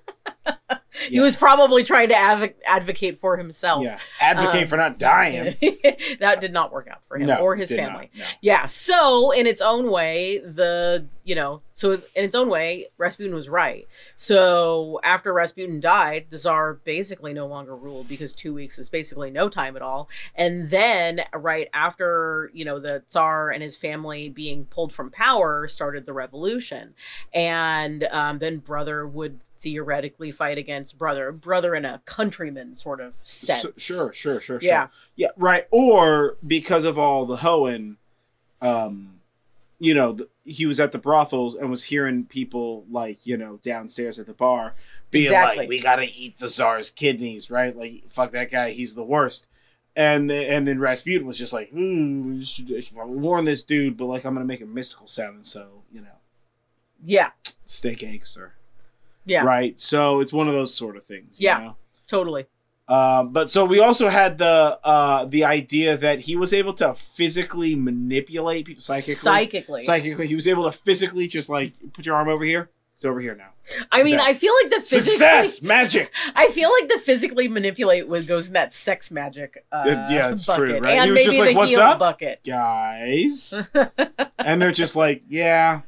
he 1.08 1.16
Yeah. 1.16 1.22
was 1.22 1.36
probably 1.36 1.84
trying 1.84 2.08
to 2.08 2.14
advo- 2.14 2.54
advocate 2.66 3.18
for 3.20 3.36
himself 3.36 3.84
yeah. 3.84 3.98
Advocate 4.20 4.62
Um, 4.62 4.68
for 4.68 4.76
not 4.76 4.98
dying. 4.98 5.56
that 6.20 6.38
did 6.40 6.52
not 6.52 6.72
work 6.72 6.88
out 6.90 7.04
for 7.04 7.16
him 7.18 7.26
No, 7.26 7.36
or 7.36 7.54
his 7.56 7.70
not, 7.70 7.76
family 7.76 8.10
no. 8.16 8.24
yeah 8.40 8.66
so 8.66 9.30
in 9.30 9.46
its 9.46 9.60
own 9.60 9.90
way 9.90 10.38
the 10.38 11.06
you 11.24 11.34
know 11.34 11.62
so 11.72 11.92
in 11.92 12.24
its 12.24 12.34
own 12.34 12.48
way 12.48 12.86
rasputin 12.98 13.34
was 13.34 13.48
right 13.48 13.86
so 14.16 15.00
after 15.04 15.32
rasputin 15.32 15.80
died 15.80 16.26
the 16.30 16.36
tsar 16.38 16.74
basically 16.84 17.32
no 17.32 17.46
longer 17.46 17.76
ruled 17.76 18.08
because 18.08 18.34
two 18.34 18.54
weeks 18.54 18.78
is 18.78 18.88
basically 18.88 19.30
no 19.30 19.48
time 19.48 19.76
at 19.76 19.82
all 19.82 20.08
and 20.34 20.68
then 20.70 21.20
right 21.34 21.68
after 21.74 22.50
you 22.54 22.64
know 22.64 22.78
the 22.78 23.02
tsar 23.06 23.50
and 23.50 23.62
his 23.62 23.76
family 23.76 24.28
being 24.28 24.64
pulled 24.66 24.92
from 24.92 25.10
power 25.10 25.68
started 25.68 26.06
the 26.06 26.12
revolution 26.12 26.94
and 27.34 28.04
um, 28.04 28.38
then 28.38 28.58
brother 28.58 29.06
would 29.06 29.40
theoretically 29.58 30.30
fight 30.30 30.58
against 30.58 30.98
brother 30.98 31.32
brother 31.32 31.74
in 31.74 31.84
a 31.84 32.00
countryman 32.04 32.74
sort 32.74 33.00
of 33.00 33.14
sense 33.22 33.60
sure, 33.82 34.12
sure, 34.12 34.40
sure, 34.40 34.40
sure. 34.40 34.58
Yeah. 34.60 34.88
Yeah, 35.16 35.28
right. 35.36 35.66
Or 35.70 36.36
because 36.46 36.84
of 36.84 36.98
all 36.98 37.24
the 37.26 37.38
hoeing, 37.38 37.96
um, 38.60 39.20
you 39.78 39.94
know, 39.94 40.14
th- 40.14 40.28
he 40.44 40.66
was 40.66 40.78
at 40.80 40.92
the 40.92 40.98
brothels 40.98 41.54
and 41.54 41.68
was 41.70 41.84
hearing 41.84 42.24
people 42.24 42.84
like, 42.90 43.26
you 43.26 43.36
know, 43.36 43.58
downstairs 43.62 44.18
at 44.18 44.26
the 44.26 44.32
bar 44.32 44.74
being 45.10 45.24
Exactly. 45.26 45.58
like, 45.58 45.68
"We 45.68 45.80
gotta 45.80 46.06
eat 46.14 46.38
the 46.38 46.48
czar's 46.48 46.90
kidneys," 46.90 47.50
right? 47.50 47.76
Like, 47.76 48.04
fuck 48.08 48.32
that 48.32 48.50
guy, 48.50 48.70
he's 48.70 48.94
the 48.94 49.04
worst. 49.04 49.46
And 49.94 50.30
and 50.30 50.66
then 50.68 50.78
Rasputin 50.78 51.26
was 51.26 51.38
just 51.38 51.52
like, 51.52 51.70
"Hmm, 51.70 52.34
we 52.34 52.44
should, 52.44 52.72
I 52.76 52.80
should 52.80 52.96
probably 52.96 53.16
warn 53.16 53.44
this 53.46 53.62
dude, 53.62 53.96
but 53.96 54.06
like, 54.06 54.24
I'm 54.24 54.34
gonna 54.34 54.44
make 54.44 54.60
a 54.60 54.66
mystical 54.66 55.06
sound, 55.06 55.46
so 55.46 55.82
you 55.92 56.00
know, 56.00 56.18
yeah 57.02 57.30
steak 57.64 57.98
gangster, 57.98 58.54
yeah 59.26 59.42
right? 59.42 59.78
So 59.78 60.20
it's 60.20 60.32
one 60.32 60.48
of 60.48 60.54
those 60.54 60.72
sort 60.74 60.96
of 60.96 61.04
things, 61.04 61.38
you 61.40 61.46
Yeah. 61.48 61.58
know? 61.58 61.76
totally 62.06 62.46
Uh, 62.88 63.24
but 63.24 63.50
so 63.50 63.64
we 63.64 63.80
also 63.80 64.08
had 64.08 64.38
the 64.38 64.78
uh, 64.84 65.24
the 65.24 65.42
idea 65.44 65.96
that 65.96 66.20
he 66.20 66.36
was 66.36 66.52
able 66.52 66.72
to 66.74 66.94
physically 66.94 67.74
manipulate 67.74 68.64
people 68.64 68.80
psychically. 68.80 69.14
psychically 69.14 69.80
Psychically, 69.82 70.26
he 70.28 70.36
was 70.36 70.46
able 70.46 70.64
to 70.70 70.72
physically 70.86 71.26
just 71.26 71.48
like 71.48 71.72
put 71.92 72.06
your 72.06 72.14
arm 72.14 72.28
over 72.28 72.44
here. 72.44 72.70
It's 72.94 73.04
over 73.04 73.20
here 73.20 73.34
now. 73.34 73.50
I 73.92 74.04
mean. 74.04 74.20
I 74.20 74.32
feel 74.34 74.54
like 74.62 74.70
the 74.70 74.80
physically, 74.80 75.18
Success, 75.18 75.60
magic. 75.60 76.10
I 76.36 76.46
feel 76.48 76.70
like 76.80 76.88
the 76.88 76.98
physically 76.98 77.48
manipulate 77.48 78.06
with 78.08 78.26
goes 78.28 78.46
in 78.46 78.54
that 78.54 78.72
sex 78.72 79.10
magic. 79.10 79.64
Uh, 79.72 79.82
It's- 79.88 80.08
yeah, 80.10 80.30
it's 80.30 80.46
bucket. 80.46 80.58
true, 80.64 80.78
right? 80.78 80.96
And 80.98 81.04
He 81.06 81.10
was 81.10 81.18
maybe 81.18 81.24
just 81.26 81.38
like, 81.40 81.48
the 81.50 81.58
"What's 81.58 81.76
up?" 81.76 81.98
bucket. 81.98 82.40
Guys, 82.44 83.52
and 84.38 84.62
they're 84.62 84.70
just 84.72 84.94
like, 84.96 85.24
yeah, 85.28 85.80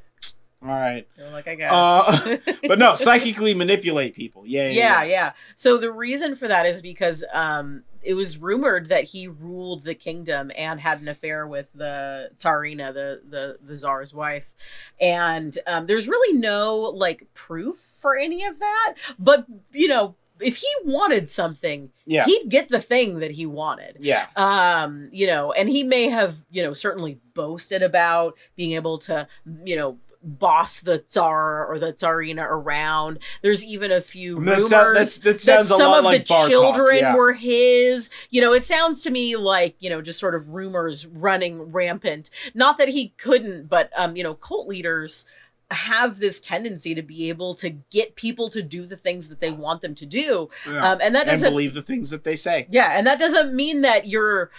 all 0.60 0.68
right. 0.68 1.06
They're 1.16 1.30
like, 1.30 1.46
I 1.46 1.54
guess. 1.54 1.72
Uh, 1.72 2.36
But 2.66 2.78
no, 2.78 2.94
psychically 2.94 3.54
manipulate 3.54 4.14
people. 4.14 4.44
Yeah, 4.46 4.68
yeah, 4.68 5.02
yeah, 5.02 5.04
yeah. 5.04 5.32
So 5.54 5.78
the 5.78 5.92
reason 5.92 6.34
for 6.34 6.48
that 6.48 6.66
is 6.66 6.82
because 6.82 7.24
um, 7.32 7.84
it 8.02 8.14
was 8.14 8.38
rumored 8.38 8.88
that 8.88 9.04
he 9.04 9.28
ruled 9.28 9.84
the 9.84 9.94
kingdom 9.94 10.50
and 10.56 10.80
had 10.80 11.00
an 11.00 11.06
affair 11.08 11.46
with 11.46 11.66
the 11.74 12.30
Tsarina, 12.36 12.92
the 12.92 13.22
the 13.28 13.58
the 13.64 13.76
czar's 13.76 14.12
wife, 14.12 14.52
and 15.00 15.56
um, 15.66 15.86
there's 15.86 16.08
really 16.08 16.36
no 16.38 16.76
like 16.76 17.26
proof 17.34 17.78
for 18.00 18.16
any 18.16 18.44
of 18.44 18.58
that. 18.58 18.94
But 19.16 19.46
you 19.72 19.86
know, 19.86 20.16
if 20.40 20.56
he 20.56 20.68
wanted 20.84 21.30
something, 21.30 21.90
yeah, 22.04 22.24
he'd 22.24 22.48
get 22.48 22.68
the 22.68 22.80
thing 22.80 23.20
that 23.20 23.30
he 23.32 23.46
wanted. 23.46 23.96
yeah. 24.00 24.26
um 24.36 25.08
you 25.12 25.26
know 25.26 25.52
and 25.52 25.68
he 25.68 25.84
may 25.84 26.08
have 26.08 26.44
you 26.50 26.62
know 26.62 26.72
certainly 26.72 27.20
boasted 27.34 27.82
about 27.82 28.36
being 28.56 28.72
able 28.72 28.98
to 28.98 29.26
you 29.64 29.76
know 29.76 29.98
boss 30.22 30.80
the 30.80 30.98
tsar 30.98 31.66
or 31.66 31.78
the 31.78 31.92
tsarina 31.92 32.42
around 32.42 33.18
there's 33.42 33.64
even 33.64 33.92
a 33.92 34.00
few 34.00 34.36
I 34.36 34.40
mean, 34.40 34.46
that 34.46 34.54
rumors 34.56 35.18
that's- 35.18 35.18
that 35.18 35.40
sounds 35.40 35.70
a 35.70 35.76
some 35.76 35.90
lot 35.90 35.98
of 36.00 36.04
like 36.04 36.26
the 36.26 36.28
bar 36.28 36.40
talk, 36.42 36.50
children 36.50 36.98
yeah. 36.98 37.14
were 37.14 37.32
his 37.32 38.10
you 38.30 38.40
know 38.40 38.52
it 38.52 38.64
sounds 38.64 39.02
to 39.02 39.10
me 39.10 39.36
like 39.36 39.76
you 39.78 39.88
know 39.88 40.02
just 40.02 40.18
sort 40.18 40.34
of 40.34 40.48
rumors 40.48 41.06
running 41.06 41.70
rampant 41.70 42.30
not 42.54 42.78
that 42.78 42.88
he 42.88 43.08
couldn't 43.16 43.68
but 43.68 43.90
um 43.96 44.16
you 44.16 44.24
know 44.24 44.34
cult 44.34 44.66
leaders 44.66 45.26
have 45.70 46.18
this 46.18 46.40
tendency 46.40 46.94
to 46.94 47.02
be 47.02 47.28
able 47.28 47.54
to 47.54 47.68
get 47.68 48.16
people 48.16 48.48
to 48.48 48.62
do 48.62 48.86
the 48.86 48.96
things 48.96 49.28
that 49.28 49.38
they 49.38 49.52
want 49.52 49.82
them 49.82 49.94
to 49.94 50.06
do 50.06 50.48
yeah. 50.66 50.92
um 50.92 50.98
and 51.00 51.14
that 51.14 51.26
doesn't 51.26 51.52
believe 51.52 51.74
the 51.74 51.82
things 51.82 52.10
that 52.10 52.24
they 52.24 52.34
say. 52.34 52.66
yeah, 52.70 52.96
and 52.96 53.06
that 53.06 53.18
doesn't 53.18 53.54
mean 53.54 53.82
that 53.82 54.08
you're 54.08 54.50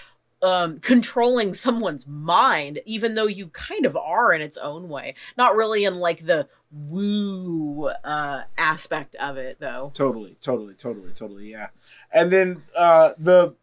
um, 0.42 0.80
controlling 0.80 1.54
someone's 1.54 2.08
mind, 2.08 2.80
even 2.86 3.16
though 3.16 3.28
you 3.28 3.48
kind 3.48 3.86
of 3.86 3.96
are 3.98 4.32
in 4.34 4.42
its 4.42 4.58
own 4.58 4.88
way. 4.90 5.16
Not 5.38 5.56
really 5.56 5.84
in 5.86 5.98
like 6.00 6.26
the 6.26 6.48
woo 6.72 7.88
uh, 8.04 8.44
aspect 8.58 9.16
of 9.16 9.38
it, 9.38 9.58
though. 9.60 9.92
Totally, 9.94 10.36
totally, 10.42 10.74
totally, 10.76 11.12
totally, 11.12 11.52
yeah. 11.52 11.68
And 12.12 12.32
then 12.32 12.64
uh 12.76 13.14
the 13.18 13.54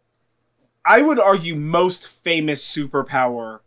I 0.84 1.02
would 1.02 1.18
argue 1.18 1.56
most 1.56 2.06
famous 2.06 2.64
superpower 2.64 3.60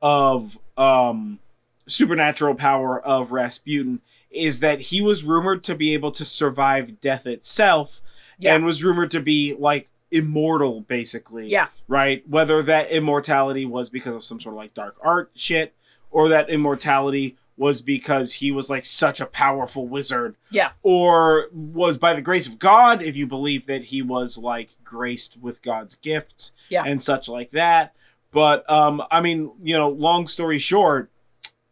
of 0.00 0.58
um 0.76 1.38
supernatural 1.86 2.54
power 2.54 3.00
of 3.00 3.32
Rasputin 3.32 4.00
is 4.30 4.60
that 4.60 4.80
he 4.82 5.02
was 5.02 5.24
rumored 5.24 5.62
to 5.64 5.74
be 5.74 5.92
able 5.92 6.10
to 6.12 6.24
survive 6.24 7.00
death 7.00 7.26
itself 7.26 8.00
Yeah. 8.38 8.54
and 8.54 8.64
was 8.64 8.82
rumored 8.82 9.10
to 9.10 9.20
be 9.20 9.54
like 9.58 9.88
immortal 10.12 10.82
basically. 10.82 11.48
Yeah. 11.48 11.68
Right? 11.88 12.22
Whether 12.28 12.62
that 12.62 12.90
immortality 12.90 13.64
was 13.66 13.90
because 13.90 14.14
of 14.14 14.22
some 14.22 14.38
sort 14.38 14.54
of 14.54 14.58
like 14.58 14.74
dark 14.74 14.96
art 15.02 15.30
shit 15.34 15.74
or 16.10 16.28
that 16.28 16.48
immortality 16.50 17.36
was 17.56 17.82
because 17.82 18.34
he 18.34 18.50
was 18.50 18.70
like 18.70 18.84
such 18.84 19.20
a 19.20 19.26
powerful 19.26 19.86
wizard 19.86 20.36
Yeah. 20.50 20.70
or 20.82 21.48
was 21.52 21.98
by 21.98 22.14
the 22.14 22.22
grace 22.22 22.46
of 22.46 22.58
God, 22.58 23.02
if 23.02 23.14
you 23.16 23.26
believe 23.26 23.66
that 23.66 23.84
he 23.84 24.00
was 24.02 24.38
like 24.38 24.70
graced 24.84 25.36
with 25.40 25.62
God's 25.62 25.94
gifts 25.96 26.52
Yeah. 26.68 26.82
and 26.86 27.02
such 27.02 27.28
like 27.28 27.50
that. 27.50 27.94
But 28.32 28.68
um, 28.70 29.02
I 29.10 29.20
mean, 29.20 29.52
you 29.62 29.76
know, 29.76 29.88
long 29.90 30.26
story 30.26 30.58
short, 30.58 31.10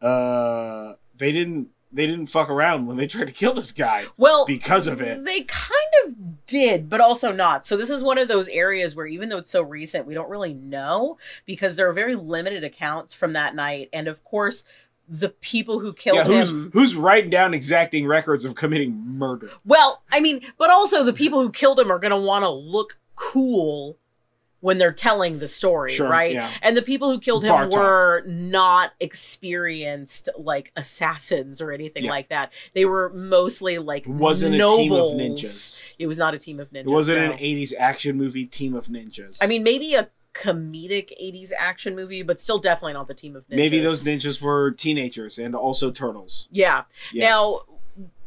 uh, 0.03 0.95
they 1.17 1.33
didn't 1.33 1.69
they 1.93 2.07
didn't 2.07 2.27
fuck 2.29 2.49
around 2.49 2.87
when 2.87 2.97
they 2.97 3.07
tried 3.09 3.27
to 3.27 3.33
kill 3.33 3.53
this 3.55 3.73
guy 3.73 4.05
Well, 4.17 4.45
because 4.47 4.87
of 4.87 5.01
it. 5.01 5.25
They 5.25 5.41
kind 5.43 5.80
did, 6.51 6.91
but 6.91 7.01
also 7.01 7.33
not. 7.33 7.65
So 7.65 7.77
this 7.77 7.91
is 7.91 8.03
one 8.03 8.19
of 8.19 8.29
those 8.29 8.49
areas 8.49 8.95
where 8.97 9.07
even 9.07 9.29
though 9.29 9.39
it's 9.39 9.51
so 9.51 9.63
recent, 9.63 10.07
we 10.07 10.15
don't 10.15 10.29
really 10.29 10.53
know 10.55 11.17
because 11.47 11.77
there 11.77 11.89
are 11.89 11.93
very 11.93 12.15
limited 12.17 12.65
accounts 12.65 13.15
from 13.15 13.33
that 13.35 13.55
night. 13.55 13.89
And 13.93 14.09
of 14.09 14.25
course, 14.25 14.65
the 15.09 15.29
people 15.31 15.81
who 15.81 15.93
killed 15.93 16.19
Yeah, 16.19 16.25
who's 16.25 16.51
him. 16.51 16.71
who's 16.73 16.95
writing 16.97 17.31
down 17.31 17.55
exacting 17.55 18.07
records 18.07 18.45
of 18.45 18.55
committing 18.55 18.93
murder? 19.07 19.51
Well, 19.65 20.03
I 20.13 20.21
mean, 20.21 20.41
but 20.59 20.71
also 20.71 21.03
the 21.05 21.13
people 21.13 21.41
who 21.41 21.51
killed 21.51 21.79
him 21.81 21.91
are 21.91 21.99
going 21.99 22.11
to 22.13 22.17
want 22.17 22.45
to 22.45 22.51
look 22.51 22.99
cool 23.17 23.97
when 24.61 24.79
they're 24.79 24.93
telling 24.93 25.39
the 25.39 25.47
story, 25.47 25.91
Sure, 25.93 26.09
right? 26.09 26.35
yeah. 26.35 26.51
And 26.63 26.77
the 26.77 26.83
people 26.83 27.11
who 27.11 27.19
killed 27.19 27.45
him 27.45 27.51
Bar 27.51 27.69
talk. 27.71 27.81
were 27.81 28.23
not 28.27 28.93
experienced 29.01 30.29
like 30.39 30.73
assassins 30.77 31.61
or 31.61 31.73
anything 31.73 32.05
Yeah. 32.05 32.11
like 32.11 32.29
that. 32.29 32.53
They 32.75 32.85
were 32.85 33.11
mostly 33.15 33.79
like 33.79 34.07
It 34.07 34.11
wasn't 34.13 34.57
nobles. 34.57 35.13
a 35.13 35.17
team 35.17 35.23
of 35.33 35.39
ninjas. 35.39 35.83
It 35.99 36.07
was 36.07 36.19
not 36.19 36.35
a 36.35 36.39
team 36.39 36.61
of 36.61 36.71
ninjas. 36.71 36.87
It 36.87 36.89
wasn't 36.89 37.19
no. 37.21 37.33
an 37.33 37.39
'80s 37.39 37.73
action 37.79 38.17
movie 38.17 38.47
team 38.47 38.75
of 38.75 38.87
ninjas. 38.89 39.39
I 39.43 39.47
mean, 39.47 39.63
maybe 39.63 39.95
a 39.95 40.09
comedic 40.33 41.11
80s 41.21 41.53
action 41.59 41.97
movie, 41.97 42.23
but 42.23 42.39
still 42.41 42.59
definitely 42.59 42.93
not 42.93 43.09
the 43.09 43.15
team 43.15 43.35
of 43.35 43.43
ninjas. 43.49 43.57
maybe 43.57 43.81
those 43.81 44.05
ninjas 44.05 44.41
were 44.41 44.71
teenagers 44.71 45.39
and 45.39 45.55
also 45.57 45.91
turtles. 45.91 46.49
Yeah. 46.53 46.85
Yeah. 47.13 47.29
Now, 47.31 47.63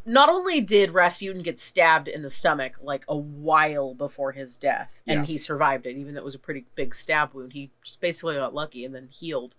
not 0.06 0.28
only 0.28 0.60
did 0.60 0.92
Rasputin 0.92 1.42
get 1.42 1.58
stabbed 1.58 2.08
in 2.08 2.22
the 2.22 2.30
stomach 2.30 2.74
like 2.82 3.04
a 3.08 3.16
while 3.16 3.94
before 3.94 4.32
his 4.32 4.56
death, 4.56 5.02
and 5.06 5.20
Yeah. 5.20 5.26
he 5.26 5.38
survived 5.38 5.86
it, 5.86 5.96
even 5.96 6.14
though 6.14 6.20
it 6.20 6.24
was 6.24 6.34
a 6.34 6.38
pretty 6.38 6.66
big 6.74 6.94
stab 6.94 7.32
wound, 7.32 7.52
he 7.54 7.70
just 7.82 8.00
basically 8.00 8.36
got 8.36 8.54
lucky 8.54 8.84
and 8.84 8.94
then 8.94 9.08
healed. 9.10 9.54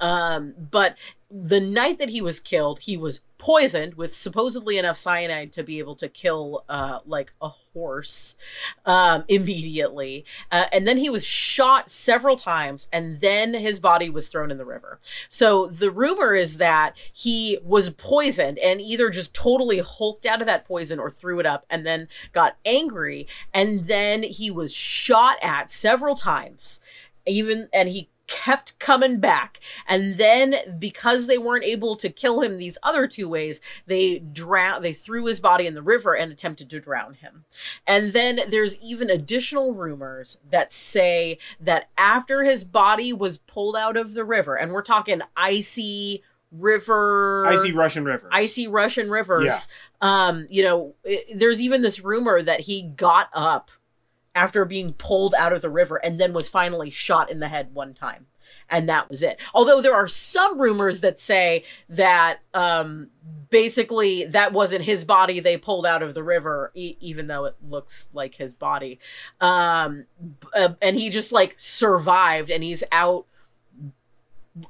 Um, 0.00 0.54
but 0.70 0.96
the 1.30 1.60
night 1.60 1.98
that 1.98 2.10
he 2.10 2.20
was 2.20 2.40
killed, 2.40 2.80
he 2.80 2.96
was 2.96 3.20
poisoned 3.38 3.94
with 3.94 4.14
supposedly 4.14 4.76
enough 4.78 4.96
cyanide 4.96 5.52
to 5.52 5.62
be 5.62 5.78
able 5.78 5.94
to 5.94 6.08
kill 6.08 6.64
uh, 6.68 6.98
like 7.06 7.32
a 7.40 7.48
horse 7.48 8.36
um, 8.84 9.24
immediately. 9.28 10.24
Uh, 10.50 10.64
and 10.72 10.86
then 10.86 10.98
he 10.98 11.08
was 11.08 11.24
shot 11.24 11.90
several 11.90 12.36
times, 12.36 12.88
and 12.92 13.18
then 13.18 13.54
his 13.54 13.78
body 13.80 14.10
was 14.10 14.28
thrown 14.28 14.50
in 14.50 14.58
the 14.58 14.64
river. 14.64 14.98
So 15.28 15.66
the 15.68 15.90
rumor 15.90 16.34
is 16.34 16.58
that 16.58 16.96
he 17.12 17.58
was 17.62 17.90
poisoned 17.90 18.58
and 18.58 18.80
either 18.80 19.08
just 19.10 19.34
totally 19.34 19.78
hulked 19.78 20.26
out 20.26 20.40
of 20.40 20.46
that 20.48 20.66
poison 20.66 20.98
or 20.98 21.10
threw 21.10 21.38
it 21.38 21.46
up 21.46 21.64
and 21.70 21.86
then 21.86 22.08
got 22.32 22.56
angry. 22.64 23.28
And 23.54 23.86
then 23.86 24.24
he 24.24 24.50
was 24.50 24.74
shot 24.74 25.36
at 25.42 25.70
several 25.70 26.16
times, 26.16 26.80
even, 27.26 27.68
and 27.72 27.88
he 27.88 28.10
kept 28.28 28.78
coming 28.78 29.18
back. 29.18 29.58
And 29.88 30.18
then 30.18 30.78
because 30.78 31.26
they 31.26 31.38
weren't 31.38 31.64
able 31.64 31.96
to 31.96 32.08
kill 32.08 32.42
him 32.42 32.58
these 32.58 32.78
other 32.82 33.08
two 33.08 33.28
ways, 33.28 33.60
they 33.86 34.20
drown 34.20 34.82
they 34.82 34.92
threw 34.92 35.24
his 35.24 35.40
body 35.40 35.66
in 35.66 35.74
the 35.74 35.82
river 35.82 36.14
and 36.14 36.30
attempted 36.30 36.70
to 36.70 36.80
drown 36.80 37.14
him. 37.14 37.44
And 37.86 38.12
then 38.12 38.40
there's 38.48 38.78
even 38.80 39.10
additional 39.10 39.74
rumors 39.74 40.38
that 40.48 40.70
say 40.70 41.38
that 41.58 41.88
after 41.96 42.44
his 42.44 42.62
body 42.62 43.12
was 43.12 43.38
pulled 43.38 43.74
out 43.74 43.96
of 43.96 44.14
the 44.14 44.24
river, 44.24 44.54
and 44.54 44.72
we're 44.72 44.82
talking 44.82 45.22
icy 45.36 46.22
river 46.50 47.44
Icy 47.46 47.72
Russian 47.72 48.04
rivers. 48.04 48.30
icy 48.32 48.68
Russian 48.68 49.10
rivers. 49.10 49.68
yeah. 50.00 50.26
Um, 50.28 50.46
you 50.48 50.62
know, 50.62 50.94
i 51.04 51.24
there's 51.34 51.60
even 51.60 51.82
this 51.82 52.00
rumor 52.00 52.40
that 52.42 52.60
he 52.60 52.82
got 52.82 53.28
up 53.32 53.70
after 54.42 54.64
being 54.64 54.92
pulled 54.92 55.34
out 55.34 55.52
of 55.52 55.60
the 55.62 55.70
river 55.70 55.96
and 55.96 56.20
then 56.20 56.32
was 56.32 56.48
finally 56.48 56.90
shot 56.90 57.30
in 57.30 57.38
the 57.40 57.48
head 57.48 57.74
one 57.74 57.92
time. 57.94 58.26
And 58.70 58.88
that 58.88 59.08
was 59.10 59.22
it. 59.22 59.38
Although 59.54 59.80
there 59.80 59.94
are 59.94 60.06
some 60.08 60.60
rumors 60.60 61.00
that 61.00 61.18
say 61.18 61.64
that 61.88 62.40
um, 62.52 63.08
basically 63.50 64.24
that 64.24 64.52
wasn't 64.52 64.84
his 64.84 65.04
body 65.04 65.40
they 65.40 65.56
pulled 65.56 65.86
out 65.86 66.02
of 66.02 66.12
the 66.14 66.22
river, 66.22 66.70
e- 66.74 66.96
even 67.00 67.26
though 67.28 67.46
it 67.46 67.56
looks 67.66 68.10
like 68.12 68.34
his 68.34 68.52
body. 68.54 68.98
Um, 69.40 70.04
uh, 70.54 70.74
and 70.82 70.96
he 70.98 71.08
just 71.08 71.32
like 71.32 71.54
survived 71.58 72.50
and 72.50 72.62
he's 72.62 72.84
out 72.92 73.24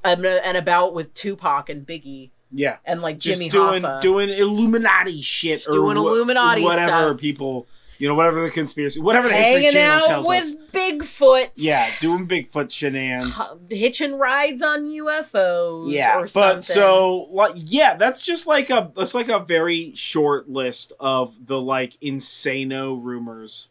and, 0.04 0.24
and 0.24 0.56
about 0.56 0.94
with 0.94 1.12
Tupac 1.14 1.68
and 1.68 1.86
Biggie 1.86 2.30
Yeah. 2.52 2.76
and 2.84 3.00
like 3.02 3.18
Just 3.18 3.38
Jimmy 3.40 3.50
doing 3.50 3.82
Hoffa. 3.82 4.00
doing 4.00 4.28
Illuminati 4.30 5.22
shit 5.22 5.58
Just 5.58 5.68
or 5.70 5.72
doing 5.72 5.96
Illuminati 5.96 6.62
whatever 6.62 7.10
stuff. 7.10 7.20
people, 7.20 7.66
you 7.98 8.08
know, 8.08 8.14
whatever 8.14 8.42
the 8.42 8.50
conspiracy, 8.50 9.00
whatever 9.00 9.28
the 9.28 9.34
History 9.34 9.64
hanging 9.64 9.72
Channel 9.72 10.04
out 10.04 10.06
tells 10.06 10.28
with 10.28 10.44
us. 10.44 10.54
Bigfoot. 10.72 11.50
Yeah, 11.56 11.90
doing 12.00 12.28
Bigfoot 12.28 12.70
shenanigans. 12.70 13.40
Hitching 13.68 14.18
rides 14.18 14.62
on 14.62 14.84
UFOs. 14.84 15.90
Yeah, 15.90 16.16
or 16.16 16.22
but 16.22 16.30
something. 16.30 16.62
so 16.62 17.28
like 17.30 17.52
yeah, 17.56 17.96
that's 17.96 18.24
just 18.24 18.46
like 18.46 18.70
a 18.70 18.92
that's 18.96 19.14
like 19.14 19.28
a 19.28 19.40
very 19.40 19.92
short 19.94 20.48
list 20.48 20.92
of 21.00 21.46
the 21.46 21.60
like 21.60 21.98
insano 22.00 23.02
rumors 23.02 23.70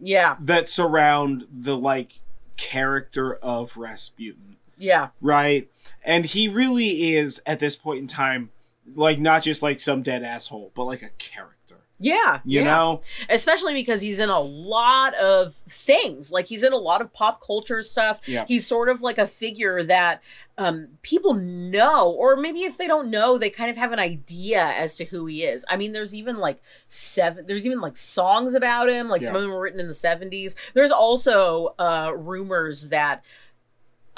yeah, 0.00 0.36
that 0.40 0.68
surround 0.68 1.46
the 1.52 1.76
like 1.76 2.20
character 2.56 3.34
of 3.36 3.76
Rasputin, 3.76 4.56
yeah, 4.76 5.08
right? 5.20 5.70
And 6.04 6.24
he 6.24 6.48
really 6.48 7.14
is 7.14 7.42
at 7.46 7.60
this 7.60 7.76
point 7.76 8.00
in 8.00 8.06
time 8.06 8.50
like 8.94 9.18
not 9.18 9.42
just 9.42 9.62
like 9.62 9.80
some 9.80 10.02
dead 10.02 10.22
asshole, 10.22 10.72
but 10.74 10.84
like 10.84 11.02
a 11.02 11.10
character. 11.18 11.56
Yeah. 12.00 12.40
You 12.44 12.60
yeah. 12.60 12.64
know? 12.64 13.02
especially 13.28 13.74
because 13.74 14.00
he's 14.00 14.18
in 14.18 14.30
a 14.30 14.40
lot 14.40 15.14
of 15.14 15.54
things. 15.68 16.32
Like 16.32 16.46
he's 16.46 16.64
in 16.64 16.72
a 16.72 16.78
lot 16.78 17.00
of 17.00 17.12
pop 17.12 17.44
culture 17.44 17.82
stuff. 17.82 18.20
Yeah. 18.26 18.46
He's 18.48 18.66
sort 18.66 18.88
of 18.88 19.02
like 19.02 19.18
a 19.18 19.26
figure 19.26 19.82
that 19.84 20.22
um, 20.58 20.88
people 21.02 21.34
know, 21.34 22.10
or 22.10 22.36
maybe 22.36 22.60
if 22.64 22.76
they 22.76 22.86
don't 22.86 23.10
know, 23.10 23.38
they 23.38 23.50
kind 23.50 23.70
of 23.70 23.76
have 23.76 23.92
an 23.92 23.98
idea 23.98 24.62
as 24.62 24.96
to 24.96 25.04
who 25.04 25.26
he 25.26 25.42
is. 25.44 25.64
I 25.68 25.76
mean, 25.76 25.92
there's 25.92 26.14
even 26.14 26.38
like 26.38 26.62
seven. 26.88 27.46
There's 27.46 27.66
even 27.66 27.80
like 27.80 27.96
songs 27.96 28.54
about 28.54 28.88
him. 28.88 29.08
Like 29.08 29.22
some 29.22 29.36
of 29.36 29.42
them 29.42 29.50
were 29.50 29.60
written 29.60 29.80
in 29.80 29.86
the 29.86 29.94
'70s. 29.94 30.56
There's 30.74 30.90
also 30.90 31.74
uh, 31.78 32.12
rumors 32.16 32.88
that. 32.88 33.22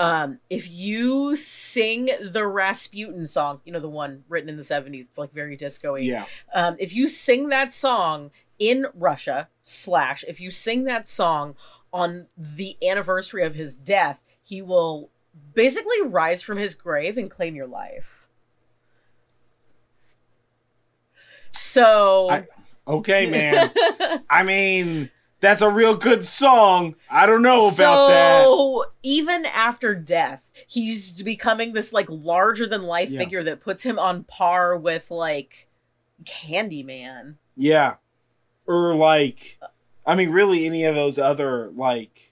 Um, 0.03 0.39
if 0.51 0.71
you 0.71 1.35
sing 1.37 2.11
the 2.21 2.47
Rasputin 2.47 3.27
song, 3.27 3.61
you 3.65 3.73
know 3.73 3.81
the 3.81 3.89
one 3.89 4.25
written 4.29 4.49
in 4.49 4.57
the 4.57 4.63
'70s, 4.63 5.01
it's 5.07 5.19
like 5.19 5.33
very 5.33 5.57
disco-y 5.57 6.01
Yeah. 6.01 6.25
um, 6.53 6.77
if 6.79 6.95
you 6.95 7.07
sing 7.09 7.49
that 7.51 7.71
song 7.73 8.31
in 8.59 8.87
Russia, 8.95 9.49
slash, 9.63 10.25
if 10.27 10.41
you 10.41 10.51
sing 10.51 10.85
that 10.85 11.07
song 11.07 11.55
on 11.93 12.27
the 12.37 12.77
anniversary 12.83 13.45
of 13.45 13.55
his 13.55 13.77
death, 13.77 14.23
he 14.43 14.61
will 14.63 15.11
basically 15.55 16.03
rise 16.05 16.43
from 16.43 16.59
his 16.59 16.75
grave 16.75 17.17
and 17.17 17.31
claim 17.31 17.55
your 17.55 17.67
life. 17.67 18.29
So, 21.53 22.31
I- 22.31 22.47
Okay, 22.89 23.31
man. 23.31 23.71
I 24.31 24.43
mean, 24.43 25.11
that's 25.43 25.61
a 25.61 25.69
real 25.69 25.97
good 25.97 26.25
song. 26.25 26.95
I 27.11 27.27
don't 27.27 27.43
know 27.43 27.69
about 27.69 28.09
that. 28.09 28.45
so 28.45 28.87
even 29.03 29.45
after 29.45 29.95
death, 29.95 30.51
he's 30.67 31.21
becoming 31.23 31.75
this 31.75 31.93
like 31.93 32.07
larger 32.09 32.67
than 32.67 32.85
life 32.85 33.11
Yeah. 33.11 33.19
figure 33.19 33.43
that 33.45 33.61
puts 33.61 33.83
him 33.83 33.99
on 33.99 34.25
par 34.25 34.75
with 34.77 35.11
like 35.11 35.69
Candyman. 36.25 37.35
Yeah. 37.57 37.97
Or 38.67 38.95
like 38.95 39.59
I 40.07 40.15
mean 40.15 40.31
really 40.31 40.65
any 40.67 40.85
of 40.85 40.95
those 40.95 41.19
other 41.19 41.71
like 41.77 42.32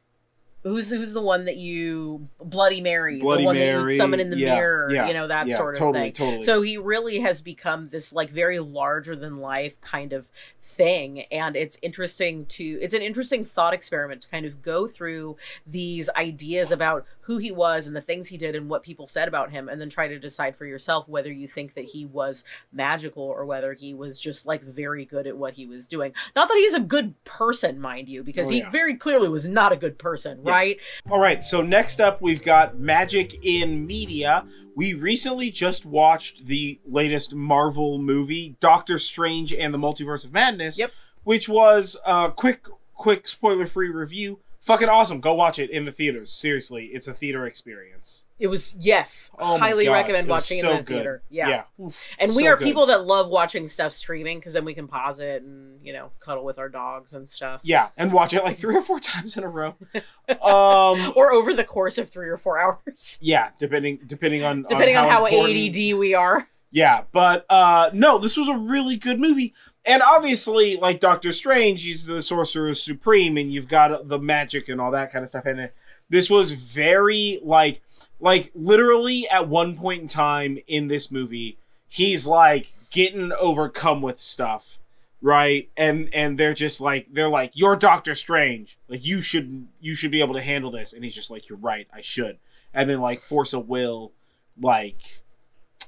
Who's 0.62 0.90
who's 0.90 1.14
the 1.14 1.22
one 1.22 1.46
that 1.46 1.56
you 1.56 2.28
Bloody 2.38 2.82
Mary, 2.82 3.18
Bloody 3.18 3.42
the 3.42 3.46
one 3.46 3.56
that 3.56 3.64
you 3.66 3.78
Mary, 3.78 3.96
summon 3.96 4.20
in 4.20 4.28
the 4.28 4.36
yeah, 4.36 4.54
mirror, 4.54 4.92
yeah, 4.92 5.08
you 5.08 5.14
know 5.14 5.26
that 5.26 5.46
yeah, 5.46 5.56
sort 5.56 5.74
of 5.74 5.78
totally, 5.78 6.04
thing. 6.04 6.12
totally. 6.12 6.42
So 6.42 6.60
he 6.60 6.76
really 6.76 7.20
has 7.20 7.40
become 7.40 7.88
this 7.88 8.12
like 8.12 8.28
very 8.30 8.58
larger 8.58 9.16
than 9.16 9.38
life 9.38 9.80
kind 9.80 10.12
of 10.12 10.28
thing, 10.62 11.20
and 11.32 11.56
it's 11.56 11.78
interesting 11.80 12.44
to 12.46 12.78
it's 12.82 12.92
an 12.92 13.00
interesting 13.00 13.42
thought 13.44 13.72
experiment 13.72 14.20
to 14.22 14.28
kind 14.28 14.44
of 14.44 14.60
go 14.60 14.86
through 14.86 15.36
these 15.66 16.10
ideas 16.10 16.70
about 16.70 17.06
who 17.22 17.38
he 17.38 17.50
was 17.52 17.86
and 17.86 17.96
the 17.96 18.00
things 18.00 18.28
he 18.28 18.36
did 18.36 18.54
and 18.54 18.68
what 18.68 18.82
people 18.82 19.06
said 19.06 19.28
about 19.28 19.50
him, 19.52 19.66
and 19.66 19.80
then 19.80 19.88
try 19.88 20.08
to 20.08 20.18
decide 20.18 20.56
for 20.56 20.66
yourself 20.66 21.08
whether 21.08 21.32
you 21.32 21.48
think 21.48 21.72
that 21.72 21.86
he 21.86 22.04
was 22.04 22.44
magical 22.70 23.22
or 23.22 23.46
whether 23.46 23.72
he 23.72 23.94
was 23.94 24.20
just 24.20 24.46
like 24.46 24.62
very 24.62 25.06
good 25.06 25.26
at 25.26 25.38
what 25.38 25.54
he 25.54 25.64
was 25.64 25.86
doing. 25.86 26.12
Not 26.36 26.48
that 26.48 26.58
he's 26.58 26.74
a 26.74 26.80
good 26.80 27.22
person, 27.24 27.80
mind 27.80 28.08
you, 28.10 28.22
because 28.22 28.48
Oh, 28.48 28.54
he 28.54 28.62
very 28.62 28.96
clearly 28.96 29.28
was 29.28 29.48
not 29.48 29.72
a 29.72 29.76
good 29.76 29.96
person. 29.98 30.42
Right? 30.50 30.78
All 31.10 31.18
right, 31.18 31.42
so 31.42 31.62
next 31.62 32.00
up 32.00 32.20
we've 32.20 32.42
got 32.42 32.78
Magic 32.78 33.44
in 33.44 33.86
Media. 33.86 34.44
We 34.76 34.94
recently 34.94 35.50
just 35.50 35.84
watched 35.84 36.46
the 36.46 36.80
latest 36.86 37.34
Marvel 37.34 37.98
movie, 37.98 38.56
Doctor 38.60 38.98
Strange 38.98 39.54
and 39.54 39.74
the 39.74 39.78
Multiverse 39.78 40.24
of 40.24 40.32
Madness, 40.32 40.78
Yep. 40.78 40.92
which 41.24 41.48
was 41.48 41.96
a 42.06 42.30
quick 42.30 42.66
quick 42.94 43.26
spoiler-free 43.26 43.88
review. 43.88 44.40
Fucking 44.62 44.88
awesome. 44.90 45.20
Go 45.20 45.32
watch 45.32 45.58
it 45.58 45.70
in 45.70 45.86
the 45.86 45.92
theaters. 45.92 46.30
Seriously, 46.30 46.90
it's 46.92 47.08
a 47.08 47.14
theater 47.14 47.46
experience. 47.46 48.24
It 48.38 48.48
was 48.48 48.76
yes, 48.78 49.30
Oh 49.38 49.56
my 49.58 49.68
highly 49.68 49.86
God, 49.86 49.92
recommend 49.92 50.28
it 50.28 50.30
was 50.30 50.44
watching 50.50 50.60
so 50.60 50.68
it 50.68 50.70
in 50.70 50.76
the 50.76 50.82
good. 50.82 50.94
theater. 50.94 51.22
Yeah. 51.30 51.48
Yeah. 51.48 51.62
Oof, 51.84 52.02
And 52.18 52.30
we 52.36 52.42
so 52.44 52.48
are 52.50 52.56
good. 52.56 52.64
people 52.64 52.86
that 52.86 53.04
love 53.06 53.28
watching 53.28 53.68
stuff 53.68 53.92
streaming 53.94 54.38
because 54.38 54.52
then 54.52 54.64
we 54.66 54.74
can 54.74 54.86
pause 54.86 55.20
it 55.20 55.42
and 55.42 55.78
you 55.84 55.92
know 55.94 56.10
cuddle 56.20 56.44
with 56.44 56.58
our 56.58 56.68
dogs 56.68 57.14
and 57.14 57.28
stuff. 57.28 57.60
Yeah, 57.64 57.88
and 57.96 58.12
watch 58.12 58.34
it 58.34 58.44
like 58.44 58.58
3 58.58 58.76
or 58.76 58.82
4 58.82 59.00
times 59.00 59.36
in 59.36 59.44
a 59.44 59.48
row. 59.48 59.74
um 60.42 61.12
Or 61.16 61.32
over 61.32 61.54
the 61.54 61.64
course 61.64 61.98
of 61.98 62.10
three 62.10 62.28
or 62.28 62.36
four 62.36 62.58
hours, 62.58 63.18
yeah, 63.20 63.50
depending 63.58 64.00
depending 64.06 64.44
on 64.44 64.62
depending 64.68 64.96
on 64.96 65.08
how, 65.08 65.24
important- 65.26 65.56
ADD 65.76 65.98
we 65.98 66.14
are. 66.14 66.48
Yeah, 66.70 67.02
but 67.12 67.44
uh 67.50 67.90
no, 67.92 68.18
this 68.18 68.36
was 68.36 68.48
a 68.48 68.56
really 68.56 68.96
good 68.96 69.18
movie. 69.18 69.54
And 69.84 70.02
obviously, 70.02 70.76
like 70.76 71.00
Doctor 71.00 71.32
Strange, 71.32 71.84
he's 71.84 72.06
the 72.06 72.22
sorcerer 72.22 72.74
supreme, 72.74 73.36
and 73.36 73.52
you've 73.52 73.68
got 73.68 74.08
the 74.08 74.18
magic 74.18 74.68
and 74.68 74.80
all 74.80 74.90
that 74.90 75.12
kind 75.12 75.22
of 75.22 75.28
stuff 75.28 75.46
And. 75.46 75.70
This 76.08 76.28
was 76.28 76.50
very 76.52 77.40
like, 77.42 77.80
like 78.18 78.50
literally 78.54 79.28
at 79.28 79.48
one 79.48 79.76
point 79.76 80.02
in 80.02 80.08
time 80.08 80.58
in 80.66 80.88
this 80.88 81.10
movie, 81.10 81.56
he's 81.88 82.26
like 82.26 82.72
getting 82.90 83.32
overcome 83.32 84.02
with 84.02 84.18
stuff, 84.18 84.78
right? 85.22 85.70
And 85.76 86.12
and 86.12 86.38
they're 86.38 86.54
just 86.54 86.80
like 86.80 87.06
they're 87.12 87.28
like 87.28 87.52
you're 87.54 87.76
Doctor 87.76 88.14
Strange, 88.14 88.78
like 88.88 89.04
you 89.04 89.20
should 89.20 89.68
you 89.80 89.94
should 89.94 90.10
be 90.10 90.20
able 90.20 90.34
to 90.34 90.42
handle 90.42 90.70
this, 90.70 90.92
and 90.92 91.04
he's 91.04 91.14
just 91.14 91.30
like 91.30 91.48
you're 91.48 91.58
right, 91.58 91.86
I 91.92 92.00
should, 92.00 92.38
and 92.74 92.90
then 92.90 93.00
like 93.00 93.22
force 93.22 93.52
a 93.52 93.60
will, 93.60 94.12
like 94.60 95.22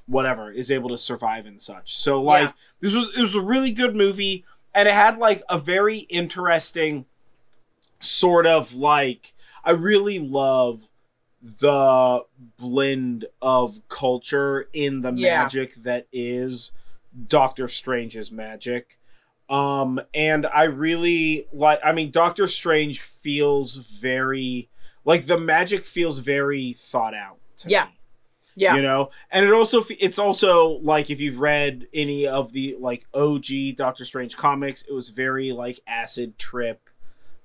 whatever 0.05 0.51
is 0.51 0.69
able 0.71 0.89
to 0.89 0.97
survive 0.97 1.45
and 1.45 1.61
such. 1.61 1.95
So 1.97 2.21
like 2.21 2.49
Yeah. 2.49 2.53
this 2.81 2.95
was 2.95 3.17
it 3.17 3.21
was 3.21 3.35
a 3.35 3.41
really 3.41 3.71
good 3.71 3.95
movie 3.95 4.43
and 4.75 4.87
it 4.87 4.93
had 4.93 5.17
like 5.17 5.43
a 5.49 5.57
very 5.57 5.99
interesting 6.09 7.05
sort 7.99 8.45
of 8.45 8.73
like 8.75 9.33
I 9.63 9.71
really 9.71 10.19
love 10.19 10.87
the 11.41 12.21
blend 12.57 13.25
of 13.41 13.79
culture 13.89 14.67
in 14.73 15.01
the 15.01 15.11
Yeah. 15.13 15.43
magic 15.43 15.75
that 15.83 16.07
is 16.11 16.71
Doctor 17.27 17.67
Strange's 17.67 18.31
magic. 18.31 18.99
Um 19.49 20.01
and 20.13 20.45
I 20.47 20.63
really 20.63 21.47
like 21.53 21.79
I 21.83 21.91
mean 21.91 22.11
Doctor 22.11 22.47
Strange 22.47 22.99
feels 23.01 23.75
very 23.75 24.69
like 25.05 25.25
the 25.27 25.37
magic 25.39 25.85
feels 25.85 26.19
very 26.19 26.73
thought 26.73 27.13
out. 27.13 27.37
to 27.57 27.69
Yeah. 27.69 27.85
me 27.85 27.91
Yeah. 28.55 28.75
you 28.75 28.81
know 28.81 29.09
and 29.31 29.45
it 29.45 29.51
also 29.53 29.83
it's 29.99 30.19
also 30.19 30.79
like 30.81 31.09
if 31.09 31.19
you've 31.19 31.39
read 31.39 31.87
any 31.93 32.27
of 32.27 32.51
the 32.53 32.75
like 32.79 33.05
og 33.13 33.45
doctor 33.75 34.05
strange 34.05 34.37
comics 34.37 34.83
it 34.83 34.93
was 34.93 35.09
very 35.09 35.51
like 35.51 35.79
acid 35.87 36.37
trip 36.37 36.89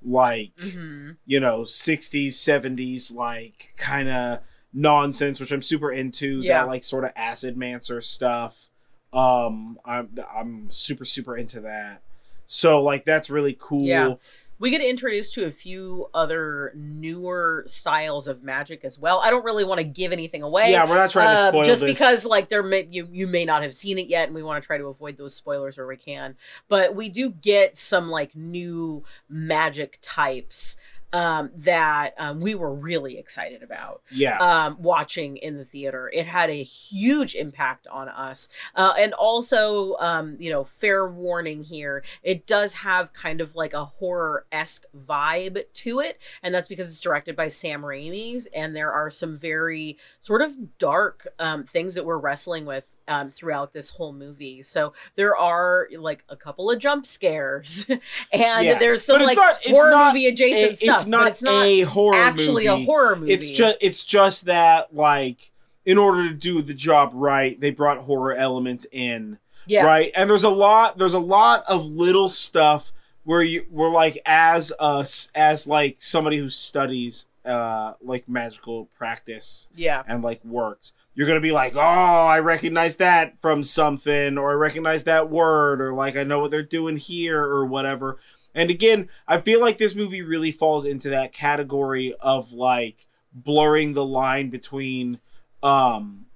like 0.03 0.53
hmm 0.61 1.13
you 1.27 1.41
know 1.41 1.61
60s 1.63 2.29
70s 2.29 3.13
like 3.15 3.73
kind 3.77 4.09
of 4.09 4.41
nonsense 4.73 5.41
which 5.41 5.51
i'm 5.51 5.63
super 5.63 5.91
into 5.91 6.41
Yeah. 6.43 6.61
that 6.63 6.69
like 6.69 6.85
sort 6.85 7.05
of 7.05 7.11
acid 7.17 7.57
mancer 7.57 8.01
stuff 8.01 8.69
um 9.13 9.79
i'm 9.85 10.11
i'm 10.37 10.71
super 10.71 11.05
super 11.05 11.37
into 11.37 11.61
that 11.63 12.03
so 12.45 12.83
like 12.83 13.05
that's 13.05 13.31
really 13.31 13.57
cool 13.59 13.87
Yeah. 13.87 14.15
We 14.59 14.71
get 14.71 14.81
introduced 14.81 15.35
to 15.35 15.45
a 15.45 15.51
few 15.51 16.09
other 16.15 16.73
newer 16.75 17.65
styles 17.67 18.27
of 18.27 18.43
magic 18.43 18.85
as 18.85 18.99
well. 18.99 19.21
I 19.21 19.31
don't 19.31 19.45
really 19.45 19.65
want 19.65 19.79
to 19.79 19.85
give 19.85 20.13
anything 20.13 20.43
away. 20.43 20.71
yeah 20.73 20.89
we're 20.89 20.97
not 20.97 21.11
trying 21.11 21.37
to 21.37 21.43
uh, 21.43 21.49
spoil 21.49 21.65
just 21.65 21.81
this 21.81 21.91
because 21.99 22.27
like 22.27 22.49
there 22.49 22.63
may 22.63 22.87
you 22.91 23.09
you 23.11 23.27
may 23.27 23.45
not 23.45 23.63
have 23.63 23.75
seen 23.75 23.99
it 23.99 24.09
yet 24.09 24.27
and 24.27 24.35
we 24.35 24.43
want 24.43 24.63
to 24.63 24.67
try 24.67 24.79
to 24.79 24.87
avoid 24.87 25.17
those 25.17 25.35
spoilers 25.35 25.77
where 25.77 25.87
we 25.87 25.97
can 25.97 26.37
but 26.69 26.95
we 26.95 27.09
do 27.09 27.31
get 27.31 27.77
some 27.77 28.11
like 28.11 28.35
new 28.35 29.05
magic 29.29 29.99
types 30.03 30.77
um, 31.13 31.51
that 31.57 32.15
um, 32.19 32.41
we 32.41 32.55
were 32.55 32.75
really 32.75 33.17
excited 33.19 33.63
about 33.63 34.03
yeah 34.11 34.39
um, 34.39 34.77
watching 34.81 35.37
in 35.39 35.57
the 35.57 35.65
theater. 35.65 36.11
It 36.13 36.27
had 36.27 36.51
a 36.51 36.63
huge 36.63 37.35
impact 37.35 37.87
on 37.89 38.09
us. 38.09 38.49
Uh, 38.75 38.93
and 38.99 39.15
also, 39.15 39.97
um, 39.97 40.37
you 40.39 40.51
know, 40.51 40.65
fair 40.65 41.07
warning 41.09 41.65
here, 41.65 42.03
it 42.23 42.47
does 42.47 42.75
have 42.75 43.13
kind 43.13 43.41
of 43.41 43.55
like 43.55 43.73
a 43.73 43.85
horror 43.87 44.45
esque 44.53 44.85
vibe 44.97 45.63
to 45.75 46.01
it. 46.01 46.19
And 46.43 46.55
that's 46.55 46.69
because 46.69 46.89
it's 46.89 47.01
directed 47.01 47.35
by 47.37 47.49
Sam 47.49 47.83
Raimi's. 47.83 48.47
And 48.47 48.77
there 48.77 48.93
are 48.93 49.11
some 49.11 49.37
very 49.37 49.97
sort 50.21 50.43
of 50.43 50.79
dark 50.79 51.29
um, 51.39 51.65
things 51.65 51.95
that 51.95 52.05
we're 52.05 52.19
wrestling 52.19 52.67
with 52.67 52.97
um, 53.07 53.31
throughout 53.31 53.73
this 53.73 53.91
whole 53.91 54.13
movie. 54.13 54.63
So 54.63 54.93
there 55.17 55.37
are 55.37 55.89
like 55.99 56.25
a 56.29 56.37
couple 56.37 56.71
of 56.71 56.79
jump 56.79 57.07
scares. 57.07 57.87
and 58.33 58.67
Yeah. 58.67 58.79
there's 58.79 59.03
some 59.05 59.23
like 59.23 59.37
not- 59.37 59.65
horror 59.65 59.91
not 59.91 60.09
movie 60.15 60.27
adjacent 60.27 60.73
a- 60.73 60.77
stuff. 60.77 60.98
It's 61.01 61.07
not 61.07 61.27
it's 61.29 61.43
not 61.43 61.65
a 61.65 61.81
horror 61.83 62.17
actually 62.17 62.67
movie. 62.69 62.83
a 62.83 62.85
horror 62.87 63.17
movie. 63.17 63.33
It's 63.33 63.51
just 63.51 63.77
it's 63.81 64.05
just 64.05 64.45
that 64.47 64.95
like 64.95 65.51
in 65.85 65.97
order 65.99 66.29
to 66.29 66.35
do 66.35 66.61
the 66.63 66.75
job 66.75 67.11
right, 67.15 67.59
they 67.61 67.71
brought 67.71 67.99
horror 67.99 68.35
elements 68.35 68.87
in. 68.93 69.39
yeah. 69.67 69.85
Right? 69.85 70.13
And 70.15 70.29
there's 70.29 70.45
a 70.45 70.51
lot 70.51 70.99
there's 70.99 71.15
a 71.15 71.19
lot 71.19 71.65
of 71.69 71.87
little 71.87 72.29
stuff 72.29 72.93
where 73.25 73.43
you 73.43 73.67
were 73.71 73.91
like 73.91 74.19
as 74.27 74.73
us 74.79 75.31
as 75.35 75.67
like 75.67 75.97
somebody 76.01 76.39
who 76.39 76.49
studies 76.51 77.27
uh 77.45 77.95
like 78.03 78.29
magical 78.29 78.87
practice 78.99 79.69
Yeah. 79.77 80.03
and 80.07 80.23
like 80.23 80.45
works. 80.45 80.93
You're 81.15 81.27
gonna 81.27 81.41
be 81.41 81.51
like, 81.51 81.75
oh, 81.75 81.81
I 81.81 82.39
recognize 82.39 82.97
that 82.97 83.41
from 83.43 83.65
something, 83.65 84.39
or 84.39 84.53
I 84.53 84.55
recognize 84.55 85.03
that 85.05 85.29
word, 85.29 85.81
or 85.81 85.93
like 85.93 86.17
I 86.17 86.23
know 86.23 86.39
what 86.39 86.53
they're 86.53 86.63
doing 86.63 86.97
here, 86.97 87.43
or 87.43 87.67
whatever. 87.67 88.19
And 88.55 88.71
again, 88.71 89.09
I 89.27 89.41
feel 89.41 89.61
like 89.61 89.79
this 89.79 89.95
movie 89.95 90.23
really 90.23 90.51
falls 90.53 90.85
into 90.85 91.09
that 91.11 91.33
category 91.33 92.15
of 92.21 92.53
like 92.53 93.07
blurring 93.33 93.93
the 93.93 94.05
line 94.05 94.51
between 94.51 95.21
um 95.63 96.27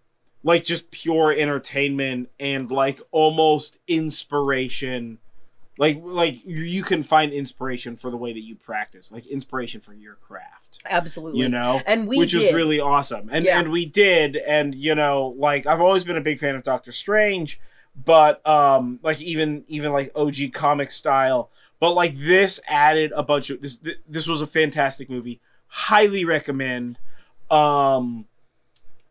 like 0.45 0.65
just 0.65 0.91
pure 0.91 1.33
entertainment 1.33 2.29
and 2.39 2.71
like 2.71 3.01
almost 3.13 3.79
inspiration 3.89 5.19
like 5.79 5.99
like 6.03 6.45
you 6.45 6.83
can 6.83 7.03
find 7.03 7.33
inspiration 7.33 7.97
for 7.97 8.11
the 8.11 8.17
way 8.17 8.33
that 8.33 8.43
you 8.43 8.55
practice 8.55 9.11
like 9.11 9.27
inspiration 9.27 9.81
for 9.81 9.95
your 9.95 10.17
craft 10.17 10.83
Absolutely. 10.89 11.41
you 11.41 11.49
know 11.49 11.81
and 11.87 12.07
we 12.07 12.19
which 12.19 12.33
did. 12.33 12.43
was 12.45 12.53
really 12.53 12.79
awesome 12.79 13.29
and 13.33 13.45
Yeah. 13.47 13.59
and 13.59 13.71
we 13.73 13.87
did 13.87 14.37
and 14.37 14.75
you 14.75 14.95
know 14.95 15.35
like 15.39 15.67
i've 15.67 15.81
always 15.81 16.05
been 16.05 16.17
a 16.17 16.21
big 16.21 16.39
fan 16.39 16.55
of 16.55 16.63
doctor 16.63 16.93
strange 16.93 17.59
but 17.97 18.47
um 18.47 18.99
like 19.03 19.21
even 19.23 19.65
even 19.69 19.93
like 19.93 20.11
og 20.15 20.35
comic 20.53 20.91
style 20.91 21.51
but 21.83 21.95
like 21.95 22.15
this 22.15 22.61
added 22.69 23.11
a 23.17 23.25
bunch 23.25 23.51
of 23.51 23.61
this 23.61 23.81
this 24.09 24.29
was 24.29 24.41
a 24.41 24.47
fantastic 24.47 25.11
movie. 25.11 25.41
Highly 25.67 26.25
recommend. 26.25 26.97
Um 27.51 28.27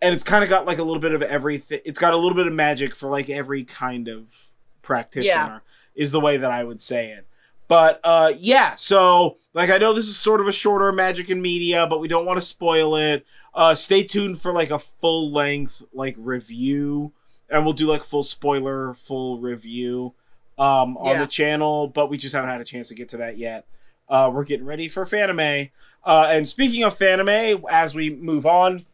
and 0.02 0.14
it's 0.14 0.24
kind 0.24 0.42
of 0.42 0.50
got 0.50 0.66
like 0.66 0.78
a 0.78 0.84
little 0.84 1.02
bit 1.02 1.14
of 1.14 1.22
everything 1.22 1.82
it's 1.84 2.00
got 2.00 2.14
a 2.14 2.16
little 2.16 2.34
bit 2.34 2.48
of 2.48 2.54
magic 2.54 2.96
for 2.96 3.10
like 3.10 3.30
every 3.30 3.66
kind 3.66 4.08
of 4.08 4.48
practitioner 4.84 5.64
is 5.96 6.14
the 6.14 6.22
way 6.22 6.38
that 6.38 6.50
i 6.50 6.64
would 6.64 6.80
say 6.80 7.12
it. 7.12 7.28
But 7.68 8.00
uh 8.06 8.32
yeah 8.40 8.76
so 8.76 9.36
like 9.54 9.70
i 9.70 9.78
know 9.78 9.92
this 9.92 10.08
is 10.08 10.16
sort 10.16 10.40
of 10.40 10.48
a 10.48 10.54
shorter 10.54 10.94
magic 10.94 11.30
and 11.30 11.42
media 11.42 11.86
but 11.86 12.00
we 12.00 12.08
don't 12.08 12.26
want 12.26 12.40
to 12.40 12.46
spoil 12.46 12.96
it. 12.96 13.26
Uh 13.54 13.74
stay 13.74 14.02
tuned 14.02 14.40
for 14.40 14.54
like 14.54 14.72
a 14.72 14.80
full 14.80 15.30
length 15.30 15.84
like 15.94 16.16
review 16.18 17.12
and 17.50 17.66
we'll 17.66 17.74
do 17.74 17.88
like 17.88 18.06
full 18.06 18.24
spoiler 18.24 18.94
full 18.94 19.42
review 19.42 20.14
um 20.58 20.98
on 20.98 21.16
Yeah. 21.16 21.20
the 21.22 21.28
channel 21.28 21.88
but 21.88 22.10
we 22.10 22.18
just 22.18 22.34
haven't 22.34 22.50
had 22.50 22.62
a 22.62 22.66
chance 22.66 22.88
to 22.90 22.96
get 22.96 23.10
to 23.10 23.18
that 23.18 23.38
yet 23.38 23.66
uh 24.10 24.30
we're 24.34 24.44
getting 24.44 24.66
ready 24.66 24.88
for 24.88 25.06
fanime 25.06 25.72
uh 26.06 26.28
and 26.30 26.48
speaking 26.48 26.84
of 26.84 26.98
fanime 26.98 27.64
as 27.70 27.96
we 27.96 28.10
move 28.10 28.46
on 28.46 28.86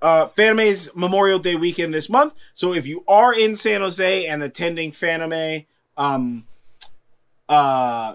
uh, 0.00 0.26
Fanime's 0.26 0.90
Memorial 0.96 1.38
Day 1.38 1.54
weekend 1.54 1.94
this 1.94 2.10
month. 2.10 2.34
So 2.54 2.74
if 2.74 2.86
you 2.88 3.04
are 3.06 3.32
in 3.32 3.54
San 3.54 3.82
Jose 3.82 4.26
and 4.26 4.42
attending 4.42 4.90
Fanime, 4.90 5.66
um, 5.96 6.44
uh, 7.48 8.14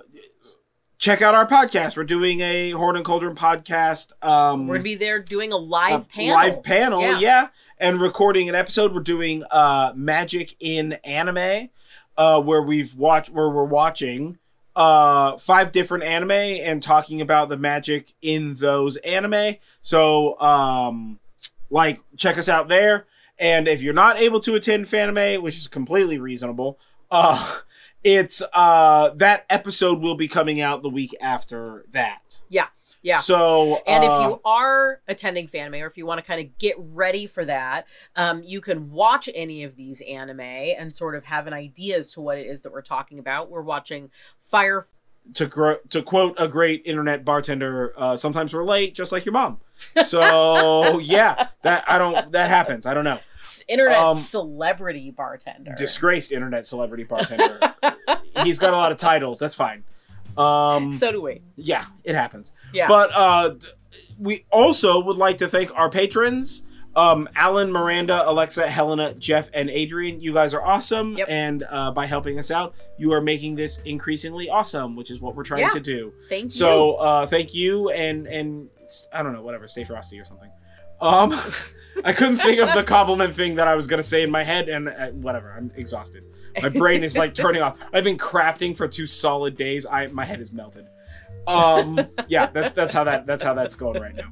check 0.98 1.22
out 1.22 1.34
our 1.34 1.48
podcast. 1.48 1.96
We're 1.96 2.04
doing 2.04 2.42
a 2.42 2.72
Horn 2.72 2.98
and 2.98 3.06
Cauldron 3.06 3.36
podcast. 3.38 4.12
Um, 4.22 4.68
We're 4.68 4.76
gonna 4.76 4.84
be 4.84 4.96
there 4.96 5.20
doing 5.20 5.54
a 5.54 5.58
live 5.58 6.02
a 6.02 6.06
panel. 6.10 6.34
live 6.34 6.62
panel, 6.62 7.02
Yeah. 7.02 7.20
yeah. 7.20 7.48
and 7.78 8.02
recording 8.02 8.50
an 8.50 8.56
episode. 8.56 8.94
We're 8.94 9.00
doing 9.00 9.44
uh, 9.50 9.94
Magic 9.96 10.56
in 10.60 10.94
Anime, 11.06 11.70
uh, 12.18 12.42
where 12.42 12.62
we've 12.62 12.96
watched 12.96 13.30
where 13.30 13.50
we're 13.50 13.64
watching 13.64 14.40
uh 14.78 15.36
five 15.38 15.72
different 15.72 16.04
anime 16.04 16.30
and 16.32 16.84
talking 16.84 17.20
about 17.20 17.50
the 17.50 17.58
magic 17.58 18.14
in 18.22 18.54
those 18.54 18.96
anime. 18.98 19.56
So 19.82 20.40
um 20.40 21.20
like 21.72 22.00
check 22.16 22.38
us 22.38 22.48
out 22.48 22.68
there. 22.68 23.06
And 23.40 23.68
if 23.68 23.82
you're 23.82 23.94
not 23.94 24.20
able 24.20 24.40
to 24.42 24.56
attend 24.56 24.86
Fanime, 24.86 25.42
which 25.42 25.58
is 25.58 25.68
completely 25.68 26.20
reasonable, 26.20 26.78
uh 27.10 27.58
it's 28.04 28.44
uh 28.54 29.10
that 29.16 29.46
episode 29.50 30.00
will 30.00 30.16
be 30.16 30.28
coming 30.28 30.62
out 30.62 30.84
the 30.84 30.90
week 30.90 31.16
after 31.20 31.84
that. 31.92 32.42
Yeah. 32.48 32.68
Yeah. 33.02 33.20
So 33.20 33.82
And 33.88 34.04
uh, 34.04 34.08
if 34.08 34.22
you 34.24 34.42
are 34.44 35.02
attending 35.08 35.48
Fanime, 35.48 35.82
or 35.82 35.88
if 35.88 35.98
you 35.98 36.06
want 36.06 36.20
to 36.20 36.26
kind 36.26 36.42
of 36.42 36.58
get 36.58 36.76
ready 36.78 37.28
for 37.28 37.46
that, 37.46 37.86
um, 38.16 38.44
you 38.44 38.60
can 38.60 38.92
watch 38.92 39.30
any 39.34 39.64
of 39.64 39.76
these 39.76 40.02
anime 40.02 40.40
and 40.42 40.94
sort 40.96 41.16
of 41.16 41.26
have 41.26 41.48
an 41.48 41.54
idea 41.54 41.98
as 41.98 42.12
to 42.14 42.22
what 42.22 42.38
it 42.38 42.48
is 42.48 42.64
that 42.64 42.72
we're 42.72 42.82
talking 42.82 43.20
about. 43.20 43.50
We're 43.50 43.62
watching 43.62 44.10
Fire. 44.42 44.86
to 45.34 45.46
gro- 45.46 45.80
to 45.90 46.02
quote 46.02 46.36
a 46.38 46.48
great 46.48 46.82
internet 46.86 47.24
bartender, 47.26 47.94
uh, 47.98 48.16
sometimes 48.16 48.54
we're 48.54 48.64
late, 48.66 48.96
just 48.96 49.12
like 49.12 49.26
your 49.26 49.34
mom. 49.34 49.60
So 50.06 51.00
yeah, 51.16 51.50
that 51.64 51.84
I 51.88 51.98
don't 51.98 52.32
that 52.32 52.50
happens. 52.50 52.86
I 52.86 52.94
don't 52.94 53.04
know. 53.04 53.20
Internet 53.68 53.98
Um, 54.00 54.18
celebrity 54.18 55.12
bartender. 55.12 55.76
Disgraced 55.78 56.32
internet 56.32 56.66
celebrity 56.66 57.04
bartender. 57.04 57.60
He's 58.44 58.58
got 58.58 58.74
a 58.74 58.78
lot 58.78 58.92
of 58.92 58.98
titles. 58.98 59.38
That's 59.40 59.56
fine. 59.56 59.84
Um, 60.38 60.94
so 61.02 61.12
do 61.12 61.22
we. 61.22 61.42
yeah, 61.56 61.86
it 62.04 62.16
happens. 62.16 62.54
Yeah. 62.74 62.88
But 62.88 63.12
uh, 63.14 63.56
we 64.20 64.46
also 64.52 65.00
would 65.00 65.18
like 65.18 65.38
to 65.40 65.48
thank 65.48 65.72
our 65.76 65.90
patrons. 65.90 66.64
Um, 66.96 67.30
Alan, 67.36 67.72
Miranda, 67.72 68.28
Alexa, 68.28 68.72
Helena, 68.72 69.14
Jeff, 69.14 69.52
and 69.54 69.70
Adrian, 69.70 70.20
you 70.20 70.34
guys 70.34 70.56
are 70.56 70.66
awesome. 70.66 71.16
Yep. 71.16 71.28
And 71.30 71.64
uh, 71.70 71.92
by 71.92 72.08
helping 72.08 72.40
us 72.40 72.50
out, 72.50 72.74
you 72.98 73.14
are 73.14 73.22
making 73.22 73.54
this 73.56 73.78
increasingly 73.86 74.50
awesome, 74.50 74.96
which 74.96 75.12
is 75.12 75.22
what 75.22 75.36
we're 75.36 75.44
trying 75.44 75.62
Yeah. 75.62 75.70
to 75.70 75.80
do. 75.80 76.12
Thank 76.28 76.46
you. 76.46 76.50
So 76.50 76.96
uh, 76.96 77.28
thank 77.28 77.54
you, 77.54 77.92
and 77.92 78.26
and 78.26 78.70
I 79.14 79.22
don't 79.22 79.34
know, 79.34 79.44
whatever, 79.44 79.68
stay 79.68 79.84
frosty 79.84 80.20
or 80.20 80.26
something. 80.26 80.50
Um, 81.00 81.40
I 82.04 82.14
couldn't 82.14 82.38
think 82.38 82.60
of 82.60 82.74
the 82.74 82.84
compliment 82.98 83.36
thing 83.36 83.56
that 83.56 83.68
I 83.68 83.76
was 83.76 83.86
gonna 83.86 84.02
say 84.02 84.24
in 84.24 84.32
my 84.32 84.44
head, 84.44 84.68
and 84.68 84.90
uh, 84.90 85.08
whatever, 85.10 85.54
I'm 85.56 85.70
exhausted. 85.76 86.24
My 86.62 86.70
brain 86.70 87.04
is 87.04 87.18
like 87.18 87.34
turning 87.34 87.62
off. 87.62 87.78
I've 87.94 88.04
been 88.04 88.18
crafting 88.18 88.76
for 88.76 88.88
two 88.88 89.08
solid 89.08 89.56
days. 89.56 89.86
I 89.86 90.08
my 90.08 90.26
head 90.26 90.40
is 90.40 90.52
melted. 90.52 90.88
Um, 91.48 92.00
yeah, 92.28 92.48
that's 92.48 92.74
that's 92.74 92.94
how 92.94 93.04
that 93.06 93.26
that's 93.26 93.44
how 93.44 93.54
that's 93.54 93.76
going 93.76 94.02
right 94.02 94.16
now. 94.16 94.32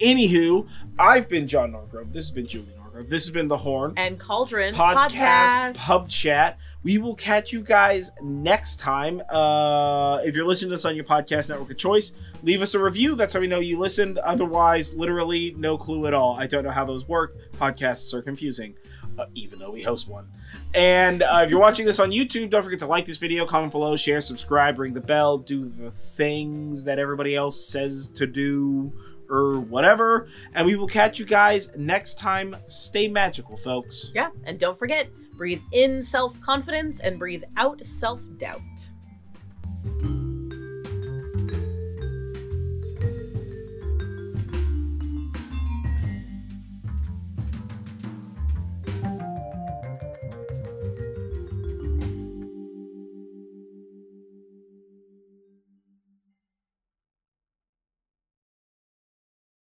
Anywho, 0.00 0.66
I've 0.98 1.28
been 1.28 1.46
John 1.46 1.72
Norgrove. 1.72 2.12
This 2.12 2.24
has 2.24 2.30
been 2.32 2.46
Julie 2.46 2.72
Norgrove. 2.78 3.08
This 3.08 3.24
has 3.24 3.32
been 3.32 3.48
the 3.48 3.56
Horn 3.56 3.94
and 3.96 4.18
Cauldron 4.18 4.74
podcast, 4.74 5.10
podcast. 5.10 5.76
pub 5.78 6.08
chat. 6.08 6.58
We 6.84 6.98
will 6.98 7.14
catch 7.14 7.52
you 7.52 7.62
guys 7.62 8.10
next 8.20 8.80
time. 8.80 9.22
Uh, 9.30 10.18
if 10.24 10.34
you're 10.34 10.46
listening 10.46 10.70
to 10.70 10.74
us 10.74 10.84
on 10.84 10.96
your 10.96 11.04
podcast 11.04 11.48
network 11.48 11.70
of 11.70 11.76
choice, 11.76 12.12
leave 12.42 12.60
us 12.60 12.74
a 12.74 12.82
review. 12.82 13.14
That's 13.14 13.34
how 13.34 13.40
we 13.40 13.46
know 13.46 13.60
you 13.60 13.78
listened. 13.78 14.18
Otherwise, 14.18 14.94
literally 14.96 15.54
no 15.56 15.78
clue 15.78 16.06
at 16.06 16.14
all. 16.14 16.34
I 16.34 16.48
don't 16.48 16.64
know 16.64 16.70
how 16.70 16.84
those 16.84 17.06
work. 17.06 17.36
Podcasts 17.52 18.12
are 18.14 18.22
confusing, 18.22 18.74
uh, 19.18 19.26
even 19.34 19.58
though 19.58 19.70
we 19.70 19.82
host 19.82 20.08
one. 20.08 20.26
And 20.74 21.22
uh, 21.22 21.42
if 21.44 21.50
you're 21.50 21.60
watching 21.60 21.86
this 21.86 21.98
on 21.98 22.10
YouTube, 22.10 22.50
don't 22.50 22.62
forget 22.62 22.78
to 22.80 22.86
like 22.86 23.04
this 23.06 23.18
video, 23.18 23.46
comment 23.46 23.72
below, 23.72 23.96
share, 23.96 24.20
subscribe, 24.20 24.78
ring 24.78 24.94
the 24.94 25.00
bell, 25.00 25.38
do 25.38 25.68
the 25.68 25.90
things 25.90 26.84
that 26.84 26.98
everybody 26.98 27.34
else 27.34 27.68
says 27.68 28.10
to 28.10 28.26
do 28.26 28.92
or 29.28 29.60
whatever. 29.60 30.28
And 30.54 30.66
we 30.66 30.76
will 30.76 30.86
catch 30.86 31.18
you 31.18 31.24
guys 31.24 31.70
next 31.76 32.18
time. 32.18 32.56
Stay 32.66 33.08
magical, 33.08 33.56
folks. 33.56 34.10
Yeah, 34.14 34.30
and 34.44 34.58
don't 34.58 34.78
forget, 34.78 35.08
breathe 35.36 35.62
in 35.72 36.02
self 36.02 36.40
confidence 36.40 37.00
and 37.00 37.18
breathe 37.18 37.44
out 37.56 37.84
self 37.84 38.20
doubt. 38.38 38.60